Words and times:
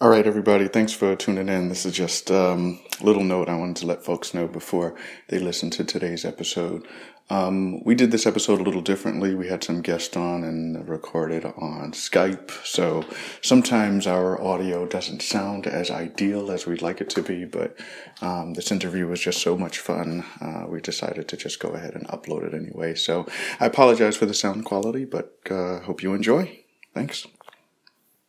All 0.00 0.10
right, 0.10 0.26
everybody. 0.26 0.66
Thanks 0.66 0.92
for 0.92 1.14
tuning 1.14 1.48
in. 1.48 1.68
This 1.68 1.86
is 1.86 1.92
just 1.92 2.28
um, 2.28 2.80
a 3.00 3.04
little 3.04 3.22
note 3.22 3.48
I 3.48 3.56
wanted 3.56 3.76
to 3.76 3.86
let 3.86 4.04
folks 4.04 4.34
know 4.34 4.48
before 4.48 4.96
they 5.28 5.38
listen 5.38 5.70
to 5.70 5.84
today's 5.84 6.24
episode. 6.24 6.84
Um, 7.30 7.82
we 7.84 7.94
did 7.94 8.10
this 8.10 8.26
episode 8.26 8.60
a 8.60 8.64
little 8.64 8.80
differently. 8.80 9.36
We 9.36 9.46
had 9.46 9.62
some 9.62 9.82
guests 9.82 10.16
on 10.16 10.42
and 10.42 10.88
recorded 10.88 11.44
on 11.44 11.92
Skype. 11.92 12.50
So 12.66 13.04
sometimes 13.40 14.08
our 14.08 14.38
audio 14.42 14.84
doesn't 14.84 15.22
sound 15.22 15.68
as 15.68 15.92
ideal 15.92 16.50
as 16.50 16.66
we'd 16.66 16.82
like 16.82 17.00
it 17.00 17.08
to 17.10 17.22
be, 17.22 17.44
but 17.44 17.78
um, 18.20 18.54
this 18.54 18.72
interview 18.72 19.06
was 19.06 19.20
just 19.20 19.40
so 19.40 19.56
much 19.56 19.78
fun. 19.78 20.24
Uh, 20.40 20.64
we 20.68 20.80
decided 20.80 21.28
to 21.28 21.36
just 21.36 21.60
go 21.60 21.68
ahead 21.68 21.94
and 21.94 22.08
upload 22.08 22.42
it 22.42 22.52
anyway. 22.52 22.96
So 22.96 23.26
I 23.60 23.66
apologize 23.66 24.16
for 24.16 24.26
the 24.26 24.34
sound 24.34 24.64
quality, 24.64 25.04
but 25.04 25.38
uh, 25.48 25.78
hope 25.82 26.02
you 26.02 26.14
enjoy. 26.14 26.58
Thanks. 26.92 27.28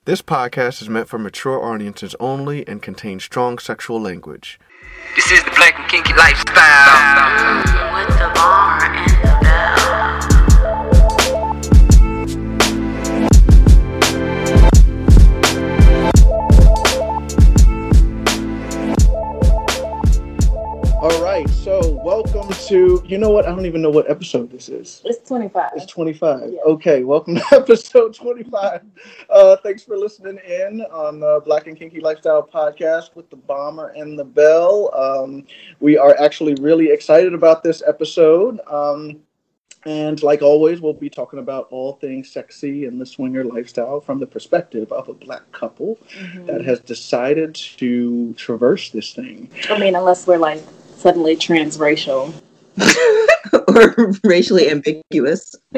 This 0.05 0.21
podcast 0.21 0.83
is 0.83 0.89
meant 0.89 1.07
for 1.07 1.17
mature 1.17 1.59
audiences 1.59 2.13
only 2.19 2.67
and 2.67 2.79
contains 2.79 3.23
strong 3.23 3.57
sexual 3.57 3.99
language. 3.99 4.59
This 5.15 5.31
is 5.31 5.43
the 5.43 5.49
Black 5.49 5.79
and 5.79 5.89
Kinky 5.89 6.13
Lifestyle. 6.13 6.55
Welcome 22.09 22.47
to, 22.67 23.03
you 23.07 23.17
know 23.17 23.31
what? 23.31 23.47
I 23.47 23.49
don't 23.49 23.65
even 23.65 23.81
know 23.81 23.89
what 23.89 24.07
episode 24.07 24.51
this 24.51 24.69
is. 24.69 25.01
It's 25.05 25.27
25. 25.27 25.71
It's 25.75 25.87
25. 25.87 26.51
Yeah. 26.51 26.59
Okay, 26.63 27.03
welcome 27.03 27.33
to 27.33 27.43
episode 27.51 28.13
25. 28.13 28.81
Uh, 29.27 29.55
thanks 29.63 29.81
for 29.81 29.97
listening 29.97 30.37
in 30.47 30.81
on 30.91 31.19
the 31.19 31.41
Black 31.45 31.65
and 31.65 31.75
Kinky 31.75 32.01
Lifestyle 32.01 32.43
podcast 32.43 33.15
with 33.15 33.27
the 33.31 33.35
Bomber 33.35 33.87
and 33.95 34.19
the 34.19 34.23
Belle. 34.23 34.93
Um, 34.93 35.47
we 35.79 35.97
are 35.97 36.15
actually 36.19 36.53
really 36.61 36.91
excited 36.91 37.33
about 37.33 37.63
this 37.63 37.81
episode. 37.87 38.59
Um, 38.67 39.21
and 39.87 40.21
like 40.21 40.43
always, 40.43 40.81
we'll 40.81 40.93
be 40.93 41.09
talking 41.09 41.39
about 41.39 41.67
all 41.71 41.93
things 41.93 42.31
sexy 42.31 42.85
and 42.85 43.01
the 43.01 43.05
swinger 43.07 43.43
lifestyle 43.43 43.99
from 43.99 44.19
the 44.19 44.27
perspective 44.27 44.91
of 44.91 45.09
a 45.09 45.13
black 45.15 45.51
couple 45.53 45.97
Mhm. 46.19 46.45
that 46.45 46.63
has 46.65 46.79
decided 46.81 47.55
to 47.55 48.33
traverse 48.33 48.91
this 48.91 49.11
thing. 49.11 49.49
I 49.71 49.79
mean, 49.79 49.95
unless 49.95 50.27
we're 50.27 50.37
like 50.37 50.61
suddenly 50.95 51.35
transracial. 51.35 52.33
or 53.67 54.13
racially 54.23 54.69
ambiguous. 54.69 55.55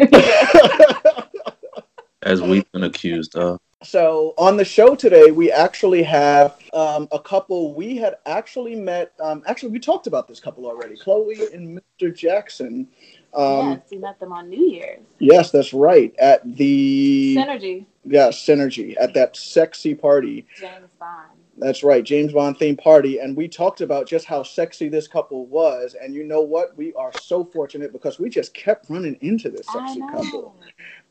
as 2.23 2.41
we've 2.41 2.69
been 2.71 2.83
accused 2.83 3.35
of. 3.35 3.59
So 3.83 4.33
on 4.37 4.57
the 4.57 4.65
show 4.65 4.95
today, 4.95 5.29
we 5.31 5.51
actually 5.51 6.01
have 6.03 6.57
um, 6.73 7.07
a 7.11 7.19
couple 7.19 7.75
we 7.75 7.95
had 7.95 8.15
actually 8.25 8.75
met. 8.75 9.13
Um, 9.23 9.43
actually, 9.45 9.69
we 9.69 9.79
talked 9.79 10.07
about 10.07 10.27
this 10.27 10.39
couple 10.39 10.65
already, 10.65 10.97
Chloe 10.97 11.37
and 11.53 11.79
Mr. 12.01 12.13
Jackson. 12.13 12.87
Um, 13.35 13.71
yes, 13.73 13.81
we 13.91 13.97
met 13.99 14.19
them 14.19 14.33
on 14.33 14.49
New 14.49 14.65
Year's. 14.65 15.01
Yes, 15.19 15.51
that's 15.51 15.73
right. 15.73 16.13
At 16.17 16.41
the 16.57 17.35
Synergy, 17.37 17.85
yeah 18.03 18.29
synergy 18.29 18.95
at 18.99 19.13
that 19.13 19.37
sexy 19.37 19.93
party. 19.93 20.47
James 20.57 20.89
Bond. 20.99 21.36
That's 21.59 21.83
right, 21.83 22.03
James 22.03 22.33
Bond 22.33 22.59
themed 22.59 22.79
party, 22.79 23.17
and 23.17 23.35
we 23.35 23.47
talked 23.47 23.81
about 23.81 24.07
just 24.07 24.25
how 24.25 24.43
sexy 24.43 24.89
this 24.89 25.07
couple 25.07 25.47
was. 25.47 25.95
And 25.99 26.13
you 26.13 26.23
know 26.23 26.41
what? 26.41 26.77
We 26.77 26.93
are 26.93 27.11
so 27.19 27.43
fortunate 27.43 27.91
because 27.91 28.19
we 28.19 28.29
just 28.29 28.53
kept 28.53 28.89
running 28.89 29.17
into 29.21 29.49
this 29.49 29.65
sexy 29.73 29.99
couple. 30.01 30.55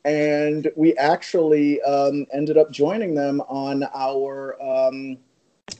and 0.04 0.70
we 0.76 0.96
actually 0.98 1.82
um, 1.82 2.26
ended 2.32 2.56
up 2.56 2.70
joining 2.70 3.12
them 3.12 3.40
on 3.48 3.84
our 3.92 4.56
um, 4.62 5.18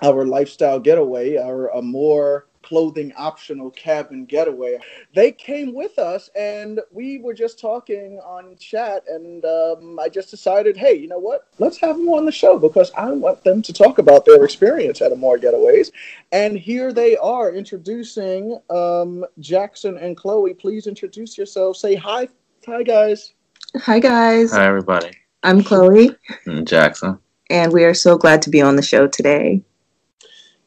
our 0.02 0.26
lifestyle 0.26 0.80
getaway, 0.80 1.36
our 1.36 1.68
Amour 1.68 2.46
clothing 2.66 3.12
optional 3.16 3.70
cabin 3.70 4.24
getaway. 4.24 4.76
They 5.14 5.30
came 5.30 5.72
with 5.72 5.98
us, 6.00 6.28
and 6.34 6.80
we 6.90 7.18
were 7.18 7.32
just 7.34 7.60
talking 7.60 8.18
on 8.24 8.56
chat, 8.56 9.04
and 9.08 9.44
um, 9.44 9.98
I 10.00 10.08
just 10.08 10.30
decided, 10.30 10.76
hey, 10.76 10.94
you 10.94 11.06
know 11.06 11.20
what? 11.20 11.46
Let's 11.58 11.78
have 11.78 11.96
them 11.96 12.08
on 12.08 12.24
the 12.26 12.32
show 12.32 12.58
because 12.58 12.90
I 12.96 13.10
want 13.12 13.44
them 13.44 13.62
to 13.62 13.72
talk 13.72 13.98
about 13.98 14.24
their 14.24 14.44
experience 14.44 15.00
at 15.00 15.12
Amour 15.12 15.38
Getaways. 15.38 15.92
And 16.32 16.58
here 16.58 16.92
they 16.92 17.16
are 17.18 17.52
introducing 17.52 18.58
um, 18.68 19.24
Jackson 19.38 19.96
and 19.98 20.16
Chloe. 20.16 20.52
Please 20.54 20.88
introduce 20.88 21.38
yourselves. 21.38 21.78
Say 21.80 21.94
hi, 21.94 22.28
hi 22.66 22.82
guys. 22.82 23.32
Hi, 23.76 24.00
guys. 24.00 24.50
Hi, 24.52 24.66
everybody. 24.66 25.10
I'm 25.42 25.62
Chloe, 25.62 26.10
And 26.46 26.66
Jackson. 26.66 27.18
and 27.50 27.72
we 27.72 27.84
are 27.84 27.94
so 27.94 28.16
glad 28.18 28.42
to 28.42 28.50
be 28.50 28.60
on 28.60 28.74
the 28.74 28.82
show 28.82 29.06
today. 29.06 29.62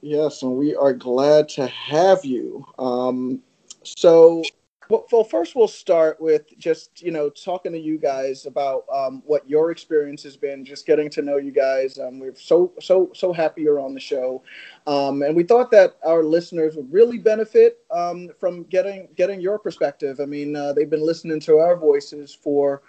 Yes, 0.01 0.43
and 0.43 0.55
we 0.55 0.75
are 0.75 0.93
glad 0.93 1.49
to 1.49 1.67
have 1.67 2.23
you. 2.23 2.65
Um, 2.77 3.41
so, 3.83 4.43
well, 4.89 5.23
first 5.25 5.55
we'll 5.55 5.67
start 5.67 6.21
with 6.21 6.57
just 6.57 7.01
you 7.01 7.11
know 7.11 7.29
talking 7.29 7.73
to 7.73 7.79
you 7.79 7.97
guys 7.97 8.45
about 8.45 8.85
um, 8.93 9.21
what 9.25 9.47
your 9.49 9.71
experience 9.71 10.23
has 10.23 10.37
been, 10.37 10.63
just 10.63 10.85
getting 10.85 11.09
to 11.11 11.21
know 11.21 11.35
you 11.35 11.51
guys. 11.51 11.99
Um, 11.99 12.19
we're 12.19 12.33
so 12.35 12.71
so 12.79 13.11
so 13.13 13.33
happy 13.33 13.61
you're 13.61 13.81
on 13.81 13.93
the 13.93 13.99
show, 13.99 14.41
um, 14.87 15.21
and 15.21 15.35
we 15.35 15.43
thought 15.43 15.69
that 15.71 15.97
our 16.05 16.23
listeners 16.23 16.77
would 16.77 16.91
really 16.91 17.17
benefit 17.17 17.79
um, 17.91 18.29
from 18.39 18.63
getting 18.63 19.09
getting 19.15 19.41
your 19.41 19.59
perspective. 19.59 20.21
I 20.21 20.25
mean, 20.25 20.55
uh, 20.55 20.71
they've 20.71 20.89
been 20.89 21.05
listening 21.05 21.41
to 21.41 21.57
our 21.57 21.75
voices 21.75 22.33
for. 22.33 22.83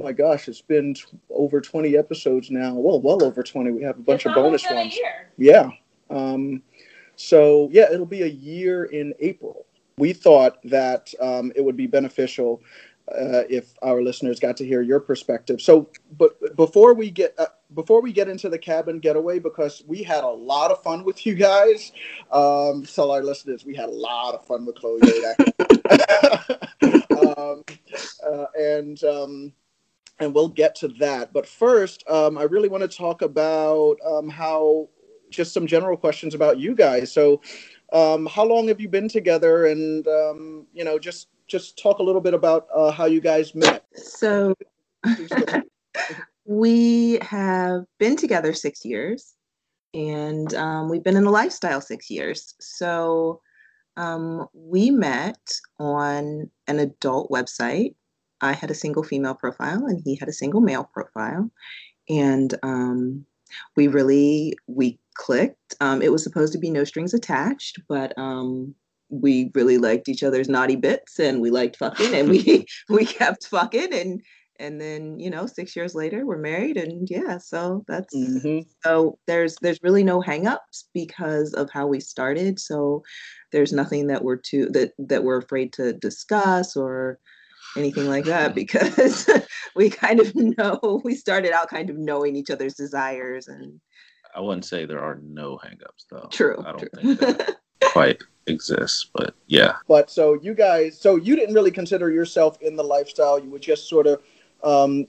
oh 0.00 0.04
My 0.04 0.12
gosh, 0.12 0.48
it's 0.48 0.60
been 0.60 0.94
t- 0.94 1.04
over 1.30 1.60
20 1.60 1.96
episodes 1.96 2.50
now. 2.50 2.74
Well, 2.74 3.00
well 3.00 3.22
over 3.22 3.44
20. 3.44 3.70
We 3.70 3.84
have 3.84 3.98
a 3.98 4.02
bunch 4.02 4.26
of 4.26 4.34
bonus 4.34 4.64
almost 4.64 4.68
been 4.68 4.76
a 4.76 4.80
ones. 4.80 4.98
Yeah. 5.38 5.70
Um, 6.10 6.62
so 7.16 7.68
yeah, 7.72 7.92
it'll 7.92 8.06
be 8.06 8.22
a 8.22 8.26
year 8.26 8.84
in 8.84 9.14
April. 9.20 9.66
We 9.98 10.12
thought 10.12 10.58
that 10.64 11.12
um, 11.20 11.52
it 11.56 11.62
would 11.62 11.76
be 11.76 11.86
beneficial 11.86 12.62
uh, 13.12 13.42
if 13.48 13.74
our 13.82 14.02
listeners 14.02 14.40
got 14.40 14.56
to 14.58 14.66
hear 14.66 14.82
your 14.82 15.00
perspective. 15.00 15.60
So, 15.60 15.90
but 16.18 16.56
before 16.56 16.92
we 16.92 17.10
get 17.10 17.34
uh, 17.38 17.46
before 17.74 18.02
we 18.02 18.12
get 18.12 18.28
into 18.28 18.48
the 18.48 18.58
cabin 18.58 18.98
getaway, 18.98 19.38
because 19.38 19.82
we 19.86 20.02
had 20.02 20.24
a 20.24 20.28
lot 20.28 20.70
of 20.70 20.82
fun 20.82 21.04
with 21.04 21.24
you 21.24 21.34
guys. 21.34 21.92
Um, 22.30 22.84
tell 22.84 23.10
our 23.10 23.22
listeners 23.22 23.64
we 23.64 23.74
had 23.74 23.88
a 23.88 23.92
lot 23.92 24.34
of 24.34 24.44
fun 24.44 24.66
with 24.66 24.76
Chloe. 24.76 25.00
um, 27.36 27.64
uh, 28.26 28.46
and 28.58 29.02
um, 29.04 29.52
and 30.18 30.34
we'll 30.34 30.48
get 30.48 30.74
to 30.76 30.88
that. 30.88 31.32
But 31.32 31.46
first, 31.46 32.08
um, 32.08 32.38
I 32.38 32.44
really 32.44 32.68
want 32.68 32.82
to 32.82 32.96
talk 32.96 33.22
about 33.22 33.96
um, 34.04 34.28
how 34.28 34.88
just 35.36 35.52
some 35.52 35.66
general 35.66 35.96
questions 35.96 36.34
about 36.34 36.58
you 36.58 36.74
guys. 36.74 37.12
So, 37.12 37.40
um, 37.92 38.26
how 38.26 38.44
long 38.44 38.66
have 38.68 38.80
you 38.80 38.88
been 38.88 39.08
together? 39.08 39.66
And 39.66 40.06
um, 40.08 40.66
you 40.72 40.82
know, 40.84 40.98
just 40.98 41.28
just 41.46 41.78
talk 41.78 41.98
a 41.98 42.02
little 42.02 42.20
bit 42.20 42.34
about 42.34 42.66
uh, 42.74 42.90
how 42.90 43.04
you 43.04 43.20
guys 43.20 43.54
met. 43.54 43.84
So, 43.94 44.54
we 46.44 47.18
have 47.22 47.84
been 47.98 48.16
together 48.16 48.52
six 48.52 48.84
years, 48.84 49.34
and 49.94 50.52
um, 50.54 50.88
we've 50.88 51.04
been 51.04 51.16
in 51.16 51.24
the 51.24 51.30
lifestyle 51.30 51.80
six 51.80 52.10
years. 52.10 52.54
So, 52.58 53.40
um, 53.96 54.48
we 54.52 54.90
met 54.90 55.52
on 55.78 56.50
an 56.66 56.78
adult 56.80 57.30
website. 57.30 57.94
I 58.40 58.52
had 58.52 58.70
a 58.70 58.74
single 58.74 59.02
female 59.02 59.34
profile, 59.34 59.86
and 59.86 60.02
he 60.04 60.16
had 60.16 60.28
a 60.28 60.32
single 60.32 60.60
male 60.60 60.90
profile, 60.92 61.50
and 62.08 62.54
um, 62.62 63.26
we 63.76 63.88
really 63.88 64.56
we 64.66 64.98
clicked. 65.14 65.74
Um, 65.80 66.02
it 66.02 66.12
was 66.12 66.22
supposed 66.22 66.52
to 66.52 66.58
be 66.58 66.70
no 66.70 66.84
strings 66.84 67.14
attached, 67.14 67.80
but 67.88 68.16
um, 68.18 68.74
we 69.08 69.50
really 69.54 69.78
liked 69.78 70.08
each 70.08 70.22
other's 70.22 70.48
naughty 70.48 70.76
bits, 70.76 71.18
and 71.18 71.40
we 71.40 71.50
liked 71.50 71.76
fucking, 71.76 72.14
and 72.14 72.28
we 72.28 72.66
we 72.88 73.04
kept 73.06 73.46
fucking, 73.46 73.92
and 73.92 74.22
and 74.58 74.80
then 74.80 75.18
you 75.20 75.28
know 75.30 75.46
six 75.46 75.76
years 75.76 75.94
later 75.94 76.24
we're 76.24 76.38
married, 76.38 76.76
and 76.76 77.08
yeah, 77.10 77.38
so 77.38 77.84
that's 77.88 78.14
Mhm. 78.14 78.66
so 78.82 79.18
there's 79.26 79.56
there's 79.62 79.82
really 79.82 80.04
no 80.04 80.20
hangups 80.20 80.84
because 80.94 81.52
of 81.54 81.68
how 81.70 81.86
we 81.86 82.00
started. 82.00 82.58
So 82.58 83.02
there's 83.52 83.72
nothing 83.72 84.06
that 84.08 84.24
we're 84.24 84.36
too 84.36 84.66
that 84.70 84.92
that 84.98 85.24
we're 85.24 85.38
afraid 85.38 85.72
to 85.74 85.92
discuss 85.92 86.76
or 86.76 87.18
anything 87.76 88.08
like 88.08 88.24
that 88.24 88.54
because 88.54 89.28
we 89.76 89.90
kind 89.90 90.20
of 90.20 90.34
know 90.34 91.00
we 91.04 91.14
started 91.14 91.52
out 91.52 91.68
kind 91.68 91.90
of 91.90 91.96
knowing 91.96 92.36
each 92.36 92.50
other's 92.50 92.74
desires 92.74 93.48
and 93.48 93.80
I 94.36 94.40
wouldn't 94.40 94.66
say 94.66 94.84
there 94.84 95.00
are 95.00 95.18
no 95.22 95.58
hangups, 95.64 96.06
though. 96.10 96.28
true. 96.30 96.62
I 96.64 96.72
don't 96.72 96.78
true. 96.78 96.88
think 97.16 97.20
that 97.20 97.56
quite 97.92 98.22
exists, 98.46 99.08
but 99.14 99.34
yeah. 99.46 99.76
But 99.88 100.10
so 100.10 100.38
you 100.42 100.54
guys, 100.54 101.00
so 101.00 101.16
you 101.16 101.34
didn't 101.36 101.54
really 101.54 101.70
consider 101.70 102.10
yourself 102.10 102.60
in 102.60 102.76
the 102.76 102.84
lifestyle. 102.84 103.38
You 103.38 103.48
were 103.48 103.58
just 103.58 103.88
sort 103.88 104.06
of, 104.06 104.22
um, 104.62 105.06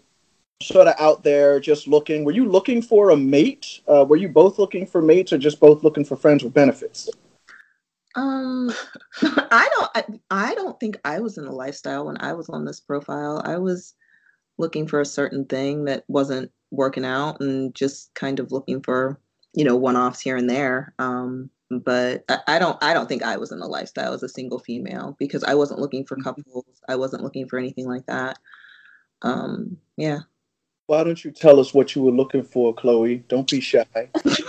sort 0.64 0.88
of 0.88 0.96
out 0.98 1.24
there, 1.24 1.60
just 1.60 1.90
looking. 1.90 2.24
Were 2.24 2.32
you 2.32 2.50
looking 2.50 2.82
for 2.82 3.10
a 3.10 3.18
mate? 3.18 3.82
Uh, 3.86 4.06
were 4.08 4.16
you 4.16 4.30
both 4.30 4.60
looking 4.60 4.88
for 4.88 5.02
mates, 5.02 5.34
or 5.34 5.38
just 5.38 5.60
both 5.60 5.84
looking 5.84 6.06
for 6.06 6.16
friends 6.16 6.42
with 6.42 6.54
benefits? 6.54 7.10
Um, 8.18 8.72
I 9.22 9.70
don't. 9.74 9.90
I, 9.96 10.04
I 10.50 10.56
don't 10.56 10.80
think 10.80 11.00
I 11.06 11.20
was 11.22 11.38
in 11.38 11.46
the 11.46 11.52
lifestyle 11.52 12.06
when 12.08 12.18
I 12.20 12.34
was 12.34 12.50
on 12.50 12.66
this 12.66 12.82
profile. 12.82 13.42
I 13.46 13.58
was 13.58 13.94
looking 14.58 14.88
for 14.88 15.00
a 15.00 15.06
certain 15.06 15.46
thing 15.46 15.86
that 15.86 16.04
wasn't 16.10 16.52
working 16.72 17.06
out, 17.06 17.40
and 17.40 17.74
just 17.74 18.14
kind 18.16 18.40
of 18.42 18.52
looking 18.52 18.82
for 18.82 19.20
you 19.54 19.64
know, 19.64 19.76
one 19.76 19.98
offs 19.98 20.20
here 20.22 20.38
and 20.38 20.48
there. 20.50 20.94
Um, 21.00 21.50
but 21.72 22.24
I, 22.30 22.40
I 22.48 22.60
don't 22.60 22.78
I 22.84 22.94
don't 22.94 23.10
think 23.10 23.24
I 23.24 23.38
was 23.38 23.52
in 23.52 23.60
the 23.60 23.68
lifestyle 23.68 24.14
as 24.14 24.22
a 24.22 24.30
single 24.30 24.60
female 24.60 25.16
because 25.18 25.44
I 25.44 25.56
wasn't 25.56 25.80
looking 25.80 26.06
for 26.06 26.16
Mhm. 26.18 26.24
couples. 26.24 26.66
I 26.88 26.96
wasn't 26.96 27.24
looking 27.24 27.48
for 27.48 27.58
anything 27.58 27.88
like 27.88 28.06
that. 28.06 28.38
Um, 29.24 29.78
yeah. 29.96 30.20
Why 30.86 31.04
don't 31.04 31.24
you 31.26 31.32
tell 31.32 31.60
us 31.60 31.74
what 31.74 31.96
you 31.96 32.04
were 32.04 32.12
looking 32.12 32.44
for, 32.44 32.74
Chloe? 32.74 33.24
Don't 33.28 33.50
be 33.50 33.60
shy. 33.60 33.84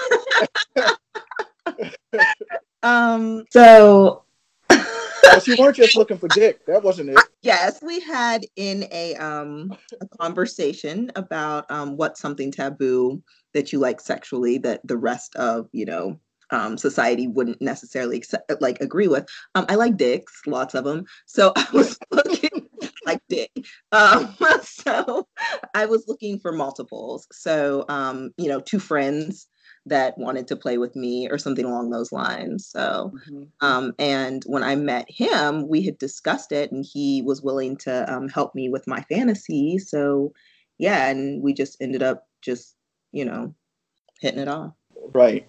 Um, 2.88 3.44
so 3.50 4.24
But 4.68 5.46
you 5.46 5.56
weren't 5.58 5.76
just 5.76 5.96
looking 5.96 6.18
for 6.18 6.28
dick. 6.28 6.64
That 6.66 6.82
wasn't 6.82 7.10
it. 7.10 7.18
yes, 7.42 7.82
we 7.82 8.00
had 8.00 8.44
in 8.56 8.86
a 8.90 9.14
um 9.16 9.76
a 10.00 10.06
conversation 10.18 11.10
about 11.16 11.70
um 11.70 11.96
what's 11.96 12.20
something 12.20 12.50
taboo 12.50 13.22
that 13.54 13.72
you 13.72 13.78
like 13.78 14.00
sexually 14.00 14.58
that 14.58 14.80
the 14.84 14.96
rest 14.96 15.36
of 15.36 15.68
you 15.72 15.84
know 15.84 16.18
um 16.50 16.78
society 16.78 17.28
wouldn't 17.28 17.60
necessarily 17.60 18.16
accept, 18.16 18.50
like 18.60 18.80
agree 18.80 19.08
with. 19.08 19.28
Um, 19.54 19.66
I 19.68 19.74
like 19.74 19.96
dicks, 19.96 20.40
lots 20.46 20.74
of 20.74 20.84
them. 20.84 21.04
So 21.26 21.52
I 21.56 21.66
was 21.72 21.98
looking 22.10 22.68
like 23.04 23.20
dick. 23.28 23.50
Um, 23.92 24.34
so 24.62 25.28
I 25.74 25.84
was 25.86 26.04
looking 26.08 26.38
for 26.38 26.52
multiples. 26.52 27.26
So 27.32 27.84
um, 27.88 28.30
you 28.38 28.48
know, 28.48 28.60
two 28.60 28.78
friends 28.78 29.46
that 29.88 30.16
wanted 30.18 30.46
to 30.48 30.56
play 30.56 30.78
with 30.78 30.94
me 30.96 31.28
or 31.30 31.38
something 31.38 31.64
along 31.64 31.90
those 31.90 32.12
lines. 32.12 32.66
So 32.66 33.12
um, 33.60 33.92
and 33.98 34.44
when 34.46 34.62
I 34.62 34.76
met 34.76 35.06
him, 35.10 35.68
we 35.68 35.82
had 35.82 35.98
discussed 35.98 36.52
it, 36.52 36.70
and 36.70 36.84
he 36.84 37.22
was 37.22 37.42
willing 37.42 37.76
to 37.78 38.12
um, 38.12 38.28
help 38.28 38.54
me 38.54 38.68
with 38.68 38.86
my 38.86 39.02
fantasy. 39.02 39.78
So, 39.78 40.32
yeah, 40.78 41.08
and 41.08 41.42
we 41.42 41.52
just 41.54 41.76
ended 41.80 42.02
up 42.02 42.26
just, 42.40 42.76
you 43.10 43.24
know, 43.24 43.54
hitting 44.20 44.40
it 44.40 44.48
off. 44.48 44.74
Right. 45.12 45.46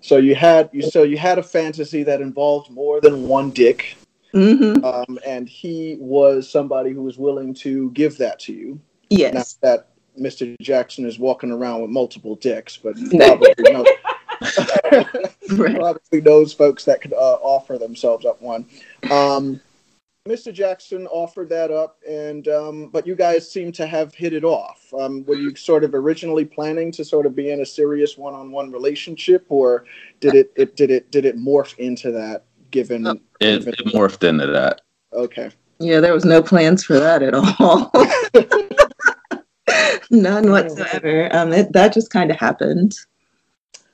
So 0.00 0.16
you 0.16 0.34
had 0.34 0.70
you 0.72 0.82
so 0.82 1.02
you 1.02 1.16
had 1.16 1.38
a 1.38 1.42
fantasy 1.42 2.02
that 2.04 2.20
involved 2.20 2.70
more 2.70 3.00
than 3.00 3.26
one 3.26 3.50
dick, 3.50 3.96
hmm 4.32 4.84
um, 4.84 5.18
and 5.26 5.48
he 5.48 5.96
was 5.98 6.48
somebody 6.48 6.92
who 6.92 7.02
was 7.02 7.18
willing 7.18 7.54
to 7.54 7.90
give 7.92 8.18
that 8.18 8.38
to 8.40 8.52
you. 8.52 8.80
Not 9.10 9.20
Yes. 9.34 9.58
that 9.62 9.88
Mr. 10.18 10.54
Jackson 10.60 11.06
is 11.06 11.18
walking 11.18 11.50
around 11.50 11.80
with 11.82 11.90
multiple 11.90 12.34
dicks, 12.36 12.76
but 12.76 12.94
probably 13.16 13.54
knows, 13.60 13.86
Right. 15.50 15.76
probably 15.76 16.20
knows 16.20 16.52
folks 16.52 16.84
that 16.84 17.00
could 17.00 17.12
uh, 17.12 17.38
offer 17.40 17.78
themselves 17.78 18.24
up 18.26 18.40
one. 18.42 18.66
Um, 19.10 19.60
Mr. 20.28 20.52
Jackson 20.52 21.06
offered 21.06 21.48
that 21.48 21.70
up, 21.70 21.96
and 22.06 22.48
um, 22.48 22.88
but 22.92 23.06
you 23.06 23.14
guys 23.14 23.50
seem 23.50 23.72
to 23.72 23.86
have 23.86 24.14
hit 24.14 24.34
it 24.34 24.44
off. 24.44 24.92
Um, 24.98 25.24
were 25.24 25.36
you 25.36 25.54
sort 25.56 25.84
of 25.84 25.94
originally 25.94 26.44
planning 26.44 26.92
to 26.92 27.04
sort 27.04 27.24
of 27.24 27.34
be 27.34 27.50
in 27.50 27.60
a 27.62 27.66
serious 27.66 28.18
one-on-one 28.18 28.70
relationship, 28.70 29.46
or 29.48 29.86
did 30.20 30.34
it, 30.34 30.52
it 30.54 30.76
did 30.76 30.90
it 30.90 31.10
did 31.10 31.24
it 31.24 31.38
morph 31.38 31.78
into 31.78 32.10
that? 32.12 32.44
Given. 32.70 33.06
It, 33.06 33.20
given- 33.40 33.72
it 33.72 33.86
morphed 33.94 34.28
into 34.28 34.46
that. 34.48 34.82
okay, 35.14 35.48
Yeah, 35.78 36.00
there 36.00 36.12
was 36.12 36.26
no 36.26 36.42
plans 36.42 36.84
for 36.84 36.98
that 37.00 37.22
at 37.22 37.32
all. 37.32 37.90
None 40.10 40.50
whatsoever. 40.50 41.28
Um, 41.34 41.52
it, 41.52 41.72
that 41.72 41.92
just 41.92 42.10
kind 42.10 42.30
of 42.30 42.36
happened. 42.38 42.96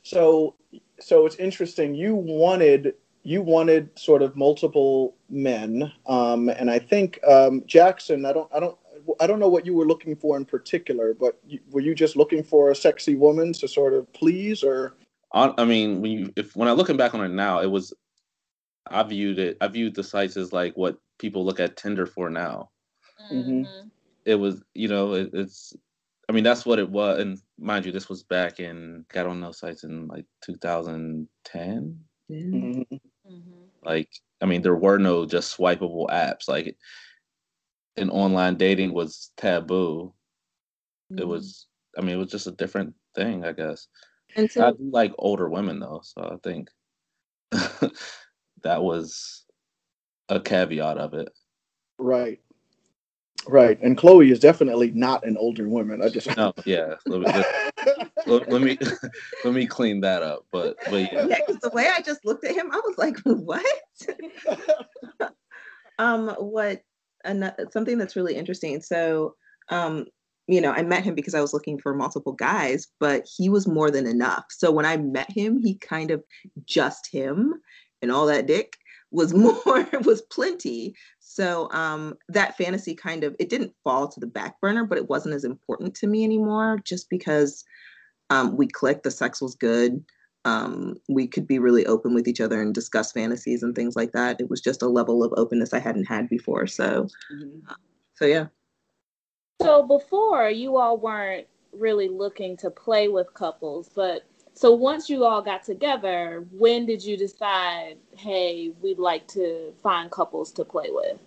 so 0.03 0.55
so 1.01 1.27
it's 1.27 1.37
interesting. 1.37 1.95
You 1.95 2.15
wanted 2.15 2.95
you 3.23 3.43
wanted 3.43 3.99
sort 3.99 4.23
of 4.23 4.37
multiple 4.37 5.17
men, 5.29 5.91
um, 6.07 6.49
and 6.51 6.71
I 6.71 6.79
think 6.79 7.19
um, 7.27 7.63
Jackson. 7.67 8.25
I 8.25 8.33
don't 8.33 8.51
I 8.55 8.61
don't. 8.61 8.79
I 9.21 9.27
don't 9.27 9.39
know 9.39 9.49
what 9.49 9.67
you 9.67 9.75
were 9.75 9.87
looking 9.87 10.17
for 10.17 10.35
in 10.37 10.47
particular, 10.47 11.13
but 11.13 11.39
you, 11.47 11.61
were 11.71 11.81
you 11.81 11.95
just 11.95 12.17
looking 12.17 12.43
for 12.43 12.71
a 12.71 12.75
sexy 12.75 13.17
woman 13.17 13.53
to 13.55 13.69
sort 13.69 13.93
of 13.93 14.11
please, 14.15 14.63
or 14.63 14.95
On, 15.33 15.53
I 15.59 15.65
mean, 15.65 16.01
when 16.01 16.11
you 16.11 16.33
if 16.37 16.55
when 16.57 16.69
I 16.69 16.73
looking 16.73 16.97
back 16.97 17.15
on 17.15 17.23
it 17.23 17.29
now, 17.29 17.61
it 17.61 17.71
was 17.71 17.93
I 18.87 19.03
viewed 19.03 19.39
it. 19.39 19.57
I 19.61 19.69
viewed 19.69 19.95
the 19.95 20.05
sites 20.05 20.37
as 20.37 20.53
like 20.53 20.77
what 20.77 20.99
people 21.19 21.45
look 21.45 21.61
at 21.61 21.77
Tinder 21.77 22.07
for 22.07 22.31
now. 22.31 22.71
Mhm. 23.33 23.91
It 24.25 24.37
was, 24.37 24.62
you 24.75 24.88
know, 24.88 25.15
it, 25.15 25.31
it's. 25.32 25.75
I 26.29 26.32
mean, 26.32 26.44
that's 26.44 26.65
what 26.65 26.79
it 26.79 26.88
was. 26.88 27.21
And 27.21 27.38
mind 27.59 27.85
you, 27.85 27.93
this 27.93 28.09
was 28.09 28.23
back 28.23 28.59
in 28.59 29.05
got 29.12 29.26
on 29.26 29.41
those 29.41 29.59
sites 29.59 29.85
in 29.85 30.06
like 30.09 30.25
2010. 30.43 32.00
Yeah. 32.29 32.38
Mhm. 32.38 32.87
Like, 33.82 34.09
I 34.41 34.47
mean, 34.47 34.62
there 34.62 34.76
were 34.76 34.99
no 34.99 35.26
just 35.26 35.56
swipeable 35.56 36.09
apps. 36.09 36.49
Like, 36.49 36.76
and 37.97 38.11
online 38.11 38.56
dating 38.56 38.93
was 38.94 39.31
taboo. 39.37 40.15
It 41.11 41.27
was. 41.27 41.67
I 41.97 42.00
mean, 42.00 42.17
it 42.17 42.19
was 42.19 42.31
just 42.31 42.47
a 42.47 42.53
different 42.53 42.94
thing, 43.15 43.44
I 43.44 43.53
guess. 43.53 43.87
And 44.37 44.50
I 44.59 44.70
do 44.73 44.91
like 44.91 45.12
older 45.19 45.49
women 45.49 45.79
though, 45.79 46.00
so 46.03 46.23
I 46.23 46.37
think 46.43 46.70
that 48.62 48.82
was 48.82 49.44
a 50.29 50.41
caveat 50.41 50.99
of 50.99 51.15
it. 51.15 51.29
right, 51.99 52.41
right? 53.46 53.81
And 53.82 53.96
Chloe 53.96 54.31
is 54.31 54.41
definitely 54.41 54.91
not 54.93 55.25
an 55.26 55.37
older 55.37 55.69
woman. 55.69 56.02
I 56.02 56.08
just 56.08 56.37
No, 56.37 56.52
yeah. 56.64 56.94
Let 57.06 57.20
me, 57.20 57.26
let, 57.26 57.46
let- 58.26 58.52
let 58.52 58.62
me 58.62 58.79
let 59.44 59.55
me 59.55 59.67
clean 59.67 60.00
that 60.02 60.23
up. 60.23 60.46
But 60.52 60.76
but 60.91 61.12
yeah, 61.12 61.26
yeah, 61.26 61.38
'cause 61.46 61.58
the 61.62 61.70
way 61.70 61.88
I 61.94 62.00
just 62.02 62.25
looked 62.25 62.44
at 62.44 62.55
him, 62.55 62.70
I 62.73 62.81
was 62.85 62.96
like, 62.99 63.19
what? 63.25 63.64
um 65.99 66.29
what 66.38 66.82
and 67.25 67.52
something 67.70 67.99
that's 67.99 68.17
really 68.17 68.35
interesting 68.35 68.81
so 68.81 69.35
um 69.70 70.05
you 70.46 70.61
know 70.61 70.73
i 70.73 70.82
met 70.82 71.05
him 71.05 71.14
because 71.14 71.35
i 71.35 71.41
was 71.41 71.52
looking 71.52 71.79
for 71.79 71.94
multiple 71.94 72.32
guys 72.32 72.88
but 73.00 73.25
he 73.37 73.49
was 73.49 73.67
more 73.67 73.91
than 73.91 74.06
enough 74.06 74.44
so 74.50 74.70
when 74.70 74.85
i 74.85 74.96
met 74.96 75.31
him 75.31 75.58
he 75.62 75.76
kind 75.79 76.11
of 76.11 76.23
just 76.64 77.08
him 77.11 77.55
and 78.02 78.11
all 78.11 78.26
that 78.26 78.46
dick 78.46 78.76
was 79.12 79.32
more 79.32 79.87
was 80.05 80.23
plenty 80.32 80.94
so 81.35 81.69
um 81.73 82.15
that 82.29 82.57
fantasy 82.57 82.95
kind 82.95 83.25
of 83.25 83.35
it 83.41 83.49
didn't 83.49 83.75
fall 83.83 84.07
to 84.07 84.21
the 84.21 84.27
back 84.27 84.61
burner 84.61 84.85
but 84.85 84.99
it 84.99 85.09
wasn't 85.09 85.35
as 85.35 85.43
important 85.43 85.93
to 85.95 86.07
me 86.07 86.23
anymore 86.23 86.79
just 86.85 87.11
because 87.11 87.65
um 88.31 88.57
we 88.57 88.69
clicked 88.69 89.03
the 89.03 89.11
sex 89.11 89.43
was 89.43 89.57
good 89.57 90.05
um, 90.45 90.97
we 91.09 91.27
could 91.27 91.47
be 91.47 91.59
really 91.59 91.87
open 91.87 92.15
with 92.15 92.29
each 92.29 92.41
other 92.41 92.61
and 92.61 92.75
discuss 92.75 93.13
fantasies 93.13 93.63
and 93.63 93.75
things 93.75 93.97
like 93.97 94.13
that. 94.13 94.41
It 94.41 94.51
was 94.51 94.61
just 94.61 94.83
a 94.83 94.89
level 94.89 95.25
of 95.25 95.33
openness 95.37 95.73
I 95.73 95.79
hadn't 95.79 96.05
had 96.05 96.29
before. 96.29 96.67
So, 96.67 97.09
so 98.15 98.27
yeah. 98.27 98.49
So 99.63 99.83
before 99.83 100.51
you 100.51 100.77
all 100.77 100.99
weren't 100.99 101.47
really 101.73 102.09
looking 102.09 102.57
to 102.59 102.71
play 102.71 103.09
with 103.09 103.33
couples, 103.33 103.89
but 103.95 104.25
so 104.53 104.73
once 104.73 105.11
you 105.11 105.25
all 105.25 105.43
got 105.43 105.65
together, 105.65 106.47
when 106.53 106.87
did 106.87 107.05
you 107.05 107.17
decide, 107.17 107.97
hey, 108.17 108.73
we'd 108.81 108.99
like 108.99 109.27
to 109.29 109.73
find 109.82 110.11
couples 110.11 110.53
to 110.53 110.65
play 110.65 110.89
with? 110.91 111.19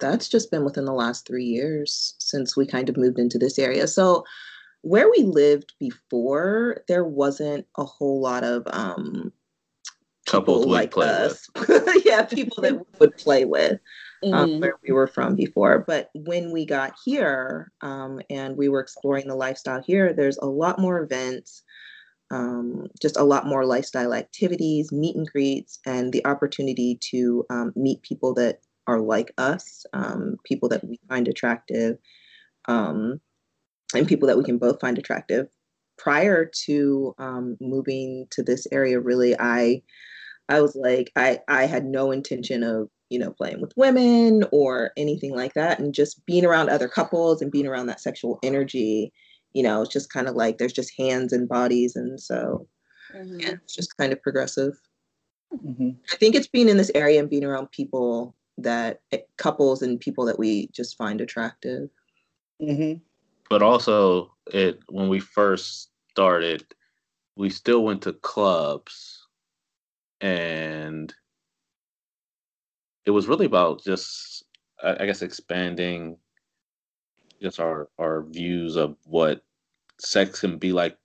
That's 0.00 0.28
just 0.28 0.50
been 0.50 0.64
within 0.64 0.84
the 0.84 0.92
last 0.92 1.26
three 1.26 1.44
years 1.44 2.14
since 2.18 2.56
we 2.56 2.66
kind 2.66 2.88
of 2.88 2.96
moved 2.96 3.18
into 3.18 3.38
this 3.38 3.58
area. 3.58 3.86
So, 3.86 4.24
where 4.82 5.10
we 5.10 5.24
lived 5.24 5.74
before, 5.78 6.82
there 6.88 7.04
wasn't 7.04 7.66
a 7.76 7.84
whole 7.84 8.20
lot 8.20 8.44
of 8.44 8.62
um, 8.68 9.32
couples 10.26 10.66
like 10.66 10.90
play 10.92 11.08
us. 11.08 11.48
yeah, 12.04 12.22
people 12.22 12.62
that 12.62 12.74
we 12.76 12.84
would 13.00 13.16
play 13.16 13.44
with. 13.44 13.78
um, 14.22 14.48
Mhm. 14.50 14.60
where 14.60 14.74
we 14.86 14.92
were 14.92 15.06
from 15.06 15.34
before. 15.34 15.78
But 15.86 16.10
when 16.14 16.52
we 16.52 16.66
got 16.66 16.92
here 17.06 17.72
um, 17.80 18.20
and 18.28 18.54
we 18.56 18.68
were 18.68 18.80
exploring 18.80 19.28
the 19.28 19.34
lifestyle 19.34 19.80
here, 19.82 20.12
there's 20.12 20.36
a 20.36 20.44
lot 20.46 20.78
more 20.78 21.00
events, 21.00 21.62
um, 22.30 22.88
just 23.00 23.16
a 23.16 23.24
lot 23.24 23.46
more 23.46 23.64
lifestyle 23.64 24.12
activities, 24.12 24.92
meet 24.92 25.16
and 25.16 25.26
greets, 25.26 25.78
and 25.86 26.12
the 26.12 26.24
opportunity 26.26 26.98
to 27.10 27.46
um, 27.48 27.72
meet 27.74 28.02
people 28.02 28.34
that 28.34 28.60
are 28.90 29.00
like 29.00 29.32
us, 29.38 29.86
um, 29.92 30.36
people 30.44 30.68
that 30.68 30.84
we 30.84 30.98
find 31.08 31.28
attractive, 31.28 31.96
um, 32.68 33.20
and 33.94 34.08
people 34.08 34.26
that 34.28 34.36
we 34.38 34.44
can 34.44 34.58
both 34.58 34.80
find 34.80 34.98
attractive. 34.98 35.48
Prior 35.98 36.50
to 36.66 37.14
um, 37.18 37.56
moving 37.60 38.26
to 38.30 38.42
this 38.42 38.66
area, 38.72 39.00
really, 39.00 39.36
I 39.38 39.82
I 40.48 40.60
was 40.60 40.74
like, 40.76 41.12
I 41.16 41.40
I 41.48 41.66
had 41.66 41.84
no 41.86 42.10
intention 42.12 42.62
of 42.64 42.88
you 43.10 43.18
know 43.18 43.32
playing 43.32 43.60
with 43.60 43.72
women 43.76 44.44
or 44.52 44.92
anything 44.96 45.34
like 45.36 45.54
that, 45.54 45.78
and 45.78 45.94
just 45.94 46.24
being 46.26 46.44
around 46.44 46.70
other 46.70 46.88
couples 46.88 47.42
and 47.42 47.52
being 47.52 47.66
around 47.66 47.86
that 47.86 48.00
sexual 48.00 48.38
energy, 48.42 49.12
you 49.52 49.62
know, 49.62 49.82
it's 49.82 49.92
just 49.92 50.12
kind 50.12 50.28
of 50.28 50.34
like 50.36 50.58
there's 50.58 50.72
just 50.72 50.92
hands 50.98 51.32
and 51.32 51.48
bodies, 51.48 51.96
and 51.96 52.20
so 52.20 52.66
Mhm. 53.14 53.40
yeah, 53.42 53.52
it's 53.64 53.74
just 53.74 53.96
kind 53.98 54.12
of 54.12 54.22
progressive. 54.22 54.74
Mhm. 55.54 55.96
I 56.12 56.16
think 56.16 56.34
it's 56.34 56.48
being 56.48 56.68
in 56.68 56.76
this 56.78 56.92
area 56.94 57.20
and 57.20 57.30
being 57.30 57.44
around 57.44 57.70
people 57.72 58.34
that 58.62 59.00
eh, 59.12 59.18
couples 59.36 59.82
and 59.82 60.00
people 60.00 60.24
that 60.26 60.38
we 60.38 60.68
just 60.68 60.96
find 60.96 61.20
attractive. 61.20 61.90
Mhm. 62.60 63.00
But 63.48 63.62
also, 63.62 64.34
it 64.52 64.80
when 64.88 65.08
we 65.08 65.20
first 65.20 65.90
started, 66.10 66.64
we 67.36 67.50
still 67.50 67.84
went 67.84 68.02
to 68.02 68.12
clubs, 68.12 69.26
and 70.20 71.14
it 73.06 73.10
was 73.10 73.28
really 73.28 73.46
about 73.46 73.82
just, 73.82 74.44
I 74.82 75.02
I 75.02 75.06
guess, 75.06 75.22
expanding 75.22 76.18
just 77.42 77.60
our 77.60 77.88
our 77.98 78.22
views 78.24 78.76
of 78.76 78.96
what 79.04 79.42
sex 79.98 80.40
can 80.40 80.58
be 80.58 80.72
like 80.72 80.96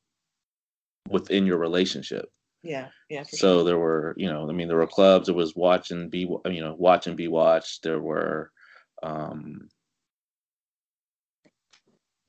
within 1.10 1.46
your 1.46 1.58
relationship. 1.58 2.32
Yeah, 2.66 2.90
So 3.24 3.64
there 3.64 3.78
were, 3.78 4.14
you 4.18 4.28
know, 4.28 4.50
I 4.50 4.54
mean, 4.54 4.68
there 4.68 4.78
were 4.78 4.88
clubs. 4.88 5.28
There 5.28 5.36
was 5.36 5.56
watch 5.56 5.92
and 5.92 6.10
be, 6.10 6.22
you 6.22 6.62
know, 6.62 6.76
watch 6.76 7.08
and 7.08 7.16
be 7.18 7.28
watched. 7.28 7.84
There 7.84 8.02
were, 8.02 8.52
um, 9.04 9.70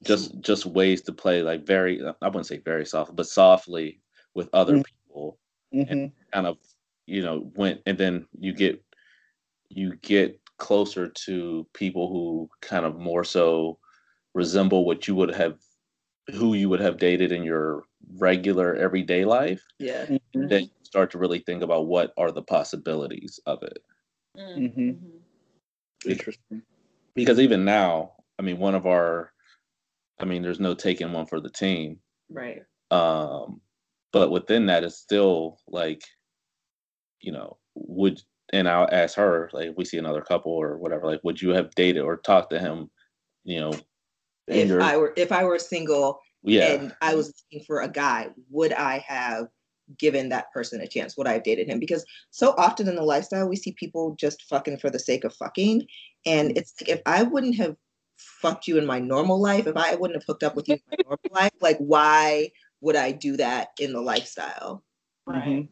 just 0.05 0.39
just 0.41 0.67
ways 0.67 1.03
to 1.03 1.13
play 1.13 1.43
like 1.43 1.67
very, 1.67 2.03
I 2.23 2.27
wouldn't 2.29 2.47
say 2.47 2.59
very 2.59 2.87
soft, 2.87 3.17
but 3.17 3.27
softly 3.27 4.03
with 4.35 4.49
other 4.53 4.79
Mm. 4.79 4.85
people. 4.85 5.39
Mhm. 5.73 6.13
Kind 6.33 6.47
of, 6.47 6.59
you 7.07 7.23
know, 7.23 7.53
went 7.57 7.83
and 7.87 7.99
then 7.99 8.29
you 8.39 8.55
get 8.55 8.85
you 9.71 9.97
get 9.99 10.41
closer 10.59 11.09
to 11.09 11.69
people 11.75 12.09
who 12.09 12.49
kind 12.63 12.87
of 12.87 12.97
more 12.99 13.25
so 13.25 13.79
resemble 14.35 14.87
what 14.87 15.09
you 15.09 15.15
would 15.17 15.31
have, 15.31 15.61
who 16.35 16.55
you 16.55 16.69
would 16.71 16.81
have 16.81 16.99
dated 16.99 17.33
in 17.33 17.45
your 17.45 17.85
regular 18.15 18.75
everyday 18.77 19.25
life. 19.25 19.63
Yeah. 19.79 20.07
Mhm. 20.07 20.49
Then 20.49 20.63
you 20.65 20.71
start 20.85 21.11
to 21.13 21.19
really 21.19 21.41
think 21.41 21.63
about 21.63 21.87
what 21.87 22.13
are 22.17 22.33
the 22.33 22.43
possibilities 22.43 23.41
of 23.47 23.63
it. 23.63 23.83
Mm, 24.37 24.57
Mhm. 24.57 24.77
mhm. 24.77 25.21
Interesting. 26.11 26.63
because 27.15 27.41
even 27.41 27.65
now, 27.65 28.13
I 28.39 28.43
mean, 28.43 28.59
one 28.59 28.75
of 28.75 28.87
our, 28.87 29.33
I 30.19 30.25
mean, 30.27 30.43
there's 30.43 30.61
no 30.61 30.75
taking 30.75 31.13
one 31.13 31.27
for 31.27 31.41
the 31.41 31.51
team. 31.51 32.01
Right. 32.29 32.63
Um, 32.91 33.61
but 34.13 34.31
within 34.31 34.67
that, 34.67 34.85
it's 34.85 34.97
still 34.97 35.59
like, 35.67 36.03
you 37.21 37.33
know, 37.33 37.59
would 37.75 38.21
and 38.53 38.69
I'll 38.69 38.89
ask 38.93 39.17
her 39.17 39.51
like, 39.53 39.71
if 39.71 39.77
we 39.77 39.85
see 39.85 39.99
another 39.99 40.21
couple 40.23 40.53
or 40.53 40.79
whatever, 40.79 41.07
like, 41.07 41.21
would 41.25 41.41
you 41.43 41.51
have 41.51 41.75
dated 41.75 42.03
or 42.03 42.17
talked 42.19 42.51
to 42.51 42.61
him, 42.61 42.91
you 43.45 43.61
know, 43.61 43.73
If 44.47 44.69
your 44.69 44.83
I 44.83 44.97
were 44.97 45.13
if 45.17 45.33
I 45.33 45.45
were 45.45 45.59
single 45.59 46.21
yeah, 46.43 46.75
and 46.75 46.95
I 47.01 47.15
was 47.15 47.33
looking 47.53 47.65
for 47.65 47.81
a 47.81 47.89
guy, 47.89 48.29
would 48.51 48.73
I 48.73 48.99
have 48.99 49.49
given 49.99 50.29
that 50.31 50.53
person 50.53 50.81
a 50.81 50.89
chance? 50.89 51.17
Would 51.17 51.27
I 51.27 51.35
have 51.35 51.45
dated 51.45 51.69
him? 51.69 51.79
Because 51.79 52.05
so 52.31 52.55
often 52.59 52.89
in 52.89 52.97
the 52.97 53.03
lifestyle, 53.03 53.49
we 53.49 53.57
see 53.57 53.73
people 53.73 54.17
just 54.19 54.43
fucking 54.43 54.79
for 54.79 54.91
the 54.91 54.99
sake 54.99 55.25
of 55.25 55.35
fucking. 55.35 55.87
And 56.25 56.57
it's 56.57 56.75
like 56.81 56.89
if 56.89 57.03
I 57.07 57.23
wouldn't 57.23 57.57
have 57.57 57.77
fucked 58.17 58.67
you 58.67 58.79
in 58.79 58.87
my 58.87 58.99
normal 58.99 59.41
life, 59.41 59.67
if 59.67 59.77
I 59.77 59.95
wouldn't 59.95 60.17
have 60.17 60.27
hooked 60.27 60.43
up 60.43 60.57
with 60.57 60.69
you 60.69 60.75
in 60.75 60.81
my 60.91 60.97
normal 61.05 61.43
life, 61.43 61.53
like 61.61 61.79
why 61.79 62.51
would 62.81 62.97
I 62.97 63.13
do 63.13 63.37
that 63.37 63.69
in 63.81 63.93
the 63.93 64.01
lifestyle? 64.01 64.85
Mhm. 65.29 65.69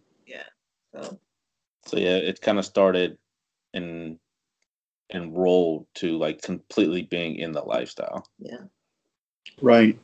So 0.94 1.18
so 1.86 1.96
yeah, 1.98 2.16
it 2.16 2.40
kind 2.40 2.58
of 2.58 2.64
started 2.64 3.18
and 3.72 4.18
and 5.10 5.36
rolled 5.36 5.86
to 5.96 6.16
like 6.16 6.40
completely 6.40 7.02
being 7.02 7.36
in 7.36 7.52
the 7.52 7.62
lifestyle. 7.62 8.26
yeah. 8.38 8.62
Right. 9.60 9.98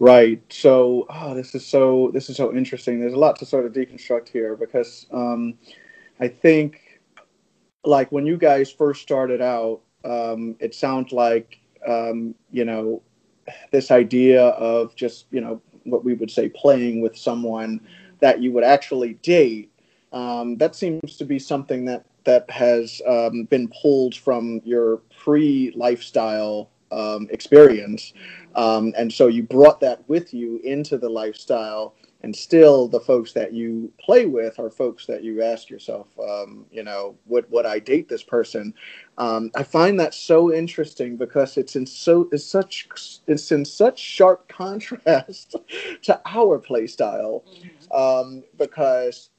Right. 0.00 0.42
So, 0.52 1.06
oh, 1.08 1.34
this 1.34 1.54
is 1.54 1.64
so 1.64 2.10
this 2.12 2.28
is 2.28 2.36
so 2.36 2.54
interesting. 2.54 3.00
There's 3.00 3.12
a 3.12 3.18
lot 3.18 3.36
to 3.38 3.46
sort 3.46 3.64
of 3.64 3.72
deconstruct 3.72 4.28
here 4.28 4.56
because 4.56 5.06
um, 5.12 5.54
I 6.20 6.28
think, 6.28 7.00
like 7.84 8.10
when 8.12 8.26
you 8.26 8.36
guys 8.36 8.72
first 8.72 9.02
started 9.02 9.40
out, 9.40 9.80
um, 10.04 10.56
it 10.60 10.74
sounds 10.74 11.12
like 11.12 11.58
um, 11.86 12.34
you 12.50 12.64
know 12.64 13.02
this 13.70 13.90
idea 13.90 14.42
of 14.48 14.96
just 14.96 15.26
you 15.30 15.40
know 15.40 15.60
what 15.84 16.04
we 16.04 16.14
would 16.14 16.30
say 16.30 16.48
playing 16.48 17.00
with 17.00 17.16
someone 17.16 17.80
that 18.20 18.42
you 18.42 18.52
would 18.52 18.64
actually 18.64 19.14
date. 19.22 19.70
Um, 20.12 20.56
that 20.58 20.74
seems 20.74 21.16
to 21.18 21.24
be 21.24 21.38
something 21.38 21.84
that 21.86 22.04
that 22.24 22.50
has 22.50 23.00
um, 23.06 23.44
been 23.44 23.68
pulled 23.82 24.16
from 24.16 24.60
your 24.64 24.98
pre-lifestyle 25.18 26.70
um, 26.94 27.28
experience. 27.30 28.12
Um, 28.54 28.94
and 28.96 29.12
so 29.12 29.26
you 29.26 29.42
brought 29.42 29.80
that 29.80 30.08
with 30.08 30.32
you 30.32 30.60
into 30.64 30.96
the 30.96 31.08
lifestyle, 31.08 31.94
and 32.22 32.34
still 32.34 32.88
the 32.88 33.00
folks 33.00 33.32
that 33.32 33.52
you 33.52 33.92
play 34.00 34.24
with 34.24 34.58
are 34.58 34.70
folks 34.70 35.04
that 35.06 35.22
you 35.22 35.42
ask 35.42 35.68
yourself, 35.68 36.06
um, 36.18 36.64
you 36.70 36.82
know, 36.82 37.16
would 37.26 37.50
would 37.50 37.66
I 37.66 37.78
date 37.80 38.08
this 38.08 38.22
person? 38.22 38.72
Um, 39.18 39.50
I 39.54 39.62
find 39.62 40.00
that 40.00 40.14
so 40.14 40.52
interesting 40.52 41.16
because 41.16 41.58
it's 41.58 41.76
in 41.76 41.84
so 41.84 42.28
it's 42.32 42.46
such 42.46 42.88
it's 43.26 43.52
in 43.52 43.64
such 43.64 43.98
sharp 43.98 44.48
contrast 44.60 45.56
to 46.02 46.20
our 46.24 46.58
play 46.58 46.86
style, 46.86 47.44
um, 47.92 48.44
because 48.56 49.30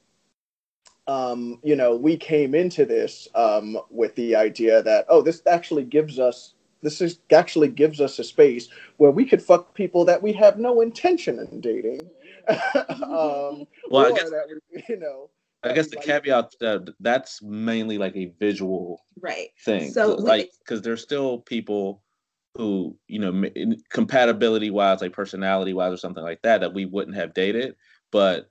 um, 1.08 1.60
you 1.64 1.76
know 1.76 1.96
we 1.96 2.18
came 2.18 2.54
into 2.54 2.86
this 2.86 3.28
um, 3.34 3.80
with 3.90 4.14
the 4.16 4.36
idea 4.36 4.84
that 4.84 5.06
oh 5.10 5.22
this 5.22 5.42
actually 5.48 5.86
gives 5.86 6.20
us 6.20 6.55
this 6.86 7.02
is 7.02 7.20
actually 7.32 7.68
gives 7.70 8.00
us 8.00 8.20
a 8.20 8.24
space 8.24 8.70
where 8.98 9.12
we 9.12 9.26
could 9.26 9.42
fuck 9.42 9.74
people 9.74 10.06
that 10.06 10.22
we 10.22 10.32
have 10.34 10.60
no 10.60 10.82
intention 10.82 11.40
in 11.40 11.60
dating. 11.62 12.00
um, 13.04 13.66
Well, 13.90 14.06
I 14.06 14.12
guess- 14.16 14.30
that 14.30 14.46
we, 14.74 14.84
you 14.88 14.98
know. 15.00 15.30
I 15.64 15.74
guess 15.74 15.88
the 15.88 15.96
like- 15.98 16.06
caveat 16.06 16.52
that 16.60 16.94
that's 17.00 17.42
mainly 17.42 17.98
like 17.98 18.16
a 18.16 18.32
visual 18.40 19.02
Right. 19.20 19.50
thing. 19.66 19.92
So, 19.92 20.16
So, 20.18 20.22
like, 20.22 20.52
because 20.60 20.84
there's 20.84 21.02
still 21.02 21.40
people 21.40 22.04
who, 22.56 22.96
you 23.08 23.18
know, 23.20 23.44
in- 23.56 23.82
compatibility 23.90 24.70
wise, 24.70 25.02
like 25.02 25.12
personality 25.12 25.74
wise 25.74 25.92
or 25.92 25.98
something 25.98 26.24
like 26.24 26.42
that, 26.44 26.62
that 26.62 26.74
we 26.74 26.86
wouldn't 26.86 27.18
have 27.18 27.34
dated, 27.34 27.76
but 28.12 28.48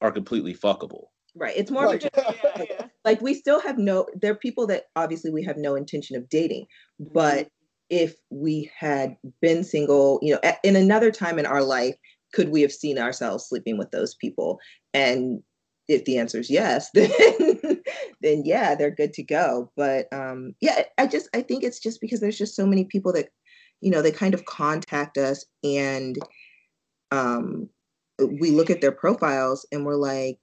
are 0.00 0.10
completely 0.10 0.54
fuckable. 0.54 1.08
Right. 1.36 1.56
It's 1.56 1.70
more 1.70 1.86
of 1.86 1.90
a 1.90 1.94
Right. 1.94 2.10
yeah, 2.56 2.64
yeah. 2.70 2.86
like 3.04 3.20
we 3.20 3.34
still 3.34 3.60
have 3.60 3.78
no 3.78 4.06
there 4.20 4.32
are 4.32 4.36
people 4.36 4.66
that 4.68 4.84
obviously 4.96 5.30
we 5.30 5.42
have 5.44 5.56
no 5.56 5.74
intention 5.74 6.16
of 6.16 6.28
dating 6.28 6.66
but 6.98 7.48
if 7.90 8.14
we 8.30 8.70
had 8.76 9.16
been 9.40 9.64
single 9.64 10.18
you 10.22 10.32
know 10.32 10.52
in 10.62 10.76
another 10.76 11.10
time 11.10 11.38
in 11.38 11.46
our 11.46 11.62
life 11.62 11.94
could 12.32 12.48
we 12.50 12.62
have 12.62 12.72
seen 12.72 12.98
ourselves 12.98 13.46
sleeping 13.48 13.78
with 13.78 13.90
those 13.90 14.14
people 14.14 14.58
and 14.92 15.42
if 15.88 16.04
the 16.04 16.18
answer 16.18 16.38
is 16.38 16.50
yes 16.50 16.90
then 16.94 17.10
then 18.22 18.42
yeah 18.44 18.74
they're 18.74 18.94
good 18.94 19.12
to 19.12 19.22
go 19.22 19.70
but 19.76 20.06
um 20.12 20.54
yeah 20.60 20.82
i 20.98 21.06
just 21.06 21.28
i 21.34 21.42
think 21.42 21.62
it's 21.62 21.80
just 21.80 22.00
because 22.00 22.20
there's 22.20 22.38
just 22.38 22.56
so 22.56 22.66
many 22.66 22.84
people 22.84 23.12
that 23.12 23.28
you 23.80 23.90
know 23.90 24.02
they 24.02 24.12
kind 24.12 24.34
of 24.34 24.44
contact 24.46 25.18
us 25.18 25.44
and 25.62 26.18
um 27.10 27.68
we 28.18 28.50
look 28.50 28.70
at 28.70 28.80
their 28.80 28.92
profiles 28.92 29.66
and 29.72 29.84
we're 29.84 29.96
like 29.96 30.38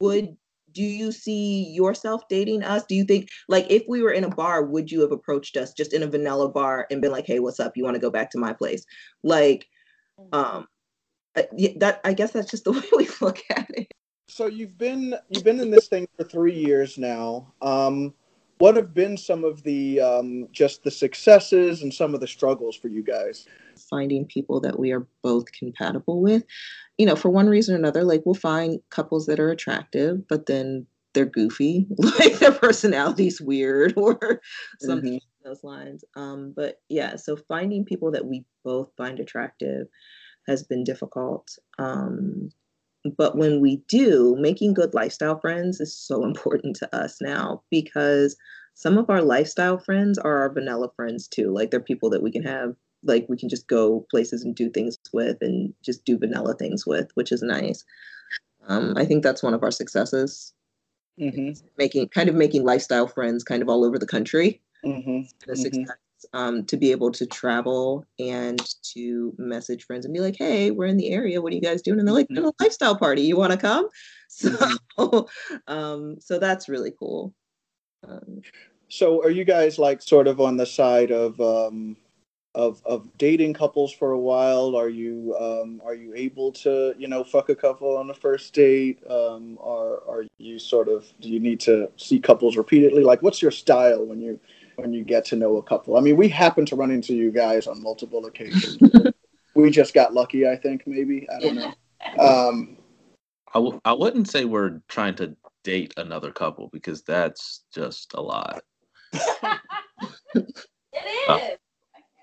would 0.00 0.36
do 0.72 0.82
you 0.82 1.12
see 1.12 1.64
yourself 1.70 2.22
dating 2.28 2.62
us? 2.62 2.84
Do 2.84 2.94
you 2.94 3.04
think 3.04 3.28
like 3.48 3.66
if 3.70 3.84
we 3.88 4.02
were 4.02 4.12
in 4.12 4.24
a 4.24 4.28
bar 4.28 4.64
would 4.64 4.90
you 4.90 5.00
have 5.00 5.12
approached 5.12 5.56
us 5.56 5.72
just 5.72 5.94
in 5.94 6.02
a 6.02 6.06
vanilla 6.06 6.48
bar 6.48 6.86
and 6.90 7.00
been 7.00 7.12
like 7.12 7.26
hey 7.26 7.40
what's 7.40 7.60
up? 7.60 7.76
You 7.76 7.84
want 7.84 7.94
to 7.94 8.00
go 8.00 8.10
back 8.10 8.30
to 8.32 8.38
my 8.38 8.52
place? 8.52 8.84
Like 9.22 9.66
um 10.32 10.66
uh, 11.36 11.42
that 11.76 12.00
i 12.04 12.12
guess 12.12 12.32
that's 12.32 12.50
just 12.50 12.64
the 12.64 12.72
way 12.72 12.82
we 12.96 13.08
look 13.20 13.40
at 13.50 13.70
it. 13.70 13.88
So 14.28 14.46
you've 14.46 14.76
been 14.76 15.14
you've 15.30 15.44
been 15.44 15.60
in 15.60 15.70
this 15.70 15.88
thing 15.88 16.06
for 16.16 16.24
three 16.24 16.54
years 16.54 16.98
now. 16.98 17.52
Um, 17.62 18.14
what 18.58 18.76
have 18.76 18.92
been 18.92 19.16
some 19.16 19.44
of 19.44 19.62
the 19.62 20.00
um, 20.00 20.48
just 20.52 20.82
the 20.82 20.90
successes 20.90 21.82
and 21.82 21.92
some 21.92 22.12
of 22.14 22.20
the 22.20 22.26
struggles 22.26 22.76
for 22.76 22.88
you 22.88 23.02
guys? 23.02 23.46
Finding 23.90 24.26
people 24.26 24.60
that 24.60 24.78
we 24.78 24.92
are 24.92 25.06
both 25.22 25.52
compatible 25.52 26.20
with. 26.22 26.44
You 26.98 27.06
know 27.06 27.16
for 27.16 27.30
one 27.30 27.48
reason 27.48 27.74
or 27.74 27.78
another 27.78 28.04
like 28.04 28.22
we'll 28.26 28.34
find 28.34 28.80
couples 28.90 29.26
that 29.26 29.40
are 29.40 29.50
attractive 29.50 30.26
but 30.28 30.46
then 30.46 30.86
they're 31.14 31.24
goofy. 31.26 31.86
Like 31.98 32.38
their 32.38 32.52
personality's 32.52 33.40
weird 33.40 33.94
or 33.96 34.40
something 34.80 35.10
Mhm. 35.12 35.20
along 35.20 35.20
those 35.44 35.64
lines. 35.64 36.04
Um 36.16 36.52
but 36.56 36.80
yeah 36.88 37.16
so 37.16 37.36
finding 37.36 37.84
people 37.84 38.10
that 38.12 38.26
we 38.26 38.44
both 38.64 38.90
find 38.96 39.20
attractive 39.20 39.86
has 40.48 40.62
been 40.64 40.84
difficult. 40.84 41.50
Um 41.78 42.50
but 43.16 43.36
when 43.36 43.60
we 43.60 43.76
do 43.88 44.36
making 44.38 44.74
good 44.74 44.94
lifestyle 44.94 45.38
friends 45.40 45.80
is 45.80 45.96
so 45.96 46.24
important 46.30 46.76
to 46.76 46.96
us 46.96 47.18
now 47.20 47.62
because 47.70 48.36
some 48.74 48.98
of 48.98 49.10
our 49.10 49.22
lifestyle 49.22 49.78
friends 49.78 50.18
are 50.18 50.38
our 50.42 50.52
vanilla 50.52 50.88
friends 50.96 51.26
too. 51.28 51.52
Like 51.52 51.70
they're 51.70 51.80
people 51.80 52.10
that 52.10 52.22
we 52.22 52.30
can 52.30 52.42
have 52.44 52.74
like 53.02 53.26
we 53.28 53.36
can 53.36 53.48
just 53.48 53.68
go 53.68 54.06
places 54.10 54.42
and 54.44 54.54
do 54.56 54.68
things 54.70 54.98
with 55.12 55.36
and 55.40 55.72
just 55.82 56.04
do 56.04 56.18
vanilla 56.18 56.54
things 56.54 56.86
with 56.86 57.10
which 57.14 57.30
is 57.32 57.42
nice 57.42 57.84
um, 58.66 58.94
i 58.96 59.04
think 59.04 59.22
that's 59.22 59.42
one 59.42 59.54
of 59.54 59.62
our 59.62 59.70
successes 59.70 60.52
Mm-hmm. 61.20 61.50
making 61.76 62.08
kind 62.10 62.28
of 62.28 62.36
making 62.36 62.62
lifestyle 62.64 63.08
friends 63.08 63.42
kind 63.42 63.60
of 63.60 63.68
all 63.68 63.84
over 63.84 63.98
the 63.98 64.06
country 64.06 64.60
Mm-hmm. 64.84 65.10
and 65.10 65.26
a 65.48 65.52
Mhm. 65.52 65.56
success 65.56 65.96
um, 66.32 66.64
to 66.66 66.76
be 66.76 66.92
able 66.92 67.10
to 67.12 67.26
travel 67.26 68.04
and 68.20 68.60
to 68.94 69.34
message 69.38 69.84
friends 69.84 70.04
and 70.04 70.14
be 70.14 70.20
like, 70.20 70.36
"Hey, 70.36 70.70
we're 70.70 70.86
in 70.86 70.96
the 70.96 71.10
area. 71.10 71.40
What 71.42 71.52
are 71.52 71.56
you 71.56 71.60
guys 71.60 71.82
doing?" 71.82 71.98
And 71.98 72.06
they're 72.06 72.14
like, 72.14 72.28
"We're 72.30 72.48
"A 72.48 72.52
lifestyle 72.60 72.96
party. 72.96 73.22
You 73.22 73.36
want 73.36 73.52
to 73.52 73.58
come?" 73.58 73.88
So, 74.28 75.28
um, 75.66 76.16
so 76.20 76.38
that's 76.38 76.68
really 76.68 76.92
cool. 76.96 77.34
Um, 78.06 78.42
So 78.88 79.22
are 79.24 79.30
you 79.30 79.44
guys 79.44 79.78
like 79.78 80.00
sort 80.02 80.28
of 80.28 80.40
on 80.40 80.56
the 80.56 80.66
side 80.66 81.10
of 81.10 81.40
um, 81.40 81.96
of 82.58 82.82
of 82.84 83.06
dating 83.18 83.54
couples 83.54 83.92
for 83.92 84.10
a 84.10 84.18
while? 84.18 84.74
Are 84.74 84.88
you 84.88 85.34
um, 85.38 85.80
are 85.84 85.94
you 85.94 86.12
able 86.16 86.50
to 86.64 86.92
you 86.98 87.06
know 87.06 87.22
fuck 87.22 87.50
a 87.50 87.54
couple 87.54 87.96
on 87.96 88.08
the 88.08 88.14
first 88.14 88.52
date? 88.52 88.98
Um, 89.08 89.56
or 89.60 90.02
are 90.08 90.24
you 90.38 90.58
sort 90.58 90.88
of 90.88 91.06
do 91.20 91.28
you 91.30 91.38
need 91.38 91.60
to 91.60 91.88
see 91.96 92.18
couples 92.18 92.56
repeatedly? 92.56 93.04
Like, 93.04 93.22
what's 93.22 93.40
your 93.40 93.52
style 93.52 94.04
when 94.04 94.20
you 94.20 94.40
when 94.74 94.92
you 94.92 95.04
get 95.04 95.24
to 95.26 95.36
know 95.36 95.56
a 95.58 95.62
couple? 95.62 95.96
I 95.96 96.00
mean, 96.00 96.16
we 96.16 96.28
happen 96.28 96.66
to 96.66 96.74
run 96.74 96.90
into 96.90 97.14
you 97.14 97.30
guys 97.30 97.68
on 97.68 97.80
multiple 97.80 98.26
occasions. 98.26 98.82
we 99.54 99.70
just 99.70 99.94
got 99.94 100.12
lucky, 100.12 100.48
I 100.48 100.56
think. 100.56 100.82
Maybe 100.84 101.28
I 101.30 101.40
don't 101.40 101.54
know. 101.54 101.72
Um, 102.18 102.76
I 103.54 103.58
w- 103.60 103.80
I 103.84 103.92
wouldn't 103.92 104.28
say 104.28 104.44
we're 104.44 104.82
trying 104.88 105.14
to 105.16 105.36
date 105.62 105.94
another 105.96 106.32
couple 106.32 106.70
because 106.72 107.02
that's 107.02 107.62
just 107.72 108.14
a 108.14 108.20
lot. 108.20 108.62
It 110.90 111.28
Uh, 111.28 111.40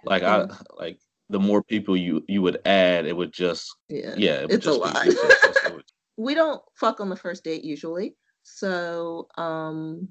Like 0.06 0.24
I 0.24 0.46
like 0.78 1.00
the 1.30 1.40
more 1.40 1.64
people 1.64 1.98
you 1.98 2.24
you 2.28 2.42
would 2.42 2.60
add, 2.66 3.06
it 3.06 3.16
would 3.16 3.34
just 3.34 3.76
Yeah. 3.90 4.14
yeah, 4.18 4.42
it 4.42 4.42
would 4.44 4.54
It's 4.54 4.68
a 4.68 4.74
lot. 4.74 5.08
we 6.18 6.34
don't 6.34 6.62
fuck 6.76 7.00
on 7.00 7.10
the 7.10 7.16
first 7.16 7.44
date 7.44 7.64
usually. 7.64 8.16
So, 8.44 9.28
um, 9.38 10.08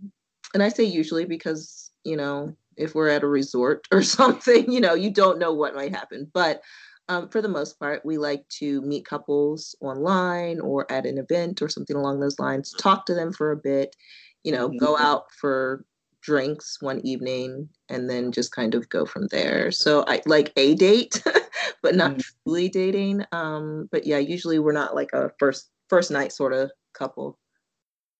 and 0.53 0.63
I 0.63 0.69
say 0.69 0.85
usually 0.85 1.25
because, 1.25 1.91
you 2.05 2.17
know, 2.17 2.55
if 2.77 2.95
we're 2.95 3.09
at 3.09 3.23
a 3.23 3.29
resort 3.29 3.87
or 3.93 4.03
something, 4.03 4.71
you 4.71 4.81
know, 4.81 4.95
you 4.95 5.11
don't 5.11 5.39
know 5.39 5.53
what 5.53 5.75
might 5.75 5.95
happen. 5.95 6.31
But 6.33 6.63
um, 7.09 7.29
for 7.29 7.43
the 7.43 7.49
most 7.49 7.79
part, 7.79 8.05
we 8.05 8.17
like 8.19 8.49
to 8.61 8.81
meet 8.83 9.05
couples 9.05 9.77
online 9.81 10.61
or 10.61 10.91
at 10.91 11.07
an 11.07 11.19
event 11.19 11.61
or 11.61 11.69
something 11.69 11.97
along 11.97 12.21
those 12.21 12.39
lines, 12.39 12.73
talk 12.73 13.07
to 13.07 13.15
them 13.15 13.33
for 13.33 13.53
a 13.53 13.57
bit, 13.57 13.95
you 14.43 14.53
know, 14.53 14.69
go 14.69 14.97
out 14.97 15.25
for 15.39 15.85
drinks 16.25 16.79
one 16.81 17.01
evening 17.05 17.69
and 17.89 18.09
then 18.09 18.33
just 18.33 18.53
kind 18.53 18.75
of 18.75 18.89
go 18.89 19.05
from 19.05 19.27
there. 19.29 19.71
So 19.71 20.05
I 20.09 20.23
like 20.27 20.53
a 20.57 20.75
date, 20.75 21.23
but 21.83 21.95
not 21.95 22.17
Mhm. 22.17 22.25
truly 22.45 22.69
dating. 22.71 23.25
Um, 23.33 23.89
but 23.93 24.07
yeah, 24.07 24.19
usually 24.19 24.59
we're 24.59 24.73
not 24.73 24.95
like 24.95 25.13
a 25.13 25.31
first 25.39 25.71
first 25.89 26.11
night 26.11 26.33
sort 26.33 26.53
of 26.53 26.71
couple. 26.95 27.39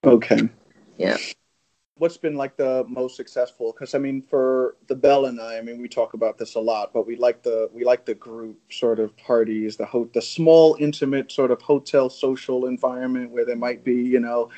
okay. 0.05 0.49
Yeah. 0.99 1.17
What's 1.97 2.17
been 2.17 2.35
like 2.35 2.57
the 2.57 2.85
most 2.89 3.17
successful? 3.17 3.73
Because 3.73 3.95
I 3.95 3.99
mean, 3.99 4.21
for 4.23 4.77
the 4.89 4.97
Belle 4.97 5.27
and 5.27 5.41
I, 5.41 5.59
I 5.59 5.63
mean, 5.63 5.81
we 5.81 5.89
talk 5.89 6.15
about 6.15 6.39
this 6.39 6.57
a 6.57 6.61
lot, 6.61 6.93
but 6.93 7.07
we 7.07 7.15
like 7.17 7.43
the 7.45 7.71
we 7.73 7.85
like 7.85 8.05
the 8.05 8.15
group 8.17 8.59
sort 8.73 8.99
of 8.99 9.17
parties, 9.17 9.77
the 9.77 9.87
ho- 9.87 10.11
the 10.13 10.21
small, 10.21 10.77
intimate 10.81 11.31
sort 11.31 11.53
of 11.53 11.63
hotel 11.63 12.11
social 12.11 12.67
environment 12.67 13.31
where 13.31 13.47
there 13.47 13.57
might 13.57 13.85
be, 13.85 13.95
you 13.95 14.19
know, 14.19 14.51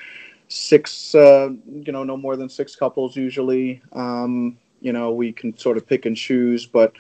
six, 0.49 1.15
uh, 1.15 1.51
you 1.71 1.93
know, 1.93 2.05
no 2.05 2.17
more 2.17 2.37
than 2.37 2.49
six 2.49 2.77
couples 2.77 3.17
usually. 3.17 3.83
Um, 3.93 4.59
you 4.81 4.93
know, 4.93 5.13
we 5.13 5.33
can 5.33 5.57
sort 5.57 5.77
of 5.77 5.87
pick 5.87 6.07
and 6.07 6.17
choose, 6.17 6.67
but 6.67 6.93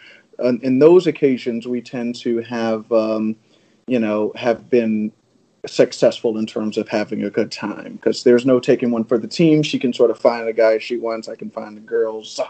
uh, 0.42 0.52
in 0.62 0.78
those 0.78 1.06
occasions, 1.06 1.66
we 1.66 1.80
tend 1.80 2.14
to 2.16 2.40
have, 2.40 2.90
um, 2.92 3.36
you 3.86 3.98
know, 3.98 4.32
have 4.36 4.68
been 4.68 5.12
successful 5.66 6.38
in 6.38 6.46
terms 6.46 6.78
of 6.78 6.88
having 6.88 7.24
a 7.24 7.30
good 7.30 7.50
time 7.50 7.94
because 7.94 8.22
there's 8.22 8.46
no 8.46 8.60
taking 8.60 8.90
one 8.90 9.04
for 9.04 9.18
the 9.18 9.28
team. 9.28 9.62
She 9.62 9.78
can 9.78 9.92
sort 9.92 10.10
of 10.10 10.18
find 10.18 10.46
the 10.46 10.52
guy 10.52 10.78
she 10.78 10.96
wants. 10.96 11.28
I 11.28 11.36
can 11.36 11.50
find 11.50 11.76
the 11.76 11.80
girls 11.80 12.40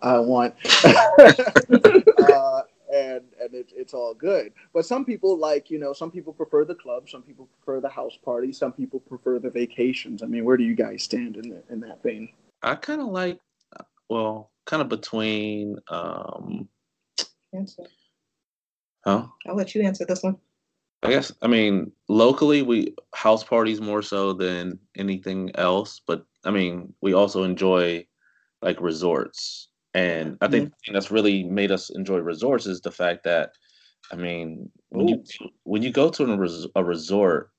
I 0.00 0.18
want. 0.18 0.54
uh, 0.84 2.62
and 2.94 3.24
and 3.40 3.54
it, 3.54 3.72
it's 3.74 3.92
all 3.92 4.14
good. 4.14 4.52
But 4.72 4.86
some 4.86 5.04
people 5.04 5.36
like, 5.36 5.70
you 5.70 5.78
know, 5.78 5.92
some 5.92 6.10
people 6.10 6.32
prefer 6.32 6.64
the 6.64 6.74
club, 6.74 7.08
some 7.08 7.22
people 7.22 7.48
prefer 7.58 7.80
the 7.80 7.88
house 7.88 8.16
party, 8.24 8.52
some 8.52 8.72
people 8.72 9.00
prefer 9.00 9.38
the 9.38 9.50
vacations. 9.50 10.22
I 10.22 10.26
mean, 10.26 10.44
where 10.44 10.56
do 10.56 10.64
you 10.64 10.74
guys 10.74 11.02
stand 11.02 11.36
in 11.36 11.48
the, 11.48 11.62
in 11.70 11.80
that 11.80 12.02
vein? 12.02 12.28
I 12.62 12.76
kind 12.76 13.00
of 13.00 13.08
like 13.08 13.40
well, 14.08 14.52
kind 14.66 14.80
of 14.80 14.88
between 14.88 15.78
um 15.88 16.68
Answer. 17.52 17.84
huh? 19.04 19.26
I'll 19.46 19.54
let 19.54 19.74
you 19.74 19.82
answer 19.82 20.04
this 20.04 20.22
one. 20.22 20.36
I 21.02 21.10
guess 21.10 21.32
I 21.42 21.48
mean 21.48 21.92
locally 22.08 22.62
we 22.62 22.94
house 23.14 23.44
parties 23.44 23.80
more 23.80 24.02
so 24.02 24.32
than 24.32 24.78
anything 24.96 25.50
else, 25.56 26.00
but 26.06 26.24
I 26.44 26.50
mean 26.50 26.94
we 27.00 27.12
also 27.12 27.42
enjoy 27.42 28.06
like 28.62 28.80
resorts, 28.80 29.68
and 29.94 30.36
I 30.40 30.48
think 30.48 30.70
the 30.70 30.76
thing 30.84 30.92
that's 30.94 31.10
really 31.10 31.44
made 31.44 31.70
us 31.70 31.90
enjoy 31.90 32.18
resorts 32.18 32.66
is 32.66 32.80
the 32.80 32.90
fact 32.90 33.24
that 33.24 33.52
I 34.12 34.16
mean 34.16 34.70
when 34.90 35.08
you 35.08 35.24
when 35.62 35.82
you 35.82 35.90
go 35.90 36.10
to 36.10 36.24
a, 36.24 36.36
res- 36.36 36.66
a 36.74 36.84
resort, 36.84 37.50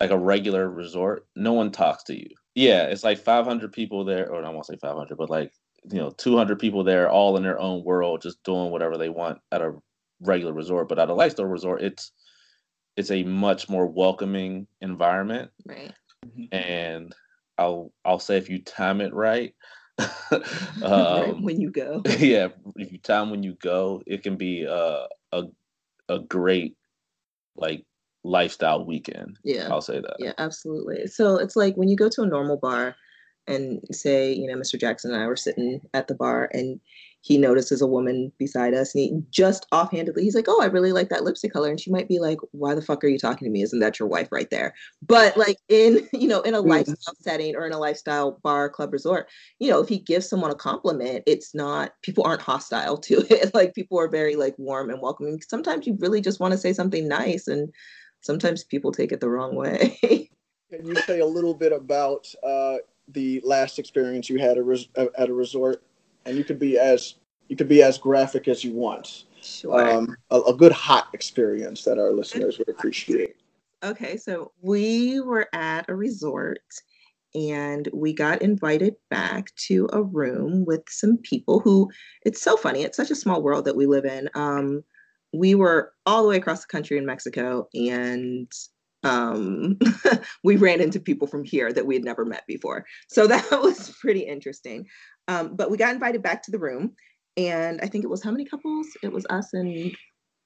like 0.00 0.10
a 0.10 0.18
regular 0.18 0.68
resort, 0.68 1.26
no 1.36 1.52
one 1.52 1.70
talks 1.70 2.02
to 2.04 2.18
you. 2.18 2.28
Yeah, 2.54 2.84
it's 2.84 3.04
like 3.04 3.18
500 3.18 3.72
people 3.72 4.04
there, 4.04 4.30
or 4.30 4.44
I 4.44 4.50
won't 4.50 4.66
say 4.66 4.76
500, 4.76 5.16
but 5.16 5.30
like 5.30 5.52
you 5.90 5.98
know 5.98 6.10
200 6.10 6.58
people 6.58 6.84
there, 6.84 7.08
all 7.10 7.36
in 7.36 7.42
their 7.42 7.58
own 7.58 7.84
world, 7.84 8.22
just 8.22 8.42
doing 8.42 8.70
whatever 8.70 8.98
they 8.98 9.08
want 9.08 9.38
at 9.52 9.62
a 9.62 9.72
regular 10.20 10.52
resort. 10.52 10.88
But 10.88 10.98
at 10.98 11.08
a 11.08 11.14
lifestyle 11.14 11.46
resort, 11.46 11.82
it's 11.82 12.12
it's 12.96 13.10
a 13.10 13.22
much 13.24 13.68
more 13.68 13.86
welcoming 13.86 14.66
environment 14.80 15.50
Right. 15.64 15.92
Mm-hmm. 16.26 16.44
and 16.52 17.14
i'll 17.58 17.92
i'll 18.04 18.18
say 18.18 18.36
if 18.36 18.48
you 18.48 18.62
time 18.62 19.00
it 19.00 19.12
right 19.12 19.28
right. 19.32 19.54
um, 20.82 21.42
When 21.42 21.60
you 21.60 21.70
go. 21.70 22.02
yeah 22.18 22.48
if 22.76 22.90
you 22.92 22.98
time 22.98 23.30
when 23.30 23.42
you 23.42 23.54
go 23.60 24.02
it 24.06 24.22
can 24.22 24.36
be 24.36 24.62
a 24.64 25.06
a, 25.32 25.44
a 26.08 26.18
great 26.20 26.76
like 27.56 27.84
lifestyle 28.24 28.84
weekend 28.84 29.38
Yeah. 29.44 29.68
i'll 29.70 29.82
say 29.82 30.00
that 30.00 30.16
Yeah, 30.18 30.32
absolutely. 30.38 31.06
So 31.08 31.36
it's 31.36 31.56
like 31.56 31.76
when 31.76 31.88
you 31.88 31.96
go 31.96 32.08
to 32.08 32.22
a 32.22 32.26
normal 32.26 32.56
bar 32.56 32.94
and 33.48 33.80
say, 33.90 34.32
you 34.32 34.46
know, 34.46 34.54
Mr. 34.54 34.78
Jackson 34.78 35.12
and 35.12 35.22
I 35.22 35.26
were 35.26 35.36
sitting 35.36 35.80
at 35.94 36.06
the 36.06 36.14
bar 36.14 36.48
and 36.52 36.80
he 37.22 37.38
notices 37.38 37.80
a 37.80 37.86
woman 37.86 38.32
beside 38.36 38.74
us 38.74 38.94
and 38.94 39.02
he 39.02 39.22
just 39.30 39.64
offhandedly, 39.70 40.24
he's 40.24 40.34
like, 40.34 40.46
Oh, 40.48 40.60
I 40.60 40.66
really 40.66 40.92
like 40.92 41.08
that 41.08 41.22
lipstick 41.22 41.52
color. 41.52 41.70
And 41.70 41.80
she 41.80 41.90
might 41.90 42.08
be 42.08 42.18
like, 42.18 42.38
Why 42.50 42.74
the 42.74 42.82
fuck 42.82 43.02
are 43.04 43.08
you 43.08 43.18
talking 43.18 43.46
to 43.46 43.50
me? 43.50 43.62
Isn't 43.62 43.78
that 43.78 43.98
your 44.00 44.08
wife 44.08 44.28
right 44.32 44.50
there? 44.50 44.74
But 45.06 45.36
like 45.36 45.58
in, 45.68 46.08
you 46.12 46.26
know, 46.26 46.40
in 46.42 46.54
a 46.54 46.62
Mhm. 46.62 46.68
lifestyle 46.68 47.14
setting 47.20 47.54
or 47.54 47.64
in 47.64 47.72
a 47.72 47.78
lifestyle 47.78 48.40
bar, 48.42 48.68
club, 48.68 48.92
resort, 48.92 49.28
you 49.60 49.70
know, 49.70 49.80
if 49.80 49.88
he 49.88 49.98
gives 49.98 50.28
someone 50.28 50.50
a 50.50 50.56
compliment, 50.56 51.22
it's 51.26 51.54
not, 51.54 51.92
people 52.02 52.24
aren't 52.24 52.42
hostile 52.42 52.98
to 52.98 53.24
it. 53.30 53.54
like 53.54 53.72
people 53.74 53.98
are 54.00 54.08
very 54.08 54.34
like 54.34 54.56
warm 54.58 54.90
and 54.90 55.00
welcoming. 55.00 55.40
Sometimes 55.48 55.86
you 55.86 55.96
really 56.00 56.20
just 56.20 56.40
want 56.40 56.50
to 56.52 56.58
say 56.58 56.72
something 56.72 57.06
nice 57.06 57.46
and 57.46 57.72
sometimes 58.20 58.64
people 58.64 58.90
take 58.90 59.12
it 59.12 59.20
the 59.20 59.30
wrong 59.30 59.54
way. 59.54 59.96
Can 60.72 60.86
you 60.86 60.96
say 60.96 61.20
a 61.20 61.26
little 61.26 61.54
bit 61.54 61.70
about 61.70 62.34
uh, 62.42 62.78
the 63.06 63.40
last 63.44 63.78
experience 63.78 64.28
you 64.28 64.38
had 64.38 64.58
a 64.58 64.62
res- 64.62 64.88
at 64.96 65.28
a 65.28 65.34
resort? 65.34 65.84
And 66.24 66.36
you 66.36 66.44
could 66.44 66.58
be 66.58 66.78
as 66.78 67.16
you 67.48 67.56
could 67.56 67.68
be 67.68 67.82
as 67.82 67.98
graphic 67.98 68.48
as 68.48 68.64
you 68.64 68.72
want. 68.72 69.24
sure. 69.42 69.90
Um, 69.90 70.16
a, 70.30 70.40
a 70.40 70.54
good 70.54 70.72
hot 70.72 71.08
experience 71.12 71.84
that 71.84 71.98
our 71.98 72.12
listeners 72.12 72.58
would 72.58 72.68
appreciate. 72.68 73.36
Okay, 73.84 74.16
so 74.16 74.52
we 74.60 75.20
were 75.20 75.48
at 75.52 75.88
a 75.88 75.94
resort 75.94 76.60
and 77.34 77.88
we 77.92 78.12
got 78.12 78.42
invited 78.42 78.94
back 79.10 79.54
to 79.66 79.88
a 79.92 80.02
room 80.02 80.64
with 80.64 80.82
some 80.88 81.16
people 81.18 81.60
who 81.60 81.90
it's 82.24 82.40
so 82.40 82.56
funny. 82.56 82.82
It's 82.82 82.96
such 82.96 83.10
a 83.10 83.16
small 83.16 83.42
world 83.42 83.64
that 83.64 83.76
we 83.76 83.86
live 83.86 84.04
in. 84.04 84.28
Um, 84.34 84.84
we 85.32 85.54
were 85.54 85.92
all 86.06 86.22
the 86.22 86.28
way 86.28 86.36
across 86.36 86.60
the 86.60 86.68
country 86.68 86.98
in 86.98 87.06
Mexico 87.06 87.68
and 87.74 88.50
um, 89.04 89.78
we 90.44 90.56
ran 90.56 90.80
into 90.80 91.00
people 91.00 91.26
from 91.26 91.44
here 91.44 91.72
that 91.72 91.86
we 91.86 91.94
had 91.94 92.04
never 92.04 92.24
met 92.24 92.46
before. 92.46 92.84
So 93.08 93.26
that 93.26 93.48
was 93.62 93.90
pretty 94.00 94.20
interesting. 94.20 94.86
Um, 95.28 95.56
but 95.56 95.70
we 95.70 95.76
got 95.76 95.94
invited 95.94 96.22
back 96.22 96.42
to 96.44 96.50
the 96.50 96.58
room 96.58 96.94
and 97.36 97.80
I 97.82 97.86
think 97.86 98.04
it 98.04 98.08
was 98.08 98.22
how 98.22 98.30
many 98.30 98.44
couples? 98.44 98.86
It 99.02 99.12
was 99.12 99.26
us 99.30 99.54
and 99.54 99.94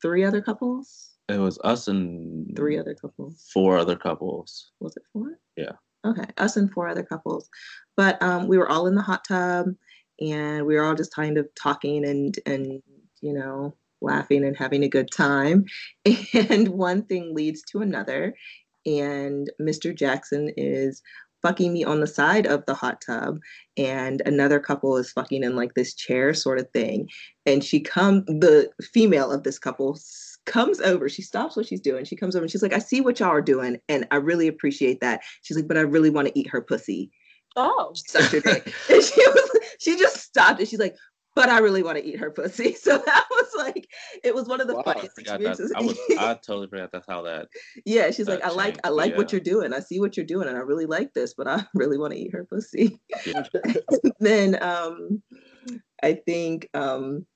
three 0.02 0.24
other 0.24 0.40
couples. 0.40 1.10
it 1.28 1.38
was 1.38 1.58
us 1.64 1.88
and 1.88 2.54
Three 2.56 2.78
other 2.78 2.94
couples 2.94 3.48
four 3.52 3.76
other 3.78 3.96
couples 3.96 4.70
was 4.80 4.96
it 4.96 5.02
four? 5.12 5.38
Yeah. 5.56 5.72
Okay, 6.06 6.26
us 6.38 6.56
and 6.56 6.70
four 6.70 6.86
other 6.88 7.02
couples, 7.02 7.48
but 7.96 8.22
um, 8.22 8.46
we 8.46 8.58
were 8.58 8.68
all 8.68 8.86
in 8.86 8.94
the 8.94 9.02
hot 9.02 9.24
tub, 9.26 9.66
and 10.20 10.64
we 10.64 10.76
were 10.76 10.84
all 10.84 10.94
just 10.94 11.12
kind 11.12 11.36
of 11.36 11.48
talking 11.60 12.06
and 12.06 12.38
and 12.46 12.80
you 13.20 13.32
know 13.32 13.74
laughing 14.00 14.44
and 14.44 14.56
having 14.56 14.84
a 14.84 14.88
good 14.88 15.10
time, 15.10 15.64
and 16.34 16.68
one 16.68 17.02
thing 17.02 17.34
leads 17.34 17.62
to 17.72 17.80
another, 17.80 18.36
and 18.84 19.50
Mr. 19.60 19.92
Jackson 19.92 20.52
is 20.56 21.02
fucking 21.46 21.72
me 21.72 21.84
on 21.84 22.00
the 22.00 22.06
side 22.08 22.44
of 22.44 22.66
the 22.66 22.74
hot 22.74 23.00
tub 23.06 23.38
and 23.76 24.20
another 24.26 24.58
couple 24.58 24.96
is 24.96 25.12
fucking 25.12 25.44
in 25.44 25.54
like 25.54 25.74
this 25.74 25.94
chair 25.94 26.34
sort 26.34 26.58
of 26.58 26.68
thing. 26.70 27.08
And 27.44 27.62
she 27.62 27.78
come 27.78 28.24
the 28.26 28.68
female 28.92 29.30
of 29.30 29.44
this 29.44 29.58
couple 29.58 29.96
comes 30.44 30.80
over. 30.80 31.08
She 31.08 31.22
stops 31.22 31.56
what 31.56 31.66
she's 31.66 31.80
doing. 31.80 32.04
She 32.04 32.16
comes 32.16 32.34
over 32.34 32.42
and 32.44 32.50
she's 32.50 32.62
like 32.62 32.72
i 32.72 32.80
see 32.80 33.00
what 33.00 33.20
y'all 33.20 33.28
are 33.28 33.40
doing 33.40 33.78
and 33.88 34.08
i 34.10 34.16
really 34.16 34.48
appreciate 34.48 35.00
that. 35.00 35.20
She's 35.42 35.56
like 35.56 35.68
but 35.68 35.76
i 35.76 35.82
really 35.82 36.10
want 36.10 36.26
to 36.26 36.38
eat 36.38 36.50
her 36.50 36.60
pussy. 36.60 37.12
Oh, 37.54 37.92
such 37.94 38.34
a 38.34 38.40
day 38.40 38.62
and 38.90 39.02
she 39.02 39.28
was 39.28 39.60
she 39.78 39.96
just 39.96 40.16
stopped 40.16 40.58
and 40.58 40.68
she's 40.68 40.80
like 40.80 40.96
but 41.36 41.48
i 41.48 41.58
really 41.58 41.82
want 41.84 41.96
to 41.96 42.04
eat 42.04 42.18
her 42.18 42.30
pussy 42.32 42.74
so 42.86 42.98
that 42.98 43.24
was 43.30 43.46
like 43.56 43.86
it 44.24 44.34
was 44.34 44.48
one 44.48 44.60
of 44.60 44.66
the 44.66 44.74
Wow. 44.74 44.82
I 44.86 44.92
funniest 44.94 45.14
that. 45.16 45.22
experiences 45.22 45.72
I 45.76 45.80
was 45.82 45.96
I 46.18 46.34
totally 46.34 46.66
forgot 46.66 46.90
that's 46.92 47.06
how 47.08 47.22
that. 47.22 47.46
yeah 47.84 48.10
she's 48.10 48.26
like 48.26 48.40
that 48.40 48.48
i 48.48 48.50
like 48.52 48.78
i 48.84 48.88
like 48.88 49.16
what 49.16 49.30
you're 49.30 49.40
doing 49.40 49.72
i 49.72 49.78
see 49.78 50.00
what 50.00 50.16
you're 50.16 50.26
doing 50.26 50.48
and 50.48 50.56
i 50.56 50.60
really 50.60 50.86
like 50.86 51.12
this 51.14 51.34
but 51.34 51.46
i 51.46 51.64
really 51.74 51.98
want 51.98 52.12
to 52.12 52.18
eat 52.18 52.32
her 52.32 52.44
pussy 52.44 52.98
Yeah. 53.24 53.44
then 54.18 54.60
um 54.62 55.22
I 56.02 56.12
think 56.14 56.68
um 56.74 57.26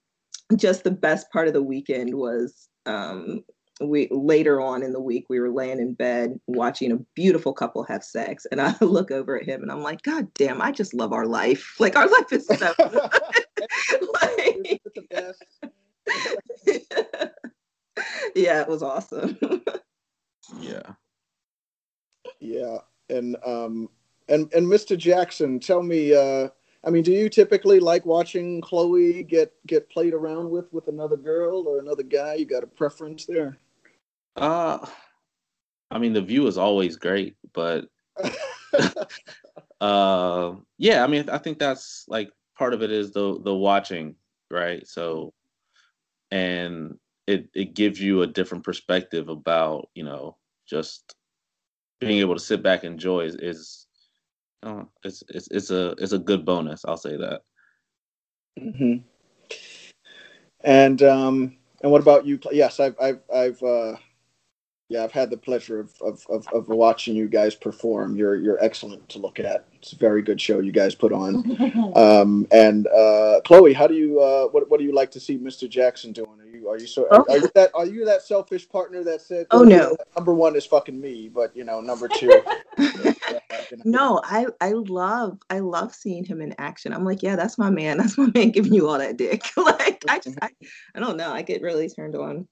just 0.57 0.85
the 0.85 0.91
best 0.91 1.31
part 1.33 1.49
of 1.49 1.55
the 1.55 1.63
weekend 1.63 2.15
was 2.15 2.69
um 2.87 3.43
we 3.81 4.09
later 4.11 4.61
on 4.61 4.83
in 4.83 4.93
the 4.93 5.01
week 5.01 5.25
we 5.31 5.41
were 5.41 5.51
laying 5.51 5.79
in 5.81 5.95
bed 5.95 6.39
watching 6.47 6.93
a 6.93 6.99
beautiful 7.15 7.55
couple 7.55 7.83
have 7.85 8.05
sex 8.05 8.47
and 8.53 8.61
I 8.61 8.75
look 8.83 9.11
over 9.11 9.41
at 9.41 9.47
him 9.47 9.63
and 9.63 9.73
I'm 9.73 9.83
like 9.83 10.03
god 10.03 10.33
damn 10.35 10.61
I 10.61 10.73
just 10.73 10.93
love 10.93 11.13
our 11.15 11.27
life 11.27 11.75
like 11.79 11.97
our 11.97 12.07
life 12.09 12.33
is 12.33 12.47
so 12.47 12.75
like, 13.61 14.83
the 14.95 15.03
best. 15.11 15.45
yeah 18.35 18.63
it 18.63 18.69
was 18.69 18.83
awesome 18.83 19.39
Yeah. 20.59 20.83
Yeah, 22.41 22.79
and 23.09 23.37
um, 23.45 23.89
and 24.29 24.53
and 24.53 24.67
Mr. 24.67 24.97
Jackson, 24.97 25.61
tell 25.61 25.83
me, 25.83 26.15
uh, 26.15 26.49
I 26.85 26.91
mean, 26.91 27.03
do 27.03 27.13
you 27.13 27.29
typically 27.29 27.81
like 27.81 28.07
watching 28.07 28.61
Chloe 28.61 29.23
get 29.23 29.53
get 29.67 29.89
played 29.91 30.15
around 30.15 30.51
with 30.51 30.73
with 30.73 30.89
another 30.89 31.17
girl 31.17 31.67
or 31.67 31.79
another 31.79 32.03
guy? 32.03 32.35
You 32.35 32.47
got 32.47 32.65
a 32.65 32.69
preference 32.69 33.27
there? 33.27 33.59
Uh, 34.37 34.87
I 35.91 35.99
mean, 35.99 36.13
the 36.13 36.23
view 36.23 36.47
is 36.47 36.57
always 36.57 36.97
great, 36.97 37.37
but 37.53 37.87
uh, 39.81 40.55
yeah, 40.79 41.05
I 41.05 41.07
mean, 41.07 41.29
I 41.29 41.39
think 41.39 41.59
that's 41.59 42.05
like 42.09 42.31
part 42.61 42.75
of 42.75 42.83
it 42.85 42.93
is 42.93 43.13
the 43.13 43.41
the 43.43 43.57
watching, 43.57 44.17
right? 44.53 44.87
So, 44.87 45.35
and 46.31 46.97
it 47.27 47.49
it 47.55 47.75
gives 47.75 48.01
you 48.01 48.23
a 48.23 48.29
different 48.29 48.65
perspective 48.65 49.31
about 49.31 49.91
you 49.95 50.05
know 50.05 50.37
just 50.69 51.17
being 52.01 52.19
able 52.21 52.35
to 52.35 52.41
sit 52.41 52.63
back 52.63 52.85
and 52.85 52.95
enjoy 52.95 53.23
is, 53.23 53.37
is 53.37 53.87
it's 55.05 55.25
it's 55.31 55.49
it's 55.51 55.71
a 55.73 55.91
it's 55.99 56.13
a 56.13 56.21
good 56.21 56.45
bonus. 56.45 56.85
I'll 56.87 56.99
say 56.99 57.17
that. 57.17 57.43
hmm 58.59 58.97
And 60.65 61.03
um, 61.03 61.57
and 61.83 61.93
what 61.93 62.03
about 62.03 62.27
you? 62.27 62.39
Yes, 62.53 62.81
I've 62.81 62.97
I've 63.01 63.21
I've 63.35 63.63
uh, 63.63 63.97
yeah, 64.91 65.05
I've 65.05 65.13
had 65.13 65.31
the 65.31 65.37
pleasure 65.37 65.79
of, 65.79 65.95
of 66.03 66.27
of 66.29 66.49
of 66.53 66.69
watching 66.69 67.15
you 67.15 67.29
guys 67.29 67.55
perform. 67.55 68.17
You're 68.17 68.35
you're 68.35 68.63
excellent 68.63 69.09
to 69.11 69.21
look 69.21 69.39
at. 69.39 69.65
It's 69.75 69.93
a 69.93 69.97
very 69.97 70.21
good 70.21 70.41
show 70.41 70.59
you 70.59 70.73
guys 70.73 70.95
put 70.95 71.13
on. 71.13 71.57
Um, 71.95 72.47
and 72.51 72.87
uh, 72.89 73.41
Chloe, 73.45 73.73
how 73.73 73.87
do 73.87 73.95
you 73.95 74.21
uh, 74.21 74.47
what 74.49 74.69
what 74.69 74.79
do 74.81 74.85
you 74.85 74.93
like 74.93 75.11
to 75.13 75.21
see 75.21 75.39
Mr. 75.39 75.69
Jackson 75.69 76.13
doing? 76.13 76.41
Are 76.41 76.47
you 76.47 76.69
are 76.69 76.79
you 76.79 76.87
so 76.87 77.07
are, 77.11 77.25
are 77.29 77.39
you 77.39 77.51
that 77.55 77.71
are 77.75 77.87
you 77.87 78.05
that 78.05 78.23
selfish 78.23 78.69
partner 78.69 79.05
that 79.05 79.21
said 79.21 79.47
Oh, 79.51 79.63
no. 79.63 79.97
number 80.17 80.35
one 80.35 80.57
is 80.57 80.67
fucking 80.67 81.01
me, 81.01 81.29
but 81.29 81.55
you 81.57 81.65
know 81.65 81.81
number 81.81 82.09
two. 82.09 82.43
No, 83.85 84.21
I 84.25 84.47
I 84.61 84.73
love 84.73 85.39
I 85.49 85.61
love 85.61 85.95
seeing 85.95 86.25
him 86.25 86.41
in 86.41 86.55
action. 86.59 86.93
I'm 86.93 87.05
like, 87.05 87.23
yeah, 87.23 87.37
that's 87.37 87.57
my 87.57 87.71
man. 87.71 87.99
That's 87.99 88.19
my 88.19 88.31
man 88.35 88.51
giving 88.51 88.75
you 88.75 88.89
all 88.89 88.99
that 88.99 89.17
dick. 89.17 89.45
like 89.57 90.05
I 90.09 90.19
just 90.19 90.39
I, 90.43 90.51
I 90.95 90.99
don't 91.01 91.17
know. 91.17 91.31
I 91.33 91.43
get 91.43 91.63
really 91.63 91.89
turned 91.89 92.17
on. 92.17 92.49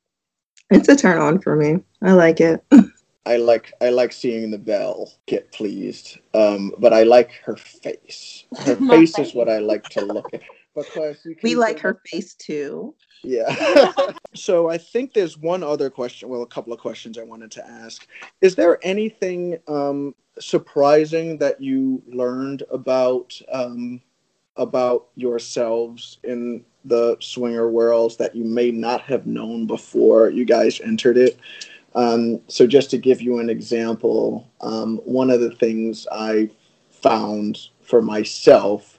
It's 0.70 0.88
a 0.88 0.96
turn 0.96 1.18
on 1.18 1.40
for 1.40 1.56
me. 1.56 1.82
I 2.02 2.12
like 2.12 2.40
it. 2.40 2.62
I 3.26 3.36
like 3.36 3.74
I 3.82 3.90
like 3.90 4.12
seeing 4.12 4.50
the 4.50 4.58
Belle 4.58 5.12
get 5.26 5.52
pleased, 5.52 6.18
um, 6.32 6.72
but 6.78 6.94
I 6.94 7.02
like 7.02 7.32
her 7.44 7.56
face. 7.56 8.44
Her 8.60 8.76
My 8.80 8.96
face 8.96 9.18
is 9.18 9.34
what 9.34 9.50
I 9.50 9.58
like 9.58 9.88
to 9.90 10.00
look 10.00 10.32
at 10.32 10.42
because 10.74 11.18
you 11.24 11.36
We 11.42 11.54
like 11.54 11.78
her 11.80 12.00
face 12.06 12.34
too. 12.34 12.94
Yeah. 13.22 13.92
so 14.34 14.70
I 14.70 14.78
think 14.78 15.12
there's 15.12 15.36
one 15.36 15.62
other 15.62 15.90
question, 15.90 16.28
well, 16.28 16.42
a 16.42 16.46
couple 16.46 16.72
of 16.72 16.78
questions 16.78 17.18
I 17.18 17.24
wanted 17.24 17.50
to 17.52 17.66
ask. 17.66 18.06
Is 18.40 18.54
there 18.54 18.78
anything 18.82 19.58
um, 19.66 20.14
surprising 20.38 21.38
that 21.38 21.60
you 21.60 22.02
learned 22.06 22.62
about 22.70 23.38
um, 23.52 24.00
about 24.56 25.08
yourselves 25.14 26.18
in 26.24 26.64
the 26.84 27.16
swinger 27.20 27.68
worlds 27.68 28.16
that 28.16 28.34
you 28.34 28.44
may 28.44 28.70
not 28.70 29.02
have 29.02 29.26
known 29.26 29.66
before 29.66 30.30
you 30.30 30.44
guys 30.44 30.80
entered 30.80 31.16
it? 31.16 31.38
Um, 31.94 32.40
so 32.48 32.66
just 32.66 32.90
to 32.90 32.98
give 32.98 33.20
you 33.20 33.38
an 33.38 33.50
example, 33.50 34.48
um, 34.60 34.98
one 34.98 35.30
of 35.30 35.40
the 35.40 35.50
things 35.50 36.06
I 36.12 36.50
found 36.90 37.68
for 37.82 38.02
myself 38.02 38.98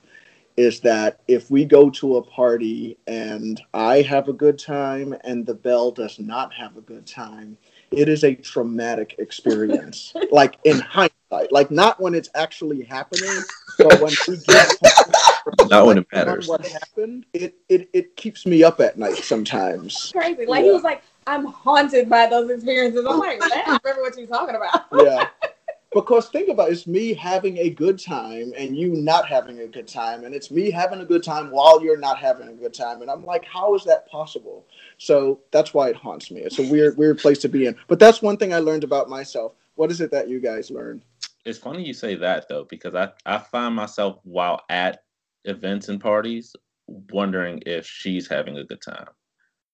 is 0.58 0.82
that 0.82 1.22
if 1.30 1.50
we 1.50 1.64
go 1.64 1.90
to 1.90 2.18
a 2.18 2.22
party 2.22 2.98
and 3.08 3.62
I 3.74 4.02
have 4.02 4.28
a 4.28 4.34
good 4.34 4.60
time 4.60 5.16
and 5.24 5.46
the 5.46 5.54
Belle 5.54 5.92
does 5.92 6.20
not 6.20 6.54
have 6.54 6.76
a 6.76 6.82
good 6.82 7.08
time, 7.08 7.58
it 7.92 8.10
is 8.10 8.26
a 8.26 8.36
traumatic 8.36 9.16
experience. 9.20 10.14
like 10.32 10.58
in 10.66 10.80
hindsight, 10.82 11.52
like 11.52 11.72
not 11.72 12.02
when 12.02 12.14
it's 12.14 12.30
actually 12.36 12.84
happening, 12.84 13.42
but 13.78 14.02
when 14.02 14.14
we 14.28 14.36
get 14.36 14.70
Not 15.70 15.86
when 15.86 15.98
it 15.98 16.08
on 16.14 16.26
matters. 16.26 16.48
what 16.48 16.66
happened, 16.66 17.26
it, 17.34 17.56
it 17.70 17.90
it 17.94 18.16
keeps 18.16 18.46
me 18.46 18.64
up 18.64 18.80
at 18.80 18.98
night 18.98 19.18
sometimes. 19.18 20.12
Crazy. 20.12 20.46
Like 20.46 20.64
he 20.64 20.72
was 20.72 20.84
like, 20.84 21.04
I'm 21.28 21.46
haunted 21.46 22.10
by 22.10 22.28
those 22.28 22.50
experiences. 22.50 23.06
I'm 23.08 23.20
like, 23.20 23.42
I 23.44 23.50
don't 23.50 23.82
remember 23.84 24.02
what 24.02 24.18
you're 24.18 24.28
talking 24.28 24.56
about. 24.56 24.86
yeah. 25.04 25.28
Because 25.92 26.30
think 26.30 26.50
about 26.50 26.70
it, 26.70 26.74
it's 26.74 26.86
me 26.86 27.16
having 27.16 27.58
a 27.58 27.72
good 27.72 27.98
time 27.98 28.54
and 28.56 28.78
you 28.78 28.90
not 28.90 29.28
having 29.28 29.62
a 29.62 29.68
good 29.68 29.88
time, 29.88 30.24
and 30.24 30.36
it's 30.36 30.52
me 30.52 30.70
having 30.70 31.02
a 31.02 31.06
good 31.06 31.24
time 31.24 31.50
while 31.50 31.84
you're 31.84 31.98
not 31.98 32.20
having 32.20 32.48
a 32.48 32.54
good 32.54 32.76
time. 32.76 33.02
And 33.02 33.10
I'm 33.10 33.26
like, 33.26 33.44
how 33.44 33.74
is 33.74 33.86
that 33.86 34.08
possible? 34.08 34.68
So 35.00 35.40
that's 35.50 35.74
why 35.74 35.90
it 35.90 35.96
haunts 35.96 36.30
me. 36.30 36.42
It's 36.42 36.60
a 36.60 36.70
weird, 36.70 36.96
weird 36.96 37.18
place 37.18 37.40
to 37.40 37.50
be 37.50 37.66
in. 37.66 37.76
But 37.88 37.98
that's 37.98 38.22
one 38.22 38.38
thing 38.38 38.54
I 38.54 38.60
learned 38.60 38.84
about 38.84 39.10
myself. 39.10 39.54
What 39.76 39.90
is 39.90 40.00
it 40.00 40.12
that 40.12 40.30
you 40.30 40.40
guys 40.40 40.70
learned? 40.70 41.02
It's 41.44 41.58
funny 41.58 41.84
you 41.84 41.94
say 41.94 42.14
that 42.16 42.48
though, 42.48 42.66
because 42.66 42.94
I 42.94 43.10
I 43.26 43.40
find 43.40 43.74
myself 43.76 44.20
while 44.24 44.62
at 44.70 45.04
events 45.46 45.90
and 45.90 46.02
parties 46.02 46.56
wondering 46.88 47.62
if 47.66 47.86
she's 47.86 48.28
having 48.28 48.58
a 48.58 48.64
good 48.66 48.82
time. 48.82 49.10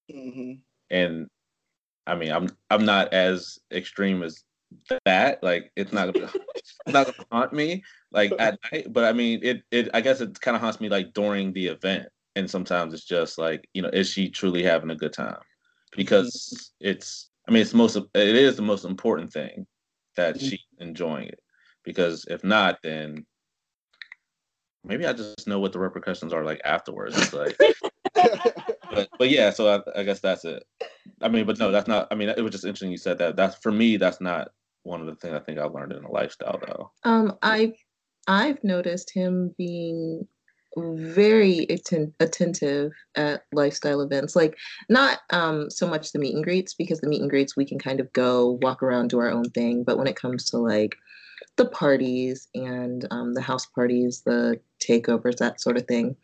hmm 0.10 0.66
and 0.90 1.28
I 2.08 2.16
mean, 2.16 2.32
I'm 2.32 2.50
I'm 2.70 2.86
not 2.86 3.14
as 3.14 3.60
extreme 3.72 4.24
as 4.24 4.44
that. 5.06 5.44
Like, 5.44 5.72
it's 5.76 5.94
not 5.94 6.14
gonna, 6.14 6.32
it's 6.56 6.80
not 6.88 7.08
gonna 7.08 7.28
haunt 7.32 7.54
me 7.54 7.84
like 8.12 8.36
at 8.40 8.60
night. 8.72 8.94
But 8.94 9.06
I 9.06 9.14
mean, 9.14 9.40
it 9.44 9.64
it 9.72 9.90
I 9.94 10.02
guess 10.02 10.22
it 10.22 10.40
kind 10.42 10.56
of 10.56 10.62
haunts 10.62 10.82
me 10.82 10.90
like 10.90 11.14
during 11.14 11.54
the 11.54 11.68
event, 11.68 12.08
and 12.36 12.50
sometimes 12.50 12.94
it's 12.94 13.06
just 13.06 13.38
like 13.38 13.68
you 13.74 13.82
know, 13.82 13.90
is 13.90 14.10
she 14.10 14.30
truly 14.30 14.64
having 14.64 14.92
a 14.92 14.96
good 14.96 15.14
time? 15.14 15.40
Because 15.96 16.74
it's 16.80 17.30
I 17.48 17.52
mean, 17.52 17.62
it's 17.62 17.74
most 17.74 17.96
it 17.98 18.36
is 18.36 18.56
the 18.56 18.62
most 18.64 18.86
important 18.86 19.34
thing 19.34 19.68
that 20.18 20.36
Mhm. 20.36 20.40
she's 20.42 20.60
enjoying 20.80 21.28
it. 21.30 21.40
Because 21.84 22.26
if 22.30 22.44
not, 22.44 22.80
then 22.84 23.26
maybe 24.86 25.06
I 25.06 25.14
just 25.14 25.48
know 25.48 25.60
what 25.60 25.74
the 25.74 25.80
repercussions 25.80 26.34
are 26.34 26.44
like 26.44 26.62
afterwards. 26.64 27.18
It's 27.18 27.34
like 27.34 27.58
but 28.14 29.10
but 29.18 29.30
yeah, 29.30 29.50
so 29.50 29.68
I, 29.68 30.00
I 30.00 30.04
guess 30.04 30.20
that's 30.20 30.46
it. 30.46 30.64
I 31.22 31.30
mean, 31.30 31.46
but 31.46 31.60
no, 31.60 31.72
that's 31.72 31.88
not. 31.88 32.08
I 32.12 32.16
mean, 32.16 32.30
it 32.30 32.42
was 32.42 32.52
just 32.52 32.66
interesting 32.66 32.92
you 32.92 32.98
said 32.98 33.18
that. 33.20 33.36
That's 33.36 33.56
for 33.58 33.72
me. 33.72 33.98
That's 33.98 34.22
not 34.22 34.52
one 34.84 35.02
of 35.02 35.08
the 35.08 35.16
things 35.16 35.34
I 35.34 35.40
think 35.40 35.60
I 35.60 35.66
learned 35.66 35.94
in 35.94 36.04
the 36.04 36.10
lifestyle, 36.10 36.60
though. 36.66 36.92
Um, 37.04 37.38
I've 37.42 37.74
I've 38.28 38.64
noticed 38.64 39.12
him 39.14 39.54
being 39.58 40.28
very 40.78 41.66
atten- 41.70 42.14
attentive 42.20 42.92
at 43.16 43.44
lifestyle 43.54 44.02
events. 44.02 44.36
Like 44.36 44.58
not 44.90 45.20
um 45.32 45.70
so 45.70 45.88
much 45.88 46.12
the 46.12 46.20
meet 46.20 46.36
and 46.36 46.44
greets 46.44 46.74
because 46.74 47.00
the 47.00 47.08
meet 47.08 47.22
and 47.22 47.30
greets 47.30 47.56
we 47.56 47.66
can 47.66 47.80
kind 47.80 48.00
of 48.00 48.12
go 48.14 48.60
walk 48.62 48.84
around 48.84 49.10
do 49.10 49.20
our 49.20 49.30
own 49.30 49.50
thing. 49.52 49.84
But 49.84 49.98
when 49.98 50.08
it 50.08 50.18
comes 50.18 50.50
to 50.50 50.58
like 50.58 50.96
the 51.58 51.66
parties 51.66 52.48
and 52.54 53.06
um, 53.12 53.34
the 53.34 53.42
house 53.42 53.66
parties, 53.66 54.22
the 54.26 54.60
takeovers, 54.80 55.38
that 55.38 55.62
sort 55.62 55.78
of 55.78 55.88
thing. 55.88 56.16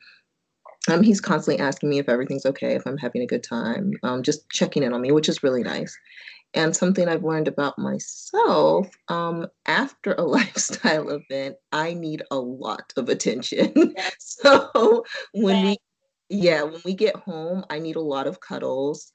Um, 0.89 1.03
he's 1.03 1.21
constantly 1.21 1.63
asking 1.63 1.89
me 1.89 1.99
if 1.99 2.09
everything's 2.09 2.45
okay, 2.45 2.73
if 2.75 2.85
I'm 2.85 2.97
having 2.97 3.21
a 3.21 3.27
good 3.27 3.43
time, 3.43 3.93
um, 4.03 4.23
just 4.23 4.49
checking 4.49 4.83
in 4.83 4.93
on 4.93 5.01
me, 5.01 5.11
which 5.11 5.29
is 5.29 5.43
really 5.43 5.63
nice. 5.63 5.95
And 6.53 6.75
something 6.75 7.07
I've 7.07 7.23
learned 7.23 7.47
about 7.47 7.77
myself 7.79 8.89
um, 9.07 9.47
after 9.67 10.13
a 10.13 10.21
lifestyle 10.23 11.09
event, 11.09 11.55
I 11.71 11.93
need 11.93 12.23
a 12.31 12.37
lot 12.37 12.93
of 12.97 13.09
attention. 13.09 13.95
so 14.19 15.05
when 15.33 15.65
we, 15.65 15.77
yeah, 16.29 16.63
when 16.63 16.81
we 16.83 16.93
get 16.93 17.15
home, 17.15 17.63
I 17.69 17.79
need 17.79 17.95
a 17.95 18.01
lot 18.01 18.27
of 18.27 18.41
cuddles 18.41 19.11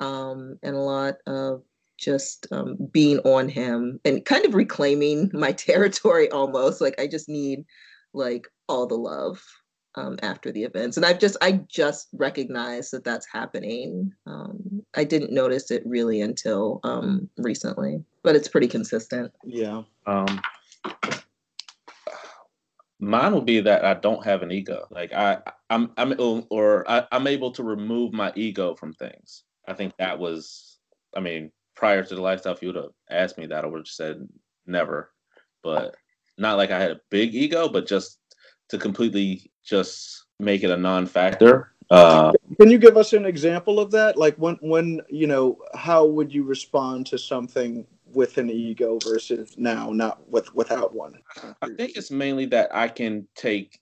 um, 0.00 0.58
and 0.62 0.74
a 0.74 0.80
lot 0.80 1.14
of 1.26 1.62
just 2.04 2.46
um, 2.52 2.76
being 2.92 3.18
on 3.20 3.48
him 3.48 4.00
and 4.04 4.24
kind 4.24 4.44
of 4.44 4.54
reclaiming 4.54 5.30
my 5.32 5.52
territory 5.68 6.30
almost. 6.30 6.80
Like 6.80 7.00
I 7.00 7.06
just 7.06 7.28
need 7.28 7.64
like 8.12 8.46
all 8.68 8.86
the 8.86 8.94
love 8.96 9.42
um, 9.96 10.18
after 10.22 10.50
the 10.50 10.64
events 10.64 10.96
and 10.96 11.06
i've 11.06 11.20
just 11.20 11.36
i 11.40 11.52
just 11.68 12.08
recognized 12.14 12.92
that 12.92 13.04
that's 13.04 13.28
happening 13.32 14.12
um, 14.26 14.82
i 14.96 15.04
didn't 15.04 15.32
notice 15.32 15.70
it 15.70 15.84
really 15.86 16.20
until 16.20 16.80
um, 16.82 17.30
recently 17.36 18.02
but 18.24 18.34
it's 18.34 18.48
pretty 18.48 18.66
consistent 18.66 19.32
yeah. 19.44 19.82
Um, 20.06 20.40
mine 23.04 23.34
would 23.34 23.46
be 23.46 23.60
that 23.60 23.84
I 23.84 23.94
don't 23.94 24.24
have 24.24 24.42
an 24.42 24.50
ego. 24.50 24.86
Like 24.90 25.12
I, 25.12 25.38
I'm, 25.70 25.92
I'm, 25.96 26.14
or 26.50 26.90
I, 26.90 27.06
I'm 27.12 27.26
able 27.26 27.52
to 27.52 27.62
remove 27.62 28.12
my 28.12 28.32
ego 28.34 28.74
from 28.74 28.92
things. 28.94 29.44
I 29.68 29.74
think 29.74 29.96
that 29.98 30.18
was. 30.18 30.78
I 31.16 31.20
mean, 31.20 31.52
prior 31.74 32.02
to 32.02 32.14
the 32.14 32.20
lifestyle, 32.20 32.54
if 32.54 32.62
you 32.62 32.68
would 32.68 32.76
have 32.76 32.92
asked 33.10 33.38
me 33.38 33.46
that, 33.46 33.64
I 33.64 33.66
would 33.66 33.78
have 33.78 33.86
said 33.86 34.28
never. 34.66 35.10
But 35.62 35.94
not 36.38 36.56
like 36.56 36.70
I 36.70 36.80
had 36.80 36.90
a 36.90 37.00
big 37.10 37.34
ego, 37.34 37.68
but 37.68 37.86
just 37.86 38.18
to 38.68 38.78
completely 38.78 39.50
just 39.64 40.26
make 40.38 40.62
it 40.62 40.70
a 40.70 40.76
non-factor. 40.76 41.72
Uh, 41.90 42.32
Can 42.60 42.70
you 42.70 42.78
give 42.78 42.96
us 42.96 43.12
an 43.12 43.24
example 43.24 43.78
of 43.78 43.90
that? 43.90 44.16
Like 44.16 44.36
when, 44.36 44.56
when 44.60 45.00
you 45.08 45.26
know, 45.26 45.58
how 45.74 46.06
would 46.06 46.32
you 46.32 46.42
respond 46.42 47.06
to 47.06 47.18
something 47.18 47.86
with 48.06 48.38
an 48.38 48.50
ego 48.50 48.98
versus 49.04 49.54
now, 49.58 49.90
not 49.90 50.28
with 50.28 50.54
without 50.54 50.94
one? 50.94 51.18
I 51.60 51.68
think 51.76 51.96
it's 51.96 52.10
mainly 52.10 52.46
that 52.46 52.74
I 52.74 52.88
can 52.88 53.26
take 53.34 53.78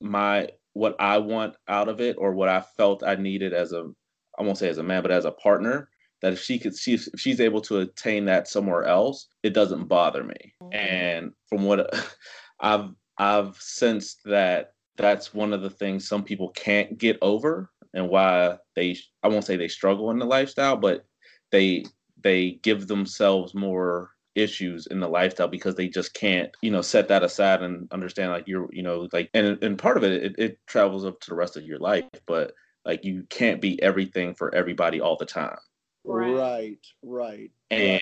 my 0.00 0.48
what 0.72 0.96
I 0.98 1.18
want 1.18 1.54
out 1.68 1.88
of 1.88 2.00
it 2.00 2.16
or 2.18 2.32
what 2.32 2.48
I 2.48 2.60
felt 2.60 3.04
I 3.04 3.14
needed 3.14 3.52
as 3.52 3.72
a 3.72 3.90
I 4.38 4.42
won't 4.42 4.58
say 4.58 4.68
as 4.68 4.78
a 4.78 4.82
man, 4.82 5.02
but 5.02 5.12
as 5.12 5.24
a 5.24 5.30
partner, 5.30 5.88
that 6.22 6.32
if 6.32 6.40
she 6.40 6.58
could 6.58 6.74
see 6.74 6.94
if 6.94 7.08
she's 7.16 7.40
able 7.40 7.60
to 7.62 7.80
attain 7.80 8.24
that 8.26 8.48
somewhere 8.48 8.84
else, 8.84 9.28
it 9.42 9.54
doesn't 9.54 9.88
bother 9.88 10.24
me. 10.24 10.54
Mm-hmm. 10.62 10.74
And 10.74 11.32
from 11.48 11.64
what 11.64 11.94
I've 12.60 12.90
I've 13.18 13.56
sensed 13.56 14.20
that 14.24 14.72
that's 14.96 15.34
one 15.34 15.52
of 15.52 15.62
the 15.62 15.70
things 15.70 16.08
some 16.08 16.22
people 16.22 16.50
can't 16.50 16.96
get 16.98 17.18
over 17.20 17.70
and 17.92 18.08
why 18.08 18.58
they 18.74 18.96
I 19.22 19.28
won't 19.28 19.44
say 19.44 19.56
they 19.56 19.68
struggle 19.68 20.10
in 20.10 20.18
the 20.18 20.26
lifestyle, 20.26 20.76
but 20.76 21.04
they 21.50 21.84
they 22.22 22.52
give 22.62 22.86
themselves 22.88 23.54
more 23.54 24.10
issues 24.34 24.86
in 24.88 24.98
the 24.98 25.08
lifestyle 25.08 25.46
because 25.46 25.76
they 25.76 25.88
just 25.88 26.12
can't 26.14 26.50
you 26.60 26.70
know 26.70 26.82
set 26.82 27.06
that 27.06 27.22
aside 27.22 27.62
and 27.62 27.86
understand 27.92 28.32
like 28.32 28.48
you're 28.48 28.68
you 28.72 28.82
know 28.82 29.08
like 29.12 29.30
and 29.32 29.62
and 29.62 29.78
part 29.78 29.96
of 29.96 30.02
it 30.02 30.24
it, 30.24 30.34
it 30.38 30.58
travels 30.66 31.04
up 31.04 31.20
to 31.20 31.30
the 31.30 31.36
rest 31.36 31.56
of 31.56 31.62
your 31.62 31.78
life 31.78 32.04
but 32.26 32.52
like 32.84 33.04
you 33.04 33.24
can't 33.30 33.60
be 33.60 33.80
everything 33.80 34.34
for 34.34 34.52
everybody 34.52 35.00
all 35.00 35.16
the 35.16 35.24
time 35.24 35.56
Right. 36.04 36.34
Right, 36.34 36.78
right. 37.02 37.50
and 37.70 38.00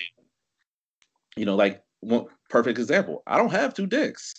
you 1.37 1.45
know 1.47 1.55
like 1.55 1.83
one 2.01 2.27
perfect 2.51 2.79
example 2.79 3.23
i 3.27 3.39
don't 3.39 3.53
have 3.53 3.75
two 3.75 3.87
dicks 3.87 4.35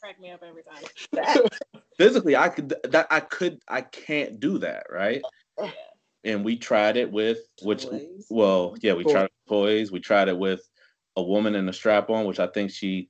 crack 0.00 0.20
me 0.20 0.30
up 0.30 0.42
every 0.46 0.62
time. 0.62 1.44
physically 1.98 2.36
i 2.36 2.48
could 2.48 2.74
that 2.84 3.06
i 3.10 3.20
could 3.20 3.58
i 3.68 3.80
can't 3.80 4.38
do 4.38 4.58
that 4.58 4.86
right 4.90 5.22
and 6.24 6.44
we 6.44 6.56
tried 6.56 6.96
it 6.96 7.10
with 7.10 7.38
which 7.62 7.86
Toys. 7.86 8.26
well 8.28 8.76
yeah 8.82 8.92
we 8.92 9.04
Toys. 9.04 9.12
tried 9.12 9.24
it 9.24 9.32
with 9.44 9.48
toys 9.48 9.92
we 9.92 10.00
tried 10.00 10.28
it 10.28 10.36
with 10.36 10.68
a 11.16 11.22
woman 11.22 11.54
in 11.54 11.68
a 11.68 11.72
strap 11.72 12.10
on 12.10 12.26
which 12.26 12.38
i 12.38 12.46
think 12.46 12.70
she 12.70 13.08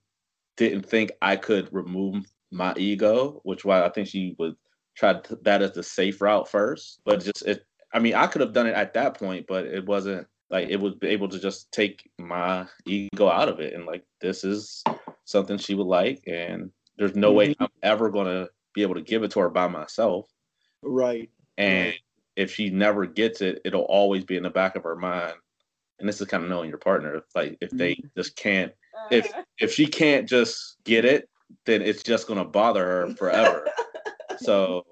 didn't 0.57 0.87
think 0.87 1.11
i 1.21 1.37
could 1.37 1.69
remove 1.73 2.25
my 2.53 2.73
ego 2.77 3.41
which 3.43 3.65
why 3.65 3.85
i 3.85 3.89
think 3.89 4.07
she 4.07 4.37
would 4.39 4.57
try 4.97 5.15
to, 5.15 5.39
that 5.43 5.63
as 5.63 5.73
the 5.73 5.83
safe 5.83 6.21
route 6.21 6.49
first 6.49 7.01
but 7.05 7.23
just 7.23 7.43
it 7.47 7.65
i 7.93 7.99
mean 7.99 8.15
i 8.15 8.27
could 8.27 8.41
have 8.41 8.53
done 8.53 8.67
it 8.67 8.75
at 8.75 8.95
that 8.95 9.19
point 9.19 9.47
but 9.47 9.67
it 9.67 9.85
wasn't 9.87 10.27
like 10.51 10.69
it 10.69 10.81
was 10.81 10.95
able 11.03 11.29
to 11.29 11.39
just 11.39 11.71
take 11.73 12.09
my 12.19 12.67
ego 12.87 13.29
out 13.29 13.49
of 13.49 13.61
it 13.61 13.75
and 13.75 13.85
like 13.85 14.05
this 14.21 14.45
is 14.45 14.83
something 15.25 15.59
she 15.59 15.75
would 15.75 15.87
like 15.87 16.23
and 16.27 16.71
there's 16.99 17.17
no 17.17 17.33
way 17.33 17.51
mm-hmm. 17.51 17.65
i'm 17.65 17.71
ever 17.83 18.11
going 18.11 18.27
to 18.27 18.49
be 18.75 18.83
able 18.83 18.95
to 18.95 19.03
give 19.03 19.23
it 19.23 19.31
to 19.31 19.41
her 19.41 19.51
by 19.51 19.67
myself 19.67 20.29
Right. 20.83 21.31
and 21.59 21.95
if 22.37 22.53
she 22.53 22.71
never 22.71 23.07
gets 23.07 23.41
it, 23.41 23.63
it'll 23.65 23.83
always 23.83 24.25
be 24.25 24.37
in 24.37 24.43
the 24.43 24.51
back 24.51 24.77
of 24.77 24.85
her 24.85 24.95
mind. 24.95 25.33
And 25.99 26.09
this 26.09 26.21
is 26.21 26.27
kind 26.29 26.45
of 26.45 26.51
knowing 26.51 26.69
your 26.69 26.79
partner. 26.79 27.17
If 27.17 27.25
like 27.35 27.57
if 27.61 27.71
they 27.71 27.93
mm-hmm. 27.93 28.09
just 28.17 28.37
can't, 28.37 28.73
if 29.11 29.27
if 29.59 29.73
she 29.73 29.87
can't 29.87 30.29
just 30.29 30.77
get 30.85 31.05
it, 31.05 31.29
then 31.65 31.81
it's 31.81 32.03
just 32.03 32.29
gonna 32.29 32.45
bother 32.45 32.85
her 32.85 33.15
forever. 33.17 33.67
so 34.37 34.85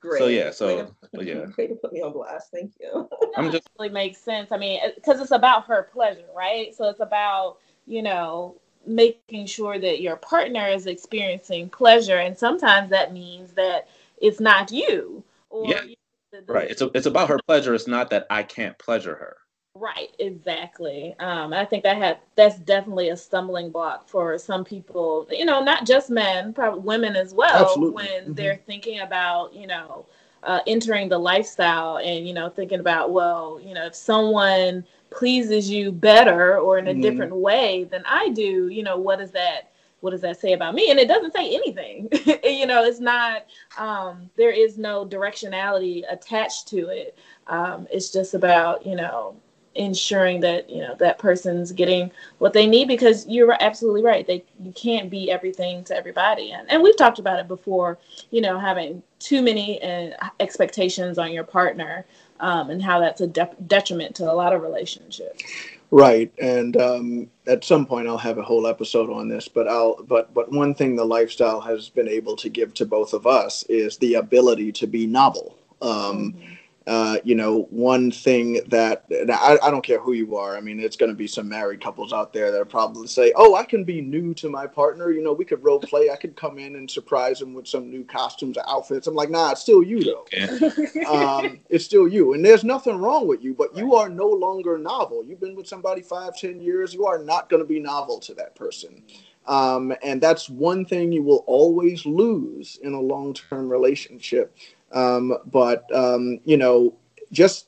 Great. 0.00 0.18
so 0.18 0.26
yeah, 0.26 0.50
so 0.50 0.86
to- 0.86 0.94
but 1.12 1.24
yeah, 1.26 1.46
way 1.56 1.68
to 1.68 1.74
put 1.76 1.92
me 1.92 2.02
on 2.02 2.12
blast. 2.12 2.50
Thank 2.52 2.72
you. 2.80 3.08
I'm 3.36 3.52
just 3.52 3.68
really 3.78 3.92
makes 3.92 4.18
sense. 4.18 4.50
I 4.50 4.56
mean, 4.56 4.80
because 4.96 5.20
it's 5.20 5.30
about 5.30 5.66
her 5.66 5.84
pleasure, 5.92 6.26
right? 6.34 6.74
So 6.74 6.88
it's 6.88 7.00
about 7.00 7.58
you 7.86 8.02
know 8.02 8.56
making 8.84 9.46
sure 9.46 9.78
that 9.78 10.00
your 10.00 10.16
partner 10.16 10.66
is 10.66 10.86
experiencing 10.86 11.68
pleasure, 11.70 12.18
and 12.18 12.36
sometimes 12.36 12.90
that 12.90 13.12
means 13.12 13.52
that 13.52 13.88
it's 14.20 14.40
not 14.40 14.72
you. 14.72 15.22
Or, 15.50 15.70
Yeah. 15.70 15.82
you 15.82 15.90
know, 15.90 16.40
the- 16.40 16.46
the- 16.46 16.52
right. 16.52 16.70
It's 16.70 16.82
a, 16.82 16.90
it's 16.94 17.06
about 17.06 17.28
her 17.28 17.38
pleasure. 17.46 17.74
It's 17.74 17.86
not 17.86 18.10
that 18.10 18.26
I 18.28 18.42
can't 18.42 18.76
pleasure 18.78 19.14
her. 19.14 19.36
Right, 19.74 20.14
exactly. 20.18 21.14
Um, 21.18 21.54
I 21.54 21.64
think 21.64 21.82
that 21.84 21.96
had 21.96 22.18
that's 22.36 22.58
definitely 22.58 23.08
a 23.08 23.16
stumbling 23.16 23.70
block 23.70 24.06
for 24.06 24.36
some 24.38 24.64
people. 24.64 25.26
You 25.30 25.46
know, 25.46 25.62
not 25.62 25.86
just 25.86 26.10
men, 26.10 26.52
probably 26.52 26.80
women 26.80 27.16
as 27.16 27.32
well. 27.32 27.56
Absolutely. 27.60 27.94
When 27.94 28.34
Mhm. 28.34 28.36
they're 28.36 28.60
thinking 28.66 29.00
about, 29.00 29.54
you 29.54 29.66
know, 29.66 30.04
uh, 30.42 30.60
entering 30.66 31.08
the 31.08 31.18
lifestyle 31.18 31.96
and 31.98 32.28
you 32.28 32.34
know 32.34 32.50
thinking 32.50 32.80
about, 32.80 33.12
well, 33.12 33.60
you 33.64 33.72
know, 33.74 33.86
if 33.86 33.94
someone 33.94 34.84
pleases 35.10 35.70
you 35.70 35.90
better 35.90 36.58
or 36.58 36.78
in 36.78 36.88
a 36.88 36.94
Mhm. 36.94 37.00
different 37.00 37.34
way 37.34 37.84
than 37.84 38.02
I 38.06 38.28
do, 38.28 38.68
you 38.68 38.82
know, 38.82 38.98
what 38.98 39.18
does 39.20 39.32
that 39.32 39.72
what 40.00 40.10
does 40.10 40.20
that 40.20 40.38
say 40.38 40.52
about 40.52 40.74
me? 40.74 40.90
And 40.90 40.98
it 41.00 41.08
doesn't 41.08 41.32
say 41.32 41.54
anything. 41.54 42.08
you 42.44 42.66
know, 42.66 42.84
it's 42.84 43.00
not. 43.00 43.46
Um, 43.78 44.28
there 44.36 44.50
is 44.50 44.76
no 44.78 45.06
directionality 45.06 46.02
attached 46.10 46.68
to 46.68 46.88
it. 46.88 47.16
Um, 47.46 47.86
it's 47.90 48.10
just 48.12 48.34
about 48.34 48.84
you 48.86 48.96
know 48.96 49.36
ensuring 49.74 50.40
that 50.40 50.68
you 50.68 50.80
know 50.80 50.94
that 50.96 51.18
person's 51.18 51.72
getting 51.72 52.10
what 52.38 52.52
they 52.52 52.66
need 52.66 52.86
because 52.86 53.26
you're 53.26 53.56
absolutely 53.60 54.02
right 54.02 54.26
they 54.26 54.44
you 54.62 54.72
can't 54.72 55.08
be 55.08 55.30
everything 55.30 55.82
to 55.82 55.96
everybody 55.96 56.52
and, 56.52 56.70
and 56.70 56.82
we've 56.82 56.96
talked 56.96 57.18
about 57.18 57.38
it 57.38 57.48
before 57.48 57.98
you 58.30 58.40
know 58.40 58.58
having 58.58 59.02
too 59.18 59.40
many 59.40 59.82
uh, 59.82 60.10
expectations 60.40 61.16
on 61.16 61.32
your 61.32 61.44
partner 61.44 62.04
um, 62.40 62.70
and 62.70 62.82
how 62.82 63.00
that's 63.00 63.20
a 63.20 63.26
de- 63.26 63.56
detriment 63.66 64.14
to 64.14 64.30
a 64.30 64.34
lot 64.34 64.52
of 64.52 64.60
relationships 64.60 65.42
Right, 65.94 66.32
and 66.40 66.74
um, 66.78 67.30
at 67.46 67.64
some 67.64 67.84
point 67.84 68.08
I'll 68.08 68.16
have 68.16 68.38
a 68.38 68.42
whole 68.42 68.66
episode 68.66 69.10
on 69.10 69.28
this. 69.28 69.46
But 69.46 69.68
I'll 69.68 70.02
but 70.04 70.32
but 70.32 70.50
one 70.50 70.74
thing 70.74 70.96
the 70.96 71.04
lifestyle 71.04 71.60
has 71.60 71.90
been 71.90 72.08
able 72.08 72.34
to 72.36 72.48
give 72.48 72.72
to 72.74 72.86
both 72.86 73.12
of 73.12 73.26
us 73.26 73.62
is 73.64 73.98
the 73.98 74.14
ability 74.14 74.72
to 74.72 74.86
be 74.86 75.06
novel. 75.06 75.54
Um, 75.82 76.34
uh, 76.86 77.18
you 77.22 77.34
know, 77.34 77.62
one 77.70 78.10
thing 78.10 78.60
that 78.68 79.04
I, 79.10 79.58
I 79.62 79.70
don't 79.70 79.84
care 79.84 80.00
who 80.00 80.12
you 80.12 80.36
are. 80.36 80.56
I 80.56 80.60
mean, 80.60 80.80
it's 80.80 80.96
going 80.96 81.10
to 81.10 81.16
be 81.16 81.26
some 81.26 81.48
married 81.48 81.80
couples 81.80 82.12
out 82.12 82.32
there 82.32 82.50
that 82.50 82.68
probably 82.68 83.06
say, 83.06 83.32
"Oh, 83.36 83.54
I 83.54 83.64
can 83.64 83.84
be 83.84 84.00
new 84.00 84.34
to 84.34 84.48
my 84.48 84.66
partner. 84.66 85.10
You 85.10 85.22
know, 85.22 85.32
we 85.32 85.44
could 85.44 85.62
role 85.62 85.78
play. 85.78 86.10
I 86.10 86.16
could 86.16 86.34
come 86.34 86.58
in 86.58 86.76
and 86.76 86.90
surprise 86.90 87.38
them 87.38 87.54
with 87.54 87.68
some 87.68 87.90
new 87.90 88.04
costumes 88.04 88.56
or 88.56 88.68
outfits." 88.68 89.06
I'm 89.06 89.14
like, 89.14 89.30
"Nah, 89.30 89.52
it's 89.52 89.60
still 89.60 89.82
you 89.82 90.02
though." 90.02 90.26
um, 91.08 91.60
it's 91.68 91.84
still 91.84 92.08
you. 92.08 92.34
And 92.34 92.44
there's 92.44 92.64
nothing 92.64 92.96
wrong 92.96 93.28
with 93.28 93.42
you, 93.44 93.54
but 93.54 93.76
you 93.76 93.94
are 93.94 94.08
no 94.08 94.26
longer 94.26 94.76
novel. 94.76 95.24
You've 95.24 95.40
been 95.40 95.54
with 95.54 95.68
somebody 95.68 96.02
five, 96.02 96.36
ten 96.36 96.60
years. 96.60 96.92
You 96.92 97.06
are 97.06 97.18
not 97.18 97.48
going 97.48 97.62
to 97.62 97.68
be 97.68 97.78
novel 97.78 98.18
to 98.20 98.34
that 98.34 98.54
person. 98.56 99.02
Um, 99.46 99.92
and 100.04 100.20
that's 100.20 100.48
one 100.48 100.84
thing 100.84 101.12
you 101.12 101.22
will 101.22 101.44
always 101.46 102.06
lose 102.06 102.78
in 102.82 102.92
a 102.92 103.00
long 103.00 103.34
term 103.34 103.68
relationship. 103.68 104.56
Um, 104.92 105.36
but, 105.46 105.84
um, 105.94 106.40
you 106.44 106.56
know, 106.56 106.94
just 107.30 107.66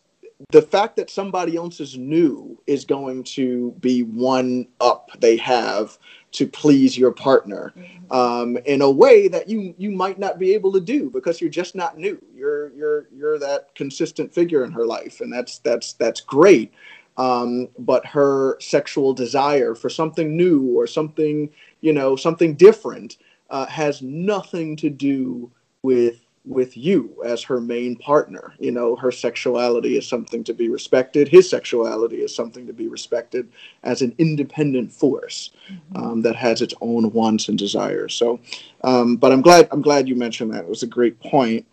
the 0.50 0.62
fact 0.62 0.96
that 0.96 1.10
somebody 1.10 1.56
else 1.56 1.80
is 1.80 1.96
new 1.96 2.60
is 2.66 2.84
going 2.84 3.24
to 3.24 3.72
be 3.80 4.02
one 4.02 4.66
up 4.80 5.10
they 5.20 5.36
have 5.36 5.98
to 6.32 6.46
please 6.48 6.98
your 6.98 7.12
partner 7.12 7.72
um, 8.10 8.56
in 8.66 8.82
a 8.82 8.90
way 8.90 9.28
that 9.28 9.48
you 9.48 9.74
you 9.78 9.90
might 9.90 10.18
not 10.18 10.38
be 10.38 10.52
able 10.52 10.72
to 10.72 10.80
do 10.80 11.08
because 11.10 11.40
you're 11.40 11.48
just 11.48 11.74
not 11.74 11.96
new. 11.96 12.20
You're 12.34 12.72
you're 12.74 13.08
you're 13.14 13.38
that 13.38 13.74
consistent 13.76 14.34
figure 14.34 14.64
in 14.64 14.72
her 14.72 14.84
life, 14.84 15.20
and 15.20 15.32
that's 15.32 15.58
that's 15.60 15.92
that's 15.94 16.20
great. 16.20 16.72
Um, 17.16 17.68
but 17.78 18.04
her 18.06 18.58
sexual 18.60 19.14
desire 19.14 19.76
for 19.76 19.88
something 19.88 20.36
new 20.36 20.76
or 20.76 20.88
something 20.88 21.50
you 21.80 21.92
know 21.92 22.16
something 22.16 22.54
different 22.54 23.18
uh, 23.50 23.66
has 23.66 24.02
nothing 24.02 24.76
to 24.78 24.90
do 24.90 25.50
with 25.82 26.23
with 26.44 26.76
you 26.76 27.16
as 27.24 27.42
her 27.42 27.60
main 27.60 27.96
partner. 27.96 28.54
You 28.58 28.70
know, 28.70 28.96
her 28.96 29.10
sexuality 29.10 29.96
is 29.96 30.06
something 30.06 30.44
to 30.44 30.52
be 30.52 30.68
respected. 30.68 31.28
His 31.28 31.48
sexuality 31.48 32.16
is 32.16 32.34
something 32.34 32.66
to 32.66 32.72
be 32.72 32.86
respected 32.86 33.48
as 33.82 34.02
an 34.02 34.14
independent 34.18 34.92
force 34.92 35.50
um, 35.94 36.22
that 36.22 36.36
has 36.36 36.60
its 36.60 36.74
own 36.80 37.10
wants 37.12 37.48
and 37.48 37.58
desires. 37.58 38.14
So, 38.14 38.40
um, 38.82 39.16
but 39.16 39.32
I'm 39.32 39.40
glad 39.40 39.68
I'm 39.70 39.82
glad 39.82 40.08
you 40.08 40.16
mentioned 40.16 40.52
that. 40.52 40.64
It 40.64 40.68
was 40.68 40.82
a 40.82 40.88
great 40.88 41.18
point, 41.20 41.66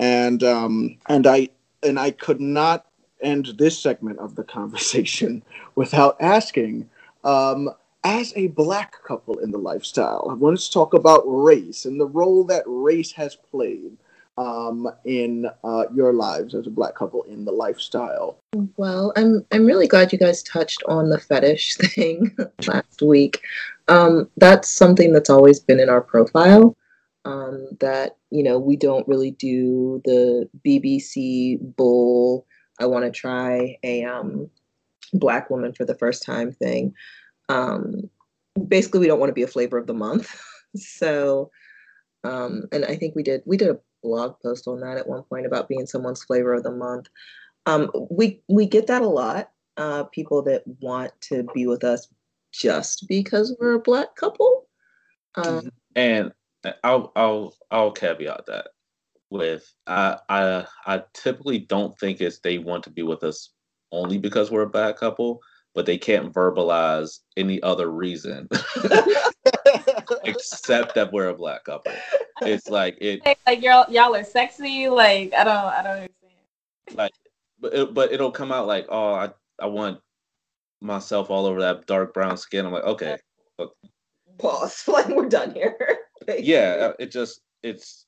and 0.00 0.42
um, 0.42 0.96
and 1.08 1.26
I 1.26 1.50
and 1.82 1.98
I 1.98 2.10
could 2.10 2.40
not 2.40 2.86
end 3.22 3.54
this 3.58 3.78
segment 3.78 4.18
of 4.18 4.34
the 4.34 4.44
conversation 4.58 5.42
without 5.74 6.16
asking. 6.20 6.90
Um, 7.22 7.70
as 8.04 8.32
a 8.36 8.46
black 8.48 9.02
couple 9.02 9.38
in 9.38 9.50
the 9.50 9.58
lifestyle, 9.58 10.28
I 10.30 10.34
wanted 10.34 10.60
to 10.60 10.70
talk 10.70 10.94
about 10.94 11.24
race 11.26 11.86
and 11.86 11.98
the 11.98 12.06
role 12.06 12.44
that 12.44 12.62
race 12.64 13.10
has 13.10 13.34
played 13.34 13.96
um, 14.38 14.88
in 15.04 15.46
uh, 15.64 15.84
your 15.94 16.12
lives 16.12 16.54
as 16.54 16.66
a 16.66 16.70
black 16.70 16.94
couple 16.94 17.22
in 17.24 17.44
the 17.44 17.52
lifestyle. 17.52 18.38
Well, 18.76 19.12
I'm 19.16 19.44
I'm 19.52 19.66
really 19.66 19.86
glad 19.86 20.12
you 20.12 20.18
guys 20.18 20.42
touched 20.42 20.82
on 20.86 21.08
the 21.08 21.18
fetish 21.18 21.76
thing 21.76 22.36
last 22.66 23.02
week. 23.02 23.42
Um, 23.88 24.28
that's 24.36 24.68
something 24.68 25.12
that's 25.12 25.30
always 25.30 25.60
been 25.60 25.80
in 25.80 25.88
our 25.88 26.00
profile. 26.02 26.76
Um, 27.24 27.68
that 27.80 28.16
you 28.30 28.42
know 28.42 28.58
we 28.58 28.76
don't 28.76 29.08
really 29.08 29.32
do 29.32 30.00
the 30.04 30.48
BBC 30.64 31.58
bull. 31.76 32.46
I 32.78 32.86
want 32.86 33.04
to 33.04 33.10
try 33.10 33.78
a 33.82 34.04
um, 34.04 34.50
black 35.12 35.50
woman 35.50 35.72
for 35.72 35.84
the 35.84 35.94
first 35.94 36.22
time 36.22 36.52
thing. 36.52 36.94
Um, 37.48 38.10
basically, 38.68 39.00
we 39.00 39.06
don't 39.06 39.18
want 39.18 39.30
to 39.30 39.34
be 39.34 39.42
a 39.42 39.48
flavor 39.48 39.78
of 39.78 39.86
the 39.86 39.94
month. 39.94 40.38
so, 40.76 41.50
um, 42.22 42.64
and 42.70 42.84
I 42.84 42.96
think 42.96 43.16
we 43.16 43.22
did 43.22 43.42
we 43.46 43.56
did 43.56 43.70
a 43.70 43.78
blog 44.06 44.36
post 44.40 44.68
on 44.68 44.80
that 44.80 44.96
at 44.96 45.08
one 45.08 45.22
point 45.24 45.46
about 45.46 45.68
being 45.68 45.86
someone's 45.86 46.22
flavor 46.22 46.54
of 46.54 46.62
the 46.62 46.70
month. 46.70 47.08
Um, 47.66 47.90
we 48.10 48.40
we 48.48 48.66
get 48.66 48.86
that 48.86 49.02
a 49.02 49.08
lot. 49.08 49.50
Uh, 49.76 50.04
people 50.04 50.42
that 50.42 50.62
want 50.80 51.12
to 51.20 51.44
be 51.54 51.66
with 51.66 51.84
us 51.84 52.08
just 52.52 53.06
because 53.08 53.54
we're 53.60 53.74
a 53.74 53.80
black 53.80 54.14
couple. 54.16 54.66
Um, 55.34 55.70
And 55.94 56.32
I'll 56.82 57.12
I'll 57.16 57.54
I'll 57.70 57.92
caveat 57.92 58.46
that. 58.46 58.68
with 59.30 59.70
I 59.86 60.18
I 60.28 60.66
I 60.86 61.02
typically 61.12 61.58
don't 61.58 61.98
think 61.98 62.20
it's 62.20 62.38
they 62.38 62.58
want 62.58 62.84
to 62.84 62.90
be 62.90 63.02
with 63.02 63.22
us 63.24 63.50
only 63.92 64.18
because 64.18 64.50
we're 64.50 64.62
a 64.62 64.70
black 64.70 64.96
couple, 64.96 65.40
but 65.74 65.86
they 65.86 65.98
can't 65.98 66.32
verbalize 66.32 67.20
any 67.36 67.60
other 67.62 67.90
reason 67.90 68.48
except 70.24 70.94
that 70.94 71.12
we're 71.12 71.28
a 71.28 71.34
black 71.34 71.64
couple. 71.64 71.92
It's 72.42 72.68
like 72.68 72.98
it 73.00 73.22
like 73.46 73.62
y'all 73.62 73.90
y'all 73.90 74.14
are 74.14 74.24
sexy. 74.24 74.88
Like 74.88 75.32
I 75.34 75.44
don't 75.44 75.56
I 75.56 75.82
don't 75.82 75.92
understand. 75.92 76.32
Like, 76.94 77.12
but 77.60 77.74
it, 77.74 77.94
but 77.94 78.12
it'll 78.12 78.30
come 78.30 78.52
out 78.52 78.66
like, 78.66 78.86
oh, 78.88 79.14
I 79.14 79.30
I 79.60 79.66
want 79.66 80.00
myself 80.80 81.30
all 81.30 81.46
over 81.46 81.60
that 81.60 81.86
dark 81.86 82.12
brown 82.14 82.36
skin. 82.36 82.66
I'm 82.66 82.72
like, 82.72 82.84
okay, 82.84 83.16
Pause. 84.38 84.84
Like 84.88 85.08
we're 85.08 85.28
done 85.28 85.52
here. 85.54 85.76
yeah. 86.38 86.90
uh, 86.90 86.92
It 86.98 87.10
just 87.10 87.40
it's 87.62 88.06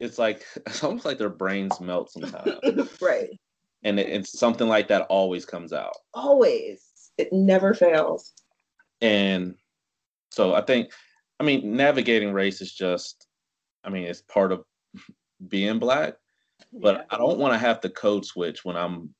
it's 0.00 0.18
like 0.18 0.44
it's 0.66 0.82
almost 0.82 1.04
like 1.04 1.18
their 1.18 1.28
brains 1.28 1.80
melt 1.80 2.10
sometimes, 2.10 2.58
right. 3.00 3.28
and 3.82 3.98
it, 4.00 4.08
it's 4.08 4.38
something 4.38 4.68
like 4.68 4.88
that 4.88 5.02
always 5.08 5.44
comes 5.44 5.72
out. 5.72 5.94
Always. 6.14 6.82
It 7.18 7.32
never 7.32 7.72
fails. 7.74 8.32
And 9.00 9.54
so 10.30 10.54
I 10.54 10.60
think, 10.60 10.90
I 11.40 11.44
mean, 11.44 11.76
navigating 11.76 12.32
race 12.32 12.60
is 12.60 12.72
just, 12.72 13.25
I 13.86 13.90
mean, 13.90 14.04
it's 14.04 14.22
part 14.22 14.52
of 14.52 14.64
being 15.48 15.78
black, 15.78 16.14
but 16.72 17.06
I 17.10 17.16
don't 17.16 17.38
want 17.38 17.54
to 17.54 17.58
have 17.58 17.80
to 17.80 17.88
code 17.88 18.26
switch 18.26 18.64
when 18.64 18.76
I'm 18.76 19.14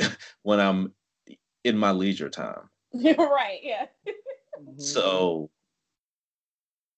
when 0.42 0.58
I'm 0.58 0.92
in 1.64 1.76
my 1.76 1.92
leisure 1.92 2.30
time. 2.30 2.70
You're 2.92 3.14
right. 3.16 3.60
Yeah. 3.62 3.86
Mm-hmm. 4.06 4.80
So 4.80 5.50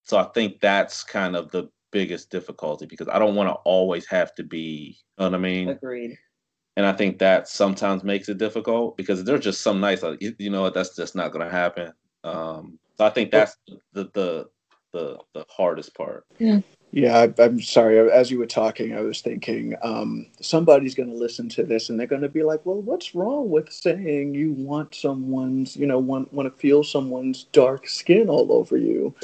so 0.05 0.19
I 0.19 0.25
think 0.35 0.61
that's 0.61 1.05
kind 1.05 1.37
of 1.37 1.51
the 1.51 1.69
biggest 1.93 2.31
difficulty 2.31 2.87
because 2.87 3.09
I 3.09 3.19
don't 3.19 3.35
want 3.35 3.49
to 3.49 3.55
always 3.65 4.07
have 4.07 4.35
to 4.37 4.43
be, 4.43 4.97
you 5.19 5.25
know 5.25 5.27
what 5.27 5.35
I 5.35 5.39
mean? 5.39 5.69
Agreed. 5.69 6.17
And 6.77 6.87
I 6.87 6.93
think 6.93 7.19
that 7.19 7.49
sometimes 7.49 8.05
makes 8.05 8.29
it 8.29 8.39
difficult 8.39 8.97
because 8.97 9.25
there's 9.25 9.45
just 9.45 9.61
some 9.61 9.81
nights 9.81 10.03
like 10.03 10.23
you, 10.23 10.35
you 10.39 10.51
know 10.51 10.63
what 10.63 10.75
that's 10.75 10.97
just 10.97 11.15
not 11.15 11.33
going 11.33 11.45
to 11.45 11.51
happen. 11.51 11.93
Um, 12.25 12.79
so 12.97 13.05
I 13.05 13.11
think 13.11 13.31
that's 13.31 13.57
the 13.93 14.11
the 14.15 14.47
the 14.93 15.19
the 15.35 15.45
hardest 15.49 15.95
part. 15.95 16.25
Yeah, 16.39 16.61
I, 16.93 17.43
I'm 17.43 17.61
sorry. 17.61 18.11
As 18.11 18.31
you 18.31 18.39
were 18.39 18.47
talking, 18.47 18.97
I 18.97 19.01
was 19.01 19.21
thinking 19.21 19.77
um, 19.83 20.27
somebody's 20.41 20.95
going 20.95 21.09
to 21.09 21.15
listen 21.15 21.49
to 21.51 21.63
this 21.63 21.89
and 21.89 21.99
they're 21.99 22.07
going 22.07 22.23
to 22.23 22.29
be 22.29 22.43
like, 22.43 22.67
"Well, 22.67 22.83
what's 22.83 23.15
wrong 23.15 23.49
with 23.49 23.73
saying 23.73 24.35
you 24.35 24.53
want 24.53 24.95
someone's, 24.95 25.77
you 25.77 25.87
know, 25.87 25.99
want 25.99 26.33
want 26.33 26.53
to 26.53 26.61
feel 26.61 26.83
someone's 26.83 27.45
dark 27.53 27.89
skin 27.89 28.29
all 28.29 28.53
over 28.53 28.77
you?" 28.77 29.15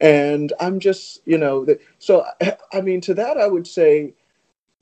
And 0.00 0.52
I'm 0.60 0.80
just, 0.80 1.20
you 1.26 1.36
know, 1.36 1.66
so 1.98 2.24
I 2.72 2.80
mean, 2.80 3.02
to 3.02 3.14
that 3.14 3.36
I 3.36 3.46
would 3.46 3.66
say, 3.66 4.14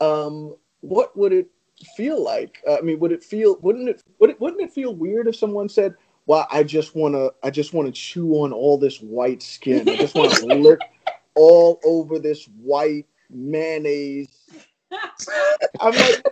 um, 0.01 0.55
what 0.81 1.16
would 1.16 1.33
it 1.33 1.48
feel 1.96 2.22
like? 2.22 2.62
I 2.70 2.81
mean, 2.83 3.01
would 3.01 3.12
it 3.12 3.24
feel? 3.24 3.57
Wouldn't 3.62 3.88
it? 3.88 4.03
Would 4.20 4.31
it? 4.31 4.40
Wouldn't 4.40 4.62
it 4.62 4.72
feel 4.72 4.94
weird 4.94 5.27
if 5.27 5.35
someone 5.35 5.68
said, 5.68 5.96
"Well, 6.27 6.46
I 6.53 6.62
just 6.62 6.94
want 6.94 7.16
to, 7.16 7.35
I 7.42 7.51
just 7.51 7.74
want 7.74 7.87
to 7.87 7.92
chew 7.92 8.35
on 8.35 8.53
all 8.53 8.79
this 8.79 8.98
white 9.01 9.42
skin. 9.42 9.88
I 9.88 9.96
just 9.96 10.14
want 10.14 10.33
to 10.35 10.46
lick." 10.46 10.79
All 11.38 11.81
over 11.85 12.18
this 12.18 12.44
white 12.61 13.07
mayonnaise. 13.31 14.29
I'm 15.81 15.94
like, 15.94 16.24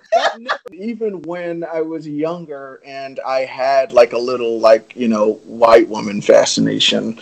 even 0.72 1.22
when 1.22 1.62
I 1.64 1.80
was 1.82 2.08
younger 2.08 2.80
and 2.84 3.20
I 3.20 3.40
had 3.40 3.92
like 3.92 4.12
a 4.12 4.18
little 4.18 4.58
like 4.58 4.96
you 4.96 5.08
know 5.08 5.34
white 5.44 5.88
woman 5.88 6.20
fascination. 6.20 7.20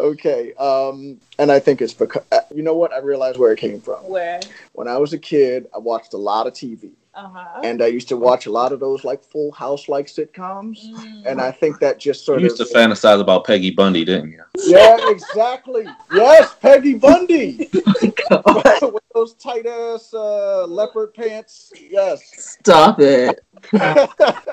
Okay, 0.00 0.52
um, 0.54 1.20
and 1.38 1.52
I 1.52 1.60
think 1.60 1.80
it's 1.80 1.94
because 1.94 2.24
you 2.52 2.62
know 2.62 2.74
what 2.74 2.92
I 2.92 2.98
realized 2.98 3.38
where 3.38 3.52
it 3.52 3.58
came 3.60 3.80
from. 3.80 4.08
Where? 4.08 4.40
When 4.72 4.88
I 4.88 4.96
was 4.98 5.12
a 5.12 5.18
kid, 5.18 5.68
I 5.72 5.78
watched 5.78 6.14
a 6.14 6.18
lot 6.18 6.48
of 6.48 6.54
TV, 6.54 6.90
Uh 7.16 7.28
huh. 7.28 7.60
and 7.62 7.80
I 7.82 7.86
used 7.86 8.08
to 8.08 8.16
watch 8.16 8.46
a 8.46 8.50
lot 8.50 8.72
of 8.72 8.80
those 8.80 9.04
like 9.04 9.22
Full 9.22 9.52
House 9.52 9.88
like 9.88 10.06
sitcoms, 10.06 10.78
and 11.26 11.40
I 11.40 11.52
think 11.52 11.78
that 11.80 11.98
just 12.00 12.24
sort 12.24 12.38
of 12.38 12.42
You 12.42 12.48
used 12.48 12.60
of 12.60 12.68
to 12.70 12.74
fantasize 12.74 13.20
about 13.20 13.44
Peggy 13.44 13.70
Bundy, 13.70 14.04
didn't 14.04 14.32
you? 14.32 14.42
yeah, 14.64 14.96
exactly. 15.10 15.86
Yes, 16.12 16.54
Peggy 16.60 16.94
Bundy. 16.94 17.68
With 17.72 19.02
those 19.14 19.34
tight 19.34 19.66
ass 19.66 20.12
uh, 20.12 20.66
leopard 20.66 21.14
pants. 21.14 21.72
Yes. 21.88 22.20
Stop 22.60 22.98
it. 23.00 23.40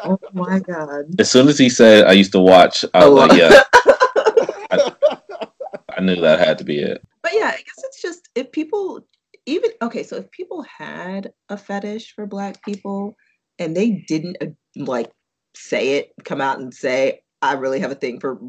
Oh 0.03 0.19
my 0.33 0.59
god. 0.59 1.05
As 1.19 1.29
soon 1.29 1.47
as 1.47 1.57
he 1.57 1.69
said 1.69 2.05
I 2.05 2.13
used 2.13 2.31
to 2.33 2.39
watch, 2.39 2.85
I 2.93 3.07
was 3.07 3.23
Oh, 3.23 3.25
like, 3.25 3.37
yeah, 3.37 3.61
I 5.97 6.01
knew 6.01 6.15
that 6.21 6.39
had 6.39 6.57
to 6.59 6.63
be 6.63 6.79
it. 6.79 7.01
But 7.21 7.33
yeah, 7.33 7.47
I 7.53 7.57
guess 7.57 7.83
it's 7.83 8.01
just 8.01 8.29
if 8.35 8.51
people 8.51 9.03
even 9.45 9.71
okay, 9.81 10.03
so 10.03 10.17
if 10.17 10.31
people 10.31 10.63
had 10.63 11.31
a 11.49 11.57
fetish 11.57 12.13
for 12.13 12.25
black 12.25 12.63
people 12.63 13.15
and 13.59 13.75
they 13.75 14.03
didn't 14.07 14.37
uh, 14.41 14.47
like 14.75 15.11
say 15.55 15.97
it, 15.97 16.11
come 16.23 16.41
out 16.41 16.59
and 16.59 16.73
say, 16.73 17.21
I 17.41 17.53
really 17.53 17.79
have 17.79 17.91
a 17.91 17.95
thing 17.95 18.19
for 18.19 18.39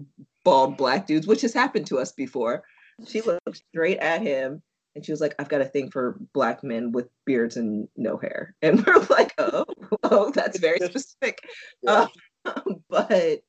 bald 0.44 0.76
black 0.76 1.06
dudes, 1.06 1.26
which 1.26 1.42
has 1.42 1.54
happened 1.54 1.86
to 1.86 1.98
us 1.98 2.12
before. 2.12 2.62
She 3.06 3.20
looked 3.22 3.62
straight 3.70 3.98
at 3.98 4.22
him 4.22 4.62
and 4.94 5.04
she 5.04 5.12
was 5.12 5.20
like, 5.20 5.34
I've 5.38 5.48
got 5.48 5.62
a 5.62 5.66
thing 5.66 5.90
for 5.90 6.18
black 6.34 6.62
men 6.62 6.92
with 6.92 7.08
beards 7.24 7.56
and 7.56 7.88
no 7.96 8.18
hair. 8.18 8.54
And 8.62 8.84
we're 8.86 9.06
like, 9.10 9.34
oh, 9.38 9.64
oh, 10.02 10.30
that's 10.30 10.58
very 10.58 10.78
specific. 10.80 11.38
Yeah. 11.82 12.08
Um, 12.44 12.82
but 12.90 13.42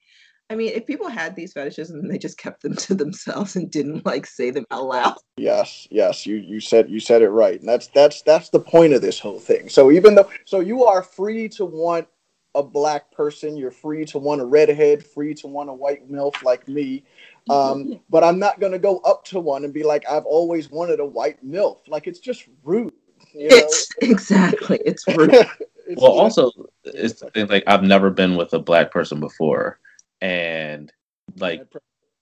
I 0.53 0.55
mean, 0.55 0.71
if 0.75 0.85
people 0.85 1.09
had 1.09 1.35
these 1.35 1.51
fetishes 1.51 1.89
and 1.89 2.11
they 2.11 2.19
just 2.19 2.37
kept 2.37 2.61
them 2.61 2.75
to 2.85 2.93
themselves 2.93 3.55
and 3.55 3.71
didn't 3.71 4.05
like 4.05 4.27
say 4.27 4.51
them 4.51 4.65
out 4.69 4.85
loud, 4.85 5.15
Yes, 5.35 5.87
yes, 5.89 6.27
you 6.27 6.35
you 6.35 6.59
said 6.59 6.91
you 6.91 6.99
said 6.99 7.23
it 7.23 7.29
right. 7.29 7.59
And 7.59 7.67
that's 7.67 7.87
that's 7.87 8.21
that's 8.21 8.49
the 8.49 8.59
point 8.59 8.93
of 8.93 9.01
this 9.01 9.19
whole 9.19 9.39
thing. 9.39 9.67
So 9.67 9.91
even 9.91 10.13
though 10.13 10.29
so 10.45 10.59
you 10.59 10.85
are 10.85 11.01
free 11.01 11.49
to 11.49 11.65
want 11.65 12.07
a 12.53 12.61
black 12.61 13.11
person, 13.11 13.57
you're 13.57 13.71
free 13.71 14.05
to 14.05 14.19
want 14.19 14.41
a 14.41 14.45
redhead, 14.45 15.03
free 15.03 15.33
to 15.33 15.47
want 15.47 15.71
a 15.71 15.73
white 15.73 16.07
milf 16.11 16.43
like 16.43 16.67
me. 16.67 17.03
Um, 17.49 17.99
but 18.11 18.23
I'm 18.23 18.37
not 18.37 18.59
gonna 18.59 18.77
go 18.77 18.99
up 18.99 19.25
to 19.25 19.39
one 19.39 19.63
and 19.63 19.73
be 19.73 19.81
like, 19.81 20.07
I've 20.07 20.25
always 20.25 20.69
wanted 20.69 20.99
a 20.99 21.05
white 21.05 21.43
milf. 21.43 21.79
Like 21.87 22.05
it's 22.05 22.19
just 22.19 22.45
rude. 22.63 22.93
You 23.33 23.49
know? 23.49 23.55
it's 23.55 23.89
exactly 24.01 24.79
it's 24.85 25.07
rude. 25.07 25.33
It's 25.85 26.01
Well, 26.01 26.13
just- 26.13 26.39
also, 26.39 26.51
it's 26.85 27.21
like 27.35 27.63
I've 27.67 27.83
never 27.83 28.09
been 28.09 28.37
with 28.37 28.53
a 28.53 28.59
black 28.59 28.89
person 28.89 29.19
before, 29.19 29.79
and 30.23 30.91
like 31.37 31.61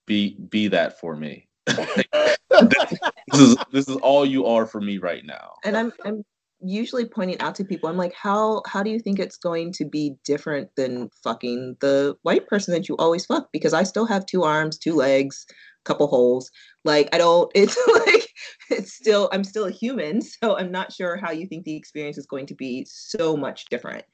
be 0.06 0.36
be 0.50 0.68
that 0.68 0.98
for 1.00 1.16
me. 1.16 1.48
this 1.66 3.40
is 3.40 3.56
this 3.72 3.88
is 3.88 3.96
all 3.98 4.26
you 4.26 4.44
are 4.44 4.66
for 4.66 4.80
me 4.80 4.98
right 4.98 5.24
now. 5.24 5.54
and 5.64 5.76
I'm 5.76 5.92
I'm 6.04 6.24
usually 6.64 7.04
pointing 7.04 7.40
out 7.40 7.54
to 7.56 7.64
people, 7.64 7.88
I'm 7.88 7.96
like, 7.96 8.12
how 8.12 8.62
how 8.66 8.82
do 8.82 8.90
you 8.90 8.98
think 8.98 9.18
it's 9.18 9.36
going 9.36 9.72
to 9.74 9.84
be 9.84 10.16
different 10.24 10.70
than 10.76 11.10
fucking 11.22 11.76
the 11.80 12.16
white 12.22 12.46
person 12.48 12.74
that 12.74 12.88
you 12.88 12.96
always 12.96 13.24
fuck? 13.24 13.48
Because 13.52 13.72
I 13.72 13.84
still 13.84 14.06
have 14.06 14.26
two 14.26 14.42
arms, 14.42 14.78
two 14.78 14.94
legs, 14.94 15.46
a 15.50 15.84
couple 15.84 16.08
holes. 16.08 16.50
Like 16.84 17.08
I 17.12 17.18
don't. 17.18 17.50
It's 17.54 17.78
like 18.06 18.28
it's 18.70 18.92
still 18.92 19.28
I'm 19.32 19.44
still 19.44 19.66
a 19.66 19.70
human, 19.70 20.22
so 20.22 20.58
I'm 20.58 20.72
not 20.72 20.92
sure 20.92 21.16
how 21.16 21.30
you 21.30 21.46
think 21.46 21.64
the 21.64 21.76
experience 21.76 22.18
is 22.18 22.26
going 22.26 22.46
to 22.46 22.54
be 22.54 22.84
so 22.88 23.36
much 23.36 23.66
different. 23.66 24.04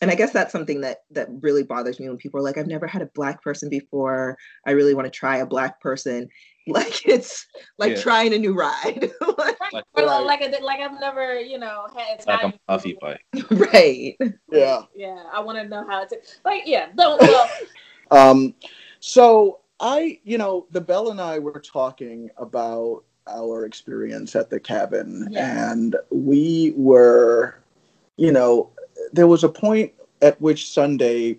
And 0.00 0.10
I 0.10 0.14
guess 0.14 0.32
that's 0.32 0.52
something 0.52 0.80
that 0.82 0.98
that 1.10 1.28
really 1.40 1.62
bothers 1.64 1.98
me 1.98 2.08
when 2.08 2.16
people 2.18 2.38
are 2.40 2.42
like, 2.42 2.56
I've 2.58 2.66
never 2.66 2.86
had 2.86 3.02
a 3.02 3.06
black 3.14 3.42
person 3.42 3.68
before. 3.68 4.36
I 4.66 4.70
really 4.72 4.94
want 4.94 5.06
to 5.06 5.10
try 5.10 5.38
a 5.38 5.46
black 5.46 5.80
person. 5.80 6.28
Like 6.68 7.06
it's 7.08 7.46
like 7.78 7.96
Yeah. 7.96 8.02
trying 8.02 8.34
a 8.34 8.38
new 8.38 8.52
ride. 8.52 9.10
Like, 9.38 9.56
Or 9.96 10.04
Right. 10.04 10.26
like 10.26 10.60
like 10.62 10.80
I've 10.80 11.00
never 11.00 11.40
you 11.40 11.58
know 11.58 11.86
had 11.96 12.26
like 12.26 12.42
a 12.42 12.58
puffy 12.68 12.92
pipe. 12.92 13.20
right. 13.72 14.14
yeah. 14.52 14.82
Yeah, 14.94 15.22
I 15.32 15.40
want 15.40 15.56
to 15.56 15.66
know 15.66 15.86
how 15.88 16.04
to 16.04 16.18
like 16.44 16.64
yeah. 16.66 16.88
Don't 16.94 17.18
well. 17.22 17.48
Um, 18.10 18.54
so 19.00 19.60
I, 19.80 20.18
you 20.24 20.38
know, 20.38 20.66
the 20.70 20.80
Belle 20.80 21.10
and 21.10 21.20
I 21.20 21.38
were 21.38 21.60
talking 21.60 22.30
about 22.36 23.04
our 23.26 23.64
experience 23.64 24.34
at 24.36 24.50
the 24.50 24.58
cabin, 24.60 25.28
Yeah. 25.30 25.72
and 25.72 25.96
we 26.10 26.72
were, 26.76 27.60
you 28.16 28.32
know, 28.32 28.70
there 29.12 29.26
was 29.26 29.44
a 29.44 29.48
point 29.48 29.92
at 30.22 30.40
which 30.40 30.70
Sunday, 30.70 31.38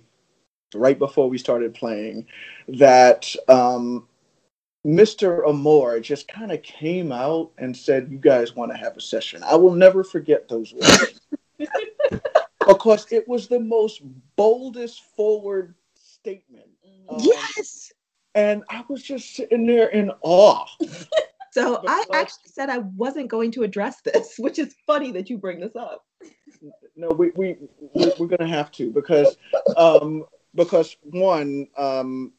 right 0.74 0.98
before 0.98 1.30
we 1.30 1.38
started 1.38 1.74
playing, 1.74 2.26
that 2.68 3.34
um, 3.48 4.08
Mr. 4.86 5.48
Amour 5.48 6.00
just 6.00 6.28
kind 6.28 6.52
of 6.52 6.62
came 6.64 7.12
out 7.12 7.52
and 7.58 7.76
said, 7.76 8.10
"You 8.10 8.18
guys 8.18 8.56
want 8.56 8.72
to 8.72 8.78
have 8.78 8.98
a 8.98 9.02
session?" 9.02 9.44
I 9.44 9.56
will 9.56 9.76
never 9.76 10.04
forget 10.04 10.48
those 10.48 10.74
words. 10.74 11.20
because 12.68 13.08
it 13.12 13.28
was 13.28 13.48
the 13.48 13.60
most 13.60 14.02
boldest 14.36 15.04
forward 15.16 15.76
statement. 15.96 16.70
Um, 17.10 17.20
Yes. 17.20 17.92
And 18.36 18.64
I 18.70 18.84
was 18.88 19.02
just 19.02 19.36
sitting 19.36 19.66
there 19.66 19.90
in 19.90 20.12
awe. 20.22 20.66
So 21.52 21.82
I 21.88 22.04
actually 22.14 22.52
said 22.52 22.70
I 22.70 22.80
wasn't 22.80 23.28
going 23.28 23.52
to 23.54 23.64
address 23.64 24.02
this, 24.02 24.36
which 24.38 24.60
is 24.60 24.76
funny 24.86 25.12
that 25.14 25.30
you 25.30 25.38
bring 25.38 25.60
this 25.60 25.76
up. 25.76 26.06
No, 27.00 27.08
we, 27.08 27.32
we, 27.36 27.56
we 27.94 28.12
we're 28.20 28.28
gonna 28.28 28.46
have 28.50 28.72
to 28.74 28.92
because 28.92 29.38
um 29.78 30.26
because 30.54 30.98
one 31.04 31.68
um 31.78 32.34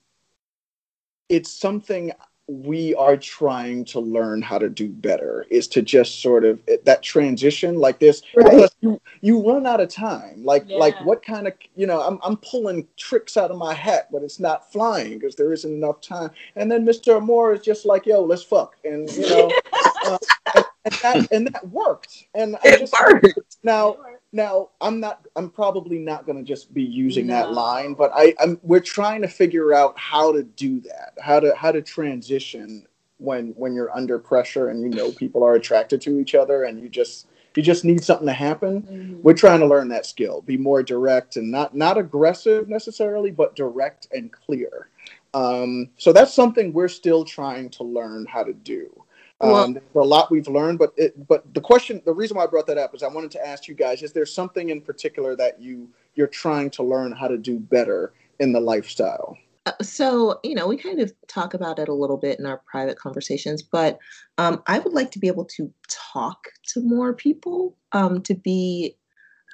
it's 1.31 1.51
something 1.51 2.13
we 2.47 2.95
are 2.97 3.17
trying 3.17 3.85
to 3.85 4.01
learn 4.01 4.43
how 4.43 4.59
to 4.59 4.69
do 4.69 4.89
better 4.89 5.47
is 5.51 5.69
to 5.69 5.81
just 5.81 6.21
sort 6.21 6.45
of 6.45 6.61
that 6.85 7.01
transition 7.01 7.77
like 7.77 8.01
this. 8.01 8.23
Right. 8.35 8.51
because 8.51 8.77
you, 8.81 9.01
you 9.21 9.41
run 9.49 9.67
out 9.67 9.81
of 9.81 9.89
time. 9.89 10.45
Like 10.45 10.69
like 10.69 11.03
what 11.07 11.25
kind 11.25 11.47
of 11.47 11.55
you 11.75 11.87
know 11.87 12.03
I'm, 12.03 12.19
I'm 12.23 12.37
pulling 12.39 12.87
tricks 12.99 13.39
out 13.39 13.51
of 13.51 13.57
my 13.57 13.73
hat 13.73 14.09
but 14.13 14.23
it's 14.23 14.41
not 14.41 14.71
flying 14.71 15.19
because 15.19 15.37
there 15.37 15.55
isn't 15.55 15.73
enough 15.73 16.03
time. 16.03 16.33
And 16.57 16.71
then 16.71 16.85
mr 16.85 17.17
Amour 17.17 17.55
is 17.55 17.63
just 17.63 17.87
like 17.87 18.05
yo 18.05 18.21
let's 18.23 18.43
fuck. 18.43 18.77
And 18.85 19.11
you 19.13 19.27
know 19.31 19.51
uh, 20.05 20.19
and, 20.55 20.65
and 20.85 20.95
that 21.03 21.33
and 21.33 21.47
that 21.47 21.69
worked. 21.69 22.27
And 22.35 22.57
I 22.57 22.61
It 22.65 22.79
just 22.81 22.93
worked. 23.01 23.57
now 23.63 23.97
now 24.33 24.69
i'm 24.81 25.01
not 25.01 25.27
i'm 25.37 25.51
probably 25.51 25.99
not 25.99 26.25
going 26.25 26.39
to 26.39 26.45
just 26.45 26.73
be 26.73 26.83
using 26.83 27.27
that 27.27 27.53
line 27.53 27.95
but 27.95 28.11
i 28.15 28.35
i'm 28.41 28.59
we're 28.63 28.79
trying 28.81 29.21
to 29.23 29.29
figure 29.29 29.75
out 29.75 29.99
how 29.99 30.33
to 30.33 30.43
do 30.43 30.81
that 30.81 31.13
how 31.21 31.41
to 31.41 31.55
how 31.57 31.73
to 31.73 31.83
transition 31.83 32.87
when 33.19 33.49
when 33.57 33.75
you're 33.75 33.95
under 33.95 34.19
pressure 34.19 34.69
and 34.69 34.83
you 34.83 34.89
know 34.89 35.11
people 35.23 35.43
are 35.43 35.55
attracted 35.55 36.01
to 36.01 36.21
each 36.21 36.35
other 36.35 36.65
and 36.65 36.81
you 36.81 36.89
just 36.89 37.27
you 37.57 37.65
just 37.65 37.85
need 37.85 38.03
something 38.05 38.29
to 38.29 38.33
happen. 38.33 38.83
Mhm. 38.83 39.23
we're 39.23 39.35
trying 39.35 39.59
to 39.59 39.67
learn 39.67 39.89
that 39.89 40.07
skill 40.07 40.41
be 40.43 40.57
more 40.57 40.83
direct 40.85 41.37
and 41.37 41.51
not 41.51 41.75
not 41.75 41.99
aggressive 41.99 42.69
necessarily 42.69 43.31
but 43.33 43.57
direct 43.57 44.07
and 44.13 44.31
clear. 44.33 44.89
Um, 45.33 45.91
so 45.97 46.13
that's 46.13 46.35
something 46.35 46.73
we're 46.73 46.89
still 46.89 47.25
trying 47.25 47.71
to 47.71 47.85
learn 47.85 48.27
how 48.27 48.43
to 48.43 48.53
do 48.53 49.05
um, 49.41 49.51
Well- 49.51 49.73
there's 49.73 49.85
a 49.95 49.99
lot 50.01 50.31
we've 50.31 50.49
learned 50.49 50.79
but 50.79 50.93
it, 50.97 51.27
but 51.29 51.53
the 51.55 51.61
question 51.61 52.03
the 52.05 52.13
reason 52.13 52.37
why 52.37 52.45
i 52.45 52.47
brought 52.47 52.67
that 52.67 52.79
up 52.79 52.95
is 52.95 53.03
i 53.03 53.09
wanted 53.09 53.31
to 53.33 53.47
ask 53.47 53.69
you 53.69 53.75
guys 53.75 54.03
is 54.03 54.13
there 54.13 54.27
something 54.27 54.71
in 54.71 54.81
particular 54.81 55.35
that 55.37 55.61
you 55.61 55.89
you're 56.15 56.27
trying 56.27 56.71
to 56.71 56.83
learn 56.83 57.13
how 57.13 57.29
to 57.29 57.39
do 57.39 57.59
better 57.59 58.13
in 58.39 58.53
the 58.53 58.61
lifestyle? 58.61 59.37
Uh, 59.67 59.73
So, 59.83 60.41
you 60.43 60.55
know, 60.55 60.67
we 60.67 60.77
kind 60.77 61.01
of 61.01 61.13
talk 61.29 61.55
about 61.55 61.79
it 61.79 61.89
a 61.89 61.95
little 61.95 62.17
bit 62.17 62.39
in 62.39 62.47
our 62.47 62.63
private 62.71 62.99
conversations, 62.99 63.63
but 63.63 63.99
um, 64.39 64.63
I 64.67 64.79
would 64.79 64.93
like 64.93 65.11
to 65.13 65.19
be 65.19 65.29
able 65.29 65.45
to 65.57 65.73
talk 65.89 66.49
to 66.69 66.81
more 66.81 67.15
people, 67.15 67.77
um, 67.93 68.23
to 68.23 68.35
be 68.35 68.97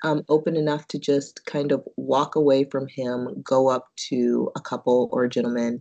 um, 0.02 0.24
open 0.28 0.56
enough 0.56 0.86
to 0.88 0.98
just 0.98 1.44
kind 1.46 1.72
of 1.72 1.82
walk 1.96 2.36
away 2.36 2.64
from 2.64 2.86
him, 2.86 3.42
go 3.42 3.68
up 3.68 3.88
to 4.08 4.50
a 4.56 4.60
couple 4.60 5.08
or 5.12 5.24
a 5.24 5.28
gentleman 5.28 5.80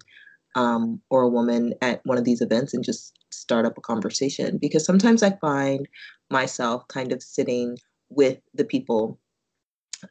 um, 0.56 1.02
or 1.10 1.22
a 1.22 1.30
woman 1.30 1.74
at 1.82 2.02
one 2.06 2.18
of 2.18 2.24
these 2.24 2.42
events 2.42 2.74
and 2.74 2.84
just 2.84 3.14
start 3.32 3.66
up 3.66 3.78
a 3.78 3.82
conversation. 3.82 4.58
Because 4.58 4.86
sometimes 4.86 5.22
I 5.22 5.32
find 5.42 5.88
myself 6.32 6.88
kind 6.88 7.12
of 7.12 7.22
sitting 7.22 7.78
with 8.10 8.40
the 8.54 8.66
people 8.66 9.20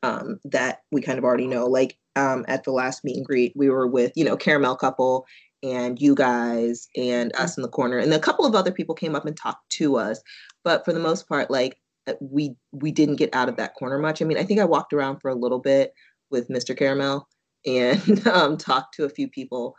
um, 0.03 0.39
that 0.45 0.83
we 0.93 1.01
kind 1.01 1.19
of 1.19 1.25
already 1.25 1.47
know. 1.47 1.67
Like 1.67 1.99
um, 2.17 2.45
at 2.49 2.65
the 2.65 2.73
last 2.73 3.05
meet 3.05 3.17
and 3.17 3.27
greet, 3.27 3.53
we 3.57 3.69
were 3.69 3.87
with, 3.87 4.13
you 4.15 4.25
know, 4.25 4.37
Caramel 4.37 4.77
Couple 4.77 5.27
and 5.63 6.01
you 6.01 6.15
guys 6.15 6.89
and 6.97 7.35
us 7.37 7.57
in 7.57 7.63
the 7.63 7.69
corner. 7.69 7.99
And 7.99 8.13
a 8.13 8.19
couple 8.19 8.45
of 8.45 8.55
other 8.55 8.71
people 8.71 8.95
came 8.95 9.15
up 9.15 9.25
and 9.25 9.37
talked 9.37 9.69
to 9.71 9.97
us. 9.97 10.21
But 10.63 10.85
for 10.85 10.93
the 10.93 11.01
most 11.01 11.29
part, 11.29 11.51
like 11.51 11.81
uh, 12.07 12.15
we 12.21 12.55
we 12.73 12.93
didn't 12.93 13.17
get 13.17 13.35
out 13.35 13.49
of 13.49 13.57
that 13.57 13.75
corner 13.75 13.99
much. 13.99 14.21
I 14.21 14.27
mean, 14.27 14.39
I 14.39 14.45
think 14.45 14.61
I 14.61 14.65
walked 14.65 14.93
around 14.93 15.21
for 15.21 15.31
a 15.31 15.35
little 15.35 15.59
bit 15.59 15.95
with 16.31 16.49
Mr. 16.49 16.77
Caramel 16.77 17.27
and 17.67 18.27
um, 18.27 18.57
talked 18.57 18.95
to 18.95 19.05
a 19.05 19.11
few 19.11 19.29
people. 19.29 19.75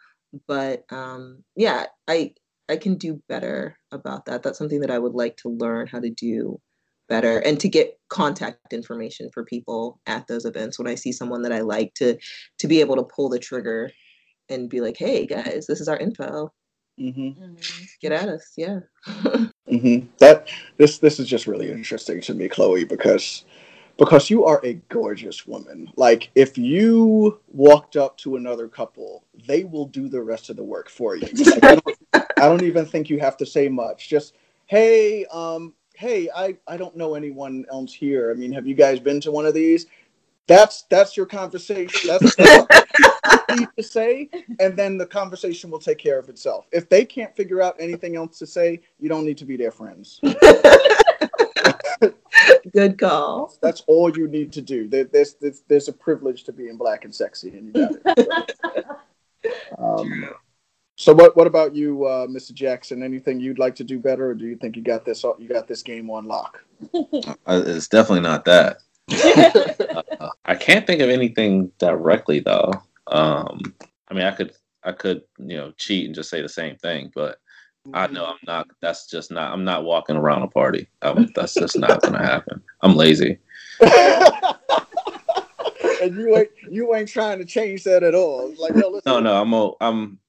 But 0.47 0.83
um, 0.91 1.43
yeah, 1.55 1.85
I 2.07 2.33
I 2.69 2.77
can 2.77 2.95
do 2.95 3.21
better 3.29 3.77
about 3.91 4.25
that. 4.25 4.43
That's 4.43 4.57
something 4.57 4.81
that 4.81 4.91
I 4.91 4.99
would 4.99 5.13
like 5.13 5.37
to 5.37 5.49
learn 5.49 5.87
how 5.87 5.99
to 5.99 6.09
do 6.09 6.59
better 7.07 7.37
and 7.39 7.59
to 7.59 7.69
get 7.69 7.99
contact 8.09 8.73
information 8.73 9.29
for 9.33 9.45
people 9.45 9.99
at 10.07 10.27
those 10.27 10.45
events 10.45 10.79
when 10.79 10.87
I 10.87 10.95
see 10.95 11.11
someone 11.11 11.43
that 11.43 11.51
I 11.51 11.61
like 11.61 11.93
to 11.95 12.17
to 12.59 12.67
be 12.67 12.79
able 12.79 12.95
to 12.95 13.03
pull 13.03 13.29
the 13.29 13.39
trigger 13.39 13.91
and 14.49 14.69
be 14.69 14.81
like, 14.81 14.97
hey 14.97 15.25
guys, 15.25 15.65
this 15.67 15.81
is 15.81 15.87
our 15.87 15.97
info. 15.97 16.51
mm-hmm. 16.99 17.43
Mhm. 17.43 17.87
Get 18.01 18.11
at 18.11 18.29
us. 18.29 18.53
Yeah. 18.57 18.79
mm-hmm. 19.07 20.07
That 20.19 20.47
this 20.77 20.99
this 20.99 21.19
is 21.19 21.27
just 21.27 21.47
really 21.47 21.71
interesting 21.71 22.21
to 22.21 22.33
me, 22.33 22.47
Chloe, 22.47 22.85
because 22.85 23.45
because 23.97 24.29
you 24.29 24.45
are 24.45 24.61
a 24.63 24.73
gorgeous 24.89 25.47
woman. 25.47 25.91
Like 25.95 26.29
if 26.35 26.57
you 26.57 27.39
walked 27.51 27.95
up 27.95 28.17
to 28.19 28.35
another 28.35 28.67
couple, 28.67 29.23
they 29.47 29.63
will 29.63 29.85
do 29.85 30.09
the 30.09 30.21
rest 30.21 30.49
of 30.49 30.55
the 30.55 30.63
work 30.63 30.89
for 30.89 31.15
you. 31.15 31.27
Like, 31.27 31.63
I, 31.63 31.75
don't, 31.75 31.97
I 32.13 32.49
don't 32.49 32.63
even 32.63 32.85
think 32.85 33.09
you 33.09 33.19
have 33.19 33.37
to 33.37 33.45
say 33.45 33.69
much. 33.69 34.09
Just 34.09 34.33
hey, 34.65 35.25
um, 35.25 35.73
hey, 35.95 36.29
I 36.35 36.57
I 36.67 36.77
don't 36.77 36.95
know 36.95 37.15
anyone 37.15 37.65
else 37.71 37.93
here. 37.93 38.31
I 38.31 38.33
mean, 38.33 38.51
have 38.51 38.67
you 38.67 38.75
guys 38.75 38.99
been 38.99 39.21
to 39.21 39.31
one 39.31 39.45
of 39.45 39.53
these? 39.53 39.87
That's 40.47 40.83
that's 40.83 41.17
your 41.17 41.25
conversation. 41.25 42.07
That's, 42.07 42.35
that's 42.35 42.57
all 42.59 42.67
you 43.49 43.55
need 43.61 43.69
to 43.77 43.83
say, 43.83 44.29
and 44.59 44.77
then 44.77 44.97
the 44.97 45.05
conversation 45.05 45.71
will 45.71 45.79
take 45.79 45.97
care 45.97 46.19
of 46.19 46.29
itself. 46.29 46.67
If 46.71 46.87
they 46.87 47.03
can't 47.03 47.35
figure 47.35 47.61
out 47.61 47.75
anything 47.79 48.15
else 48.15 48.37
to 48.39 48.45
say, 48.45 48.81
you 48.99 49.09
don't 49.09 49.25
need 49.25 49.37
to 49.39 49.45
be 49.45 49.57
their 49.57 49.71
friends. 49.71 50.19
Good 52.73 52.97
call. 52.97 53.55
That's 53.61 53.83
all 53.87 54.15
you 54.15 54.27
need 54.27 54.51
to 54.53 54.61
do. 54.61 54.87
There, 54.87 55.05
there's, 55.05 55.35
there's 55.35 55.61
there's 55.67 55.87
a 55.87 55.93
privilege 55.93 56.43
to 56.45 56.53
being 56.53 56.77
black 56.77 57.05
and 57.05 57.13
sexy, 57.13 57.49
and 57.49 57.67
you 57.67 57.73
got 57.73 58.17
it. 58.17 58.51
um, 59.77 60.29
so 60.97 61.13
what 61.13 61.35
what 61.35 61.47
about 61.47 61.75
you, 61.75 62.05
uh, 62.05 62.27
Mr. 62.27 62.53
Jackson? 62.53 63.03
Anything 63.03 63.39
you'd 63.39 63.59
like 63.59 63.75
to 63.75 63.83
do 63.83 63.99
better, 63.99 64.29
or 64.29 64.33
do 64.33 64.45
you 64.45 64.55
think 64.55 64.75
you 64.75 64.81
got 64.81 65.05
this 65.05 65.23
you 65.37 65.47
got 65.47 65.67
this 65.67 65.81
game 65.81 66.09
on 66.09 66.25
lock? 66.25 66.63
Uh, 66.93 67.63
It's 67.65 67.87
definitely 67.87 68.21
not 68.21 68.45
that. 68.45 68.77
Uh, 70.19 70.29
I 70.45 70.55
can't 70.55 70.87
think 70.87 71.01
of 71.01 71.09
anything 71.09 71.71
directly 71.77 72.39
though. 72.39 72.71
Um, 73.07 73.59
I 74.09 74.13
mean, 74.13 74.23
I 74.23 74.31
could, 74.31 74.53
I 74.83 74.91
could, 74.91 75.21
you 75.37 75.57
know, 75.57 75.71
cheat 75.77 76.05
and 76.05 76.15
just 76.15 76.29
say 76.29 76.41
the 76.41 76.49
same 76.49 76.75
thing, 76.77 77.11
but 77.13 77.37
I 77.93 78.07
know 78.07 78.25
I'm 78.25 78.37
not. 78.47 78.67
That's 78.81 79.09
just 79.09 79.31
not. 79.31 79.53
I'm 79.53 79.63
not 79.63 79.83
walking 79.83 80.15
around 80.15 80.43
a 80.43 80.47
party. 80.47 80.87
Um, 81.01 81.29
that's 81.35 81.53
just 81.53 81.77
not 81.77 82.01
gonna 82.01 82.25
happen. 82.25 82.61
I'm 82.81 82.95
lazy. 82.95 83.37
and 83.81 84.33
you 86.15 86.37
ain't 86.37 86.49
you 86.69 86.95
ain't 86.95 87.09
trying 87.09 87.39
to 87.39 87.45
change 87.45 87.83
that 87.83 88.03
at 88.03 88.15
all. 88.15 88.53
Like 88.59 88.75
no, 88.75 88.89
listen, 88.89 89.01
No, 89.05 89.19
no, 89.19 89.41
I'm. 89.41 89.53
o- 89.53 89.77
I'm. 89.81 90.19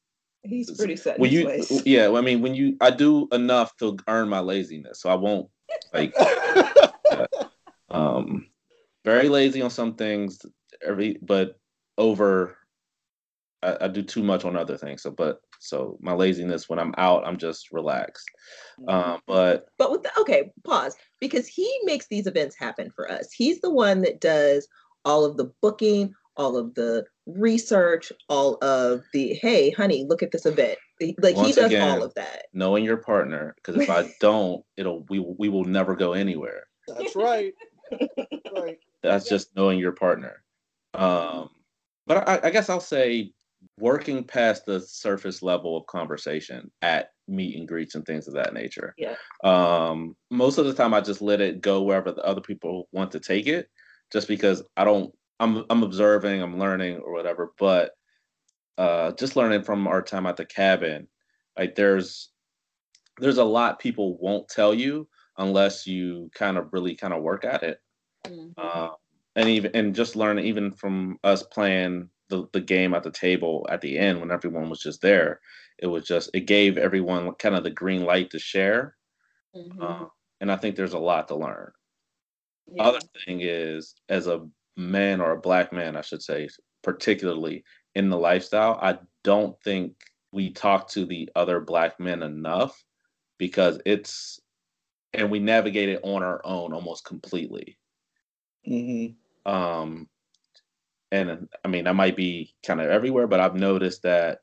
He's 0.43 0.71
pretty 0.71 0.97
set 0.97 1.19
When 1.19 1.31
his 1.31 1.41
you, 1.41 1.47
ways. 1.47 1.83
yeah, 1.85 2.11
I 2.13 2.21
mean, 2.21 2.41
when 2.41 2.55
you, 2.55 2.77
I 2.81 2.91
do 2.91 3.27
enough 3.33 3.77
to 3.79 3.97
earn 4.07 4.29
my 4.29 4.39
laziness, 4.39 5.01
so 5.01 5.11
I 5.11 5.15
won't 5.15 5.49
like. 5.93 6.15
um 7.91 8.47
very 9.05 9.29
lazy 9.29 9.63
on 9.63 9.71
some 9.71 9.95
things 9.95 10.41
every 10.85 11.19
but 11.23 11.57
over 11.97 12.57
I, 13.63 13.77
I 13.83 13.89
do 13.89 14.03
too 14.03 14.25
much 14.25 14.45
on 14.45 14.57
other 14.57 14.77
things 14.77 15.03
so 15.03 15.13
but 15.13 15.41
so 15.61 15.97
my 16.01 16.13
laziness 16.13 16.69
when 16.69 16.79
i'm 16.79 16.95
out 16.99 17.27
i'm 17.27 17.37
just 17.37 17.73
relaxed 17.73 18.29
um 18.89 19.21
but 19.27 19.67
But 19.79 19.91
with 19.91 20.03
the, 20.03 20.11
okay, 20.21 20.53
pause 20.65 20.97
because 21.21 21.47
he 21.49 21.69
makes 21.85 22.07
these 22.09 22.27
events 22.27 22.57
happen 22.59 22.91
for 22.95 23.11
us. 23.11 23.33
He's 23.33 23.61
the 23.61 23.71
one 23.71 24.03
that 24.03 24.21
does 24.21 24.69
all 25.05 25.25
of 25.25 25.37
the 25.39 25.51
booking, 25.63 26.13
all 26.37 26.57
of 26.57 26.75
the 26.75 27.05
research, 27.27 28.13
all 28.29 28.57
of 28.63 29.03
the 29.13 29.35
hey, 29.35 29.71
honey, 29.71 30.05
look 30.09 30.23
at 30.23 30.31
this 30.33 30.45
event. 30.47 30.79
He- 30.99 31.17
Like 31.21 31.37
he 31.37 31.53
does 31.53 31.67
again, 31.67 31.83
all 31.99 32.03
of 32.03 32.13
that. 32.15 32.47
knowing 32.53 32.85
your 32.85 32.99
partner 32.99 33.55
because 33.57 33.81
if 33.83 33.89
i 33.91 34.05
don't 34.21 34.63
it'll 34.77 35.05
we, 35.09 35.19
we 35.21 35.49
will 35.49 35.65
never 35.65 35.95
go 35.97 36.13
anywhere 36.13 36.67
That's 36.87 37.17
right. 37.17 37.53
right. 38.53 38.79
that's 39.03 39.29
just 39.29 39.55
knowing 39.57 39.79
your 39.79 39.93
partner 39.93 40.43
um 40.95 41.51
but 42.07 42.29
I, 42.29 42.41
I 42.45 42.51
guess 42.51 42.69
i'll 42.71 42.81
say 42.81 43.33
working 43.79 44.25
past 44.25 44.67
the 44.67 44.81
surface 44.81 45.43
level 45.43 45.77
of 45.77 45.87
conversation 45.87 46.71
at 46.83 47.11
meet 47.29 47.57
and 47.57 47.69
greets 47.69 47.95
and 47.95 48.05
things 48.07 48.29
of 48.29 48.35
that 48.35 48.55
nature 48.55 48.95
Yeah. 48.99 49.15
um 49.45 50.17
most 50.31 50.59
of 50.59 50.67
the 50.67 50.75
time 50.75 50.95
i 50.95 51.01
just 51.01 51.21
let 51.23 51.41
it 51.41 51.61
go 51.61 51.83
wherever 51.83 52.13
the 52.13 52.23
other 52.25 52.41
people 52.41 52.89
want 52.93 53.11
to 53.13 53.21
take 53.21 53.47
it 53.47 53.69
just 54.13 54.29
because 54.29 54.63
i 54.77 54.85
don't 54.85 55.13
i'm 55.41 55.65
i'm 55.71 55.83
observing 55.83 56.41
i'm 56.43 56.59
learning 56.59 56.99
or 56.99 57.13
whatever 57.13 57.53
but 57.59 57.93
uh 58.79 59.11
just 59.13 59.37
learning 59.37 59.63
from 59.63 59.87
our 59.87 60.03
time 60.03 60.27
at 60.27 60.37
the 60.37 60.45
cabin 60.45 61.09
like 61.59 61.75
there's 61.75 62.31
there's 63.19 63.39
a 63.39 63.45
lot 63.45 63.79
people 63.79 64.17
won't 64.19 64.49
tell 64.49 64.73
you 64.75 65.09
unless 65.39 65.87
you 65.87 66.31
kind 66.35 66.57
of 66.57 66.73
really 66.73 66.95
kind 66.95 67.13
of 67.13 67.23
work 67.23 67.45
at 67.45 67.63
it 67.63 67.81
Mhm. 68.27 68.53
uh, 68.57 68.91
and 69.37 69.49
even 69.49 69.71
and 69.75 69.95
just 69.95 70.17
learning 70.17 70.47
even 70.47 70.71
from 70.73 71.19
us 71.25 71.43
playing 71.43 72.09
the, 72.29 72.47
the 72.53 72.61
game 72.61 72.95
at 72.95 73.03
the 73.03 73.11
table 73.11 73.67
at 73.71 73.81
the 73.81 73.99
end 73.99 74.21
when 74.21 74.31
everyone 74.31 74.69
was 74.69 74.81
just 74.81 75.01
there. 75.03 75.41
It 75.79 75.87
was 75.87 76.05
just 76.07 76.31
it 76.35 76.41
gave 76.41 76.79
everyone 76.79 77.33
kind 77.35 77.55
of 77.55 77.65
the 77.65 77.71
green 77.71 78.05
light 78.05 78.31
to 78.31 78.39
share. 78.39 78.97
Mhm. 79.55 79.81
uh, 79.81 80.07
and 80.41 80.53
i 80.53 80.57
think 80.57 80.77
there's 80.77 80.93
a 80.93 80.99
lot 80.99 81.29
to 81.29 81.35
learn. 81.37 81.73
Yeah. 82.67 82.83
other 82.83 82.99
thing 83.25 83.41
is 83.41 83.95
as 84.09 84.27
a 84.27 84.47
man 84.77 85.21
or 85.21 85.33
a 85.33 85.41
black 85.41 85.73
man 85.73 85.97
i 85.97 86.03
should 86.03 86.21
say 86.23 86.49
particularly 86.83 87.65
in 87.95 88.11
the 88.11 88.19
lifestyle 88.19 88.79
i 88.83 88.99
don't 89.25 89.59
think 89.63 89.95
we 90.33 90.51
talk 90.51 90.89
to 90.89 91.07
the 91.07 91.31
other 91.35 91.61
black 91.61 91.99
men 91.99 92.23
enough 92.23 92.85
because 93.39 93.81
it's 93.87 94.41
and 95.15 95.31
we 95.31 95.39
navigate 95.39 95.89
it 95.89 96.01
on 96.03 96.23
our 96.23 96.43
own 96.45 96.75
almost 96.75 97.05
completely. 97.05 97.79
Hmm 98.67 99.07
um 99.47 100.09
and 101.13 101.49
i 101.65 101.69
mean 101.69 101.85
that 101.85 101.95
might 101.95 102.17
be 102.17 102.55
kind 102.67 102.81
of 102.81 102.89
everywhere 102.89 103.27
but 103.27 103.41
i've 103.41 103.55
noticed 103.55 104.03
that 104.03 104.41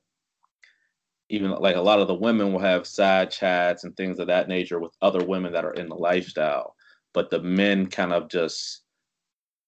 even 1.30 1.52
like 1.52 1.76
a 1.76 1.82
lot 1.82 2.00
of 2.00 2.08
the 2.08 2.14
women 2.14 2.52
will 2.52 2.60
have 2.60 2.86
side 2.86 3.32
chats 3.32 3.84
and 3.84 3.96
things 3.96 4.20
of 4.20 4.28
that 4.28 4.48
nature 4.48 4.80
with 4.80 4.92
other 5.02 5.24
women 5.26 5.52
that 5.54 5.66
are 5.66 5.74
in 5.74 5.88
the 5.90 5.96
lifestyle, 5.96 6.76
but 7.14 7.32
the 7.32 7.42
men 7.42 7.88
kind 7.88 8.14
of 8.14 8.28
just 8.30 8.82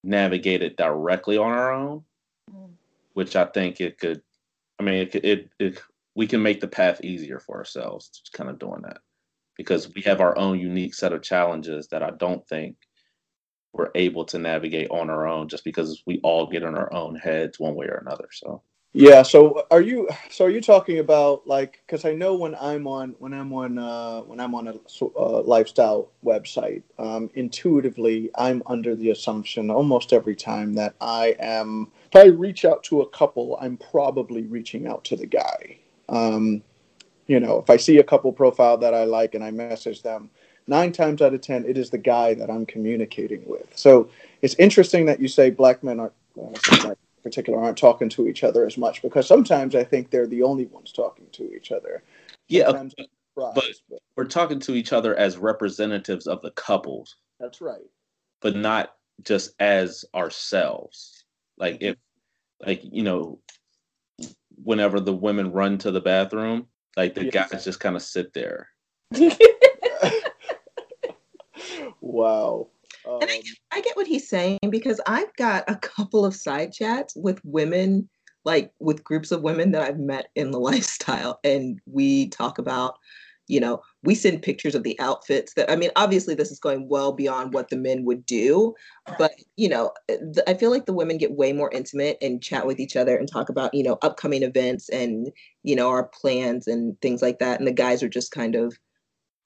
navigate 0.04 0.62
it 0.62 0.78
directly 0.78 1.38
on 1.38 1.52
our 1.52 1.74
own, 1.74 2.04
Mm. 2.54 2.74
which 3.14 3.36
I 3.36 3.46
think 3.46 3.82
it 3.82 3.98
could. 3.98 4.22
I 4.78 4.84
mean, 4.84 4.96
it, 4.96 5.12
could- 5.12 5.26
it, 5.26 5.50
it 5.58 5.82
we 6.14 6.28
can 6.28 6.44
make 6.44 6.60
the 6.62 6.68
path 6.68 7.04
easier 7.04 7.40
for 7.40 7.58
ourselves, 7.58 8.10
just 8.10 8.34
kind 8.34 8.50
of 8.50 8.60
doing 8.60 8.82
that, 8.84 8.98
because 9.58 9.92
we 9.96 10.02
have 10.04 10.22
our 10.22 10.38
own 10.38 10.60
unique 10.60 10.94
set 10.94 11.14
of 11.14 11.24
challenges 11.24 11.88
that 11.88 12.04
I 12.04 12.12
don't 12.12 12.48
think 12.48 12.76
we're 13.76 13.92
able 13.96 14.26
to 14.26 14.40
navigate 14.40 14.90
on 14.90 15.10
our 15.10 15.28
own, 15.28 15.48
just 15.50 15.64
because 15.64 16.02
we 16.06 16.20
all 16.24 16.48
get 16.48 16.64
in 16.64 16.76
our 16.76 16.92
own 16.94 17.16
heads 17.16 17.60
one 17.60 17.76
way 17.76 17.88
or 17.88 17.98
another. 17.98 18.28
So. 18.32 18.62
Yeah. 18.98 19.24
So 19.24 19.68
are 19.72 19.82
you? 19.82 20.08
So 20.30 20.46
are 20.46 20.50
you 20.50 20.62
talking 20.62 21.00
about 21.00 21.46
like? 21.46 21.82
Because 21.86 22.06
I 22.06 22.14
know 22.14 22.34
when 22.36 22.56
I'm 22.56 22.88
on 22.88 23.14
when 23.20 23.34
I'm 23.34 23.52
on 23.52 23.78
uh, 23.78 24.22
when 24.22 24.40
I'm 24.40 24.56
on 24.56 24.70
a 24.70 24.76
uh, 25.20 25.42
lifestyle 25.42 26.12
website, 26.24 26.82
um, 26.98 27.30
intuitively 27.36 28.30
I'm 28.36 28.64
under 28.68 28.96
the 28.96 29.10
assumption 29.10 29.70
almost 29.70 30.14
every 30.14 30.36
time 30.36 30.76
that 30.76 30.96
I 31.02 31.36
am. 31.40 31.92
If 32.06 32.16
I 32.16 32.28
reach 32.28 32.64
out 32.64 32.84
to 32.86 33.02
a 33.02 33.10
couple, 33.10 33.58
I'm 33.60 33.76
probably 33.76 34.44
reaching 34.44 34.88
out 34.88 35.04
to 35.06 35.18
the 35.18 35.28
guy. 35.28 35.78
Um, 36.08 36.64
you 37.28 37.42
know, 37.42 37.58
if 37.58 37.70
I 37.70 37.76
see 37.76 37.98
a 37.98 38.04
couple 38.04 38.32
profile 38.32 38.78
that 38.78 38.94
I 38.94 39.04
like 39.04 39.36
and 39.36 39.44
I 39.44 39.52
message 39.52 40.04
them, 40.04 40.30
nine 40.68 40.92
times 40.92 41.22
out 41.22 41.34
of 41.34 41.42
ten, 41.42 41.66
it 41.66 41.78
is 41.78 41.90
the 41.90 41.98
guy 41.98 42.34
that 42.36 42.50
I'm 42.50 42.66
communicating 42.66 43.44
with. 43.46 43.68
So 43.78 44.10
it's 44.42 44.56
interesting 44.56 45.06
that 45.06 45.20
you 45.20 45.28
say 45.28 45.50
black 45.50 45.84
men 45.84 46.00
are. 46.00 46.12
Well, 46.36 46.54
black 46.82 46.98
particular 47.24 47.60
aren't 47.60 47.78
talking 47.78 48.08
to 48.10 48.28
each 48.28 48.44
other 48.44 48.66
as 48.68 48.78
much 48.78 49.02
because 49.02 49.26
sometimes 49.26 49.74
I 49.74 49.84
think 49.84 50.12
they're 50.12 50.28
the 50.28 50.44
only 50.44 50.66
ones 50.68 50.92
talking 50.92 51.26
to 51.32 51.56
each 51.56 51.72
other. 51.72 52.04
Yeah, 52.50 52.66
Sometimes 52.66 52.94
I'm 53.00 53.06
surprised, 53.34 53.82
but- 53.90 53.96
but 53.96 54.00
we're 54.16 54.26
talking 54.30 54.60
to 54.60 54.76
each 54.76 54.94
other 54.94 55.16
as 55.16 55.38
representatives 55.38 56.28
of 56.28 56.42
the 56.44 56.52
couples, 56.52 57.16
that's 57.40 57.62
right. 57.62 57.90
but 58.42 58.56
not 58.56 58.96
just 59.24 59.56
as 59.60 60.06
ourselves. 60.14 61.24
Like 61.58 61.78
if, 61.82 61.96
like 62.64 62.82
you 62.84 63.02
know, 63.04 63.40
whenever 64.64 65.00
the 65.00 65.14
women 65.16 65.52
run 65.52 65.78
to 65.80 65.92
the 65.92 66.02
bathroom, 66.02 66.68
like 66.96 67.16
the 67.16 67.26
Yes. 67.34 67.50
guys 67.52 67.64
just 67.66 67.80
kind 67.80 67.96
of 67.96 68.02
sit 68.04 68.34
there. 68.34 68.70
wow. 72.06 72.68
Um, 73.08 73.20
And 73.22 73.30
I, 73.32 73.42
I 73.72 73.82
get 73.82 73.96
what 73.96 74.08
he's 74.08 74.30
saying 74.30 74.60
because 74.70 75.02
I've 75.06 75.34
got 75.36 75.64
a 75.68 75.76
couple 75.96 76.26
of 76.26 76.36
side 76.36 76.72
chats 76.72 77.14
with 77.16 77.44
women, 77.44 78.10
like 78.46 78.72
with 78.80 79.04
groups 79.04 79.32
of 79.32 79.42
women 79.42 79.72
that 79.72 79.82
I've 79.82 80.00
met 80.00 80.28
in 80.36 80.52
the 80.52 80.60
lifestyle, 80.72 81.40
and 81.44 81.80
we 81.86 82.30
talk 82.30 82.58
about, 82.58 82.98
you 83.48 83.60
know, 83.60 83.82
we 84.04 84.16
send 84.16 84.42
pictures 84.42 84.74
of 84.74 84.84
the 84.84 85.00
outfits 85.00 85.54
that 85.54 85.70
I 85.70 85.76
mean, 85.76 85.92
obviously, 85.96 86.34
this 86.36 86.52
is 86.52 86.60
going 86.60 86.88
well 86.88 87.12
beyond 87.12 87.54
what 87.54 87.70
the 87.70 87.76
men 87.76 88.06
would 88.06 88.26
do, 88.26 88.74
but 89.20 89.32
you 89.56 89.70
know, 89.70 89.92
th- 90.08 90.46
I 90.48 90.54
feel 90.56 90.72
like 90.72 90.86
the 90.86 90.94
women 90.94 91.18
get 91.18 91.32
way 91.34 91.54
more 91.54 91.72
intimate 91.72 92.18
and 92.22 92.42
chat 92.42 92.66
with 92.66 92.80
each 92.80 92.96
other 92.96 93.16
and 93.16 93.28
talk 93.28 93.50
about, 93.50 93.74
you 93.74 93.84
know, 93.84 93.98
upcoming 94.02 94.44
events 94.44 94.90
and 94.90 95.32
you 95.64 95.76
know 95.76 95.90
our 95.90 96.06
plans 96.06 96.68
and 96.68 97.00
things 97.02 97.22
like 97.22 97.40
that, 97.40 97.60
and 97.60 97.68
the 97.68 97.72
guys 97.72 98.02
are 98.02 98.10
just 98.10 98.32
kind 98.32 98.56
of 98.56 98.78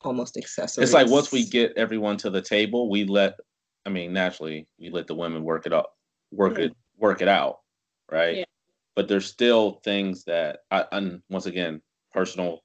almost 0.01 0.37
accessories. 0.37 0.89
It's 0.89 0.93
like 0.93 1.09
once 1.09 1.31
we 1.31 1.45
get 1.45 1.73
everyone 1.77 2.17
to 2.17 2.29
the 2.29 2.41
table, 2.41 2.89
we 2.89 3.05
let. 3.05 3.35
I 3.85 3.89
mean, 3.89 4.13
naturally, 4.13 4.67
we 4.79 4.89
let 4.89 5.07
the 5.07 5.15
women 5.15 5.43
work 5.43 5.65
it 5.65 5.73
up, 5.73 5.93
work 6.31 6.57
Yeah. 6.57 6.65
it, 6.65 6.73
work 6.97 7.21
it 7.21 7.27
out, 7.27 7.59
right? 8.11 8.37
Yeah. 8.37 8.43
But 8.95 9.07
there's 9.07 9.25
still 9.25 9.79
things 9.83 10.25
that, 10.25 10.59
I, 10.69 10.85
and 10.91 11.21
once 11.29 11.45
again, 11.45 11.81
personal 12.11 12.59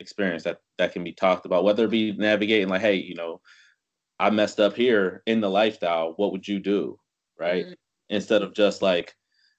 experience 0.00 0.42
that 0.44 0.58
that 0.76 0.92
can 0.92 1.02
be 1.02 1.12
talked 1.12 1.46
about. 1.46 1.64
Whether 1.64 1.86
it 1.86 1.90
be 1.90 2.12
navigating, 2.12 2.68
like, 2.68 2.82
hey, 2.82 2.96
you 2.96 3.14
know, 3.14 3.40
I 4.20 4.30
messed 4.30 4.60
up 4.60 4.74
here 4.76 5.22
in 5.26 5.40
the 5.40 5.48
lifestyle. 5.50 6.12
What 6.16 6.32
would 6.32 6.46
you 6.46 6.60
do, 6.60 6.98
right? 7.38 7.66
Mhm. 7.66 7.74
Instead 8.10 8.42
of 8.42 8.52
just 8.54 8.82
like, 8.82 9.14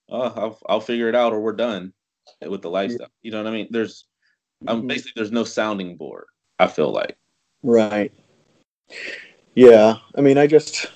oh, 0.09 0.21
I'll, 0.36 0.59
I'll 0.67 0.82
figure 0.82 1.09
it 1.09 1.15
out 1.15 1.34
or 1.34 1.41
we're 1.41 1.53
done 1.53 1.93
with 2.47 2.61
the 2.61 2.69
lifestyle. 2.69 3.09
You 3.23 3.32
know 3.32 3.43
what 3.43 3.49
I 3.51 3.53
mean? 3.53 3.67
There's, 3.71 4.05
um, 4.67 4.84
Mhm. 4.84 4.88
basically, 4.88 5.13
there's 5.15 5.32
no 5.32 5.43
sounding 5.43 5.97
board. 5.97 6.25
I 6.60 6.68
feel 6.68 6.91
like. 6.91 7.18
Right. 7.64 8.12
Yeah. 9.55 9.95
I 10.16 10.22
mean, 10.22 10.38
I 10.38 10.47
just. 10.47 10.88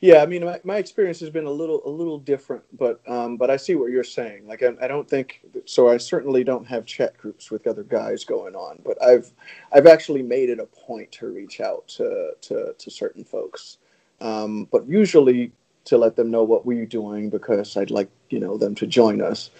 Yeah, 0.00 0.22
I 0.22 0.26
mean, 0.26 0.44
my, 0.44 0.60
my 0.62 0.76
experience 0.76 1.20
has 1.20 1.30
been 1.30 1.46
a 1.46 1.50
little 1.50 1.82
a 1.86 1.88
little 1.88 2.18
different, 2.18 2.62
but 2.76 3.00
um, 3.08 3.38
but 3.38 3.50
I 3.50 3.56
see 3.56 3.74
what 3.74 3.90
you're 3.90 4.04
saying. 4.04 4.46
Like, 4.46 4.62
I, 4.62 4.74
I 4.82 4.86
don't 4.88 5.08
think 5.08 5.40
so. 5.64 5.88
I 5.88 5.96
certainly 5.96 6.44
don't 6.44 6.66
have 6.66 6.84
chat 6.84 7.16
groups 7.16 7.50
with 7.50 7.66
other 7.66 7.82
guys 7.82 8.22
going 8.24 8.54
on, 8.54 8.80
but 8.84 9.02
I've 9.02 9.32
I've 9.72 9.86
actually 9.86 10.22
made 10.22 10.50
it 10.50 10.60
a 10.60 10.66
point 10.66 11.10
to 11.12 11.28
reach 11.28 11.60
out 11.60 11.88
to 11.88 12.32
to, 12.42 12.74
to 12.78 12.90
certain 12.90 13.24
folks, 13.24 13.78
um, 14.20 14.68
but 14.70 14.86
usually 14.86 15.50
to 15.86 15.96
let 15.96 16.14
them 16.14 16.30
know 16.30 16.44
what 16.44 16.66
we're 16.66 16.84
doing 16.84 17.30
because 17.30 17.76
I'd 17.76 17.90
like 17.90 18.10
you 18.28 18.38
know 18.38 18.58
them 18.58 18.74
to 18.76 18.86
join 18.86 19.22
us. 19.22 19.50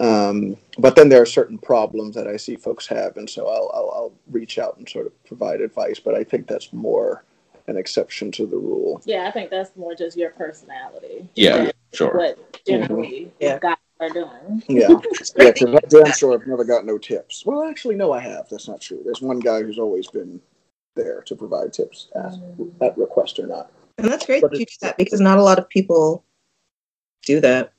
Um, 0.00 0.56
but 0.78 0.96
then 0.96 1.10
there 1.10 1.20
are 1.20 1.26
certain 1.26 1.58
problems 1.58 2.14
that 2.14 2.26
I 2.26 2.36
see 2.38 2.56
folks 2.56 2.86
have, 2.86 3.16
and 3.18 3.28
so 3.28 3.46
I'll, 3.48 3.70
I'll 3.74 3.90
I'll 3.94 4.12
reach 4.30 4.58
out 4.58 4.76
and 4.78 4.88
sort 4.88 5.06
of 5.06 5.24
provide 5.24 5.60
advice. 5.60 6.00
But 6.00 6.14
I 6.14 6.24
think 6.24 6.46
that's 6.46 6.72
more 6.72 7.22
an 7.66 7.76
exception 7.76 8.32
to 8.32 8.46
the 8.46 8.56
rule. 8.56 9.00
yeah, 9.04 9.28
I 9.28 9.30
think 9.30 9.50
that's 9.50 9.76
more 9.76 9.94
just 9.94 10.16
your 10.16 10.30
personality. 10.30 11.28
Yeah, 11.34 11.64
than 11.64 11.72
sure. 11.92 12.16
What 12.16 12.60
generally 12.66 13.30
Yeah. 13.38 13.58
guys 13.60 13.76
are 14.00 14.08
doing. 14.08 14.62
Yeah, 14.68 14.88
yeah, 14.88 14.96
because 15.02 15.34
I'm 15.38 15.78
damn 15.88 16.12
sure 16.12 16.32
I've 16.34 16.46
never 16.46 16.64
got 16.64 16.86
no 16.86 16.96
tips. 16.98 17.44
Well, 17.44 17.62
actually, 17.64 17.96
no, 17.96 18.12
I 18.12 18.20
have. 18.20 18.48
That's 18.48 18.66
not 18.68 18.80
true. 18.80 19.02
There's 19.04 19.20
one 19.20 19.38
guy 19.38 19.62
who's 19.62 19.78
always 19.78 20.08
been 20.08 20.40
there 20.96 21.20
to 21.22 21.36
provide 21.36 21.72
tips, 21.74 22.08
as, 22.14 22.38
at 22.80 22.96
request 22.96 23.38
or 23.38 23.46
not. 23.46 23.70
And 23.98 24.08
that's 24.08 24.24
great 24.26 24.40
But 24.40 24.52
that 24.52 24.60
you 24.60 24.66
do 24.66 24.72
that 24.80 24.96
because 24.96 25.20
not 25.20 25.38
a 25.38 25.42
lot 25.42 25.58
of 25.58 25.68
people 25.68 26.24
do 27.26 27.38
that. 27.40 27.72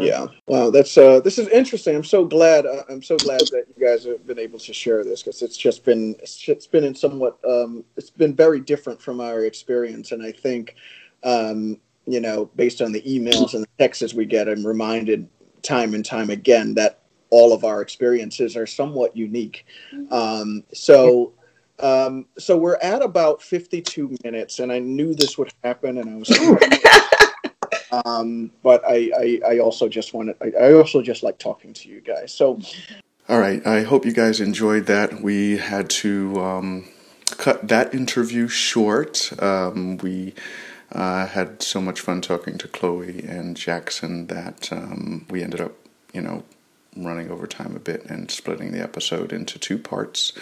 Yeah. 0.00 0.26
Wow. 0.46 0.70
That's 0.70 0.96
uh. 0.96 1.20
This 1.20 1.38
is 1.38 1.48
interesting. 1.48 1.94
I'm 1.94 2.04
so 2.04 2.24
glad. 2.24 2.66
Uh, 2.66 2.82
I'm 2.88 3.02
so 3.02 3.16
glad 3.16 3.40
that 3.40 3.64
you 3.76 3.86
guys 3.86 4.04
have 4.04 4.26
been 4.26 4.38
able 4.38 4.58
to 4.58 4.72
share 4.72 5.04
this 5.04 5.22
because 5.22 5.42
it's 5.42 5.56
just 5.56 5.84
been 5.84 6.16
it's, 6.20 6.66
been 6.66 6.84
in 6.84 6.94
somewhat 6.94 7.38
um 7.48 7.84
it's 7.96 8.10
been 8.10 8.34
very 8.34 8.60
different 8.60 9.00
from 9.00 9.20
our 9.20 9.44
experience, 9.44 10.12
and 10.12 10.22
I 10.22 10.32
think 10.32 10.76
um 11.22 11.78
you 12.06 12.20
know 12.20 12.46
based 12.56 12.82
on 12.82 12.92
the 12.92 13.02
emails 13.02 13.54
and 13.54 13.64
the 13.64 13.68
texts 13.78 14.14
we 14.14 14.24
get, 14.24 14.48
I'm 14.48 14.66
reminded 14.66 15.28
time 15.62 15.94
and 15.94 16.04
time 16.04 16.30
again 16.30 16.74
that 16.74 17.00
all 17.30 17.52
of 17.52 17.64
our 17.64 17.80
experiences 17.82 18.56
are 18.56 18.66
somewhat 18.66 19.16
unique. 19.16 19.66
Um. 20.10 20.64
So. 20.72 21.32
Um, 21.80 22.26
so 22.38 22.56
we're 22.56 22.76
at 22.76 23.02
about 23.02 23.42
52 23.42 24.16
minutes, 24.22 24.60
and 24.60 24.70
I 24.70 24.78
knew 24.78 25.12
this 25.12 25.36
would 25.36 25.52
happen, 25.64 25.98
and 25.98 26.08
I 26.08 26.14
was 26.14 26.28
um, 28.04 28.50
but 28.62 28.82
I, 28.86 29.10
I, 29.16 29.40
I 29.54 29.58
also 29.58 29.88
just 29.88 30.14
wanted, 30.14 30.36
I, 30.40 30.52
I 30.68 30.72
also 30.74 31.02
just 31.02 31.22
like 31.22 31.38
talking 31.38 31.72
to 31.74 31.88
you 31.88 32.00
guys. 32.00 32.32
So, 32.32 32.60
All 33.28 33.38
right. 33.38 33.66
I 33.66 33.82
hope 33.82 34.04
you 34.04 34.12
guys 34.12 34.40
enjoyed 34.40 34.86
that. 34.86 35.22
We 35.22 35.56
had 35.56 35.88
to 35.90 36.40
um, 36.40 36.88
cut 37.38 37.68
that 37.68 37.94
interview 37.94 38.48
short. 38.48 39.32
Um, 39.40 39.96
we 39.98 40.34
uh, 40.92 41.26
had 41.26 41.62
so 41.62 41.80
much 41.80 42.00
fun 42.00 42.20
talking 42.20 42.58
to 42.58 42.68
Chloe 42.68 43.24
and 43.26 43.56
Jackson 43.56 44.26
that 44.28 44.72
um, 44.72 45.26
we 45.30 45.42
ended 45.42 45.60
up, 45.60 45.72
you 46.12 46.20
know, 46.20 46.44
running 46.96 47.30
over 47.30 47.46
time 47.46 47.74
a 47.74 47.80
bit 47.80 48.04
and 48.06 48.30
splitting 48.30 48.70
the 48.72 48.80
episode 48.80 49.32
into 49.32 49.58
two 49.58 49.78
parts. 49.78 50.32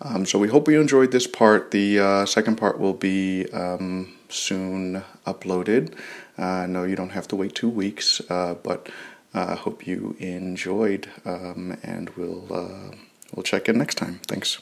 Um, 0.00 0.26
so 0.26 0.38
we 0.38 0.48
hope 0.48 0.68
you 0.68 0.80
enjoyed 0.80 1.12
this 1.12 1.26
part. 1.26 1.70
The 1.70 2.00
uh, 2.00 2.26
second 2.26 2.56
part 2.56 2.80
will 2.80 2.94
be 2.94 3.48
um, 3.52 4.12
soon 4.28 5.04
uploaded. 5.26 5.94
Uh, 6.38 6.66
no, 6.66 6.84
you 6.84 6.96
don't 6.96 7.10
have 7.10 7.28
to 7.28 7.36
wait 7.36 7.54
two 7.54 7.68
weeks, 7.68 8.20
uh, 8.30 8.54
but 8.62 8.88
I 9.34 9.54
hope 9.54 9.86
you 9.86 10.16
enjoyed, 10.18 11.08
um, 11.24 11.76
and 11.82 12.10
we'll 12.10 12.52
uh, 12.52 12.94
we'll 13.34 13.42
check 13.44 13.68
in 13.68 13.78
next 13.78 13.96
time. 13.96 14.20
Thanks. 14.26 14.60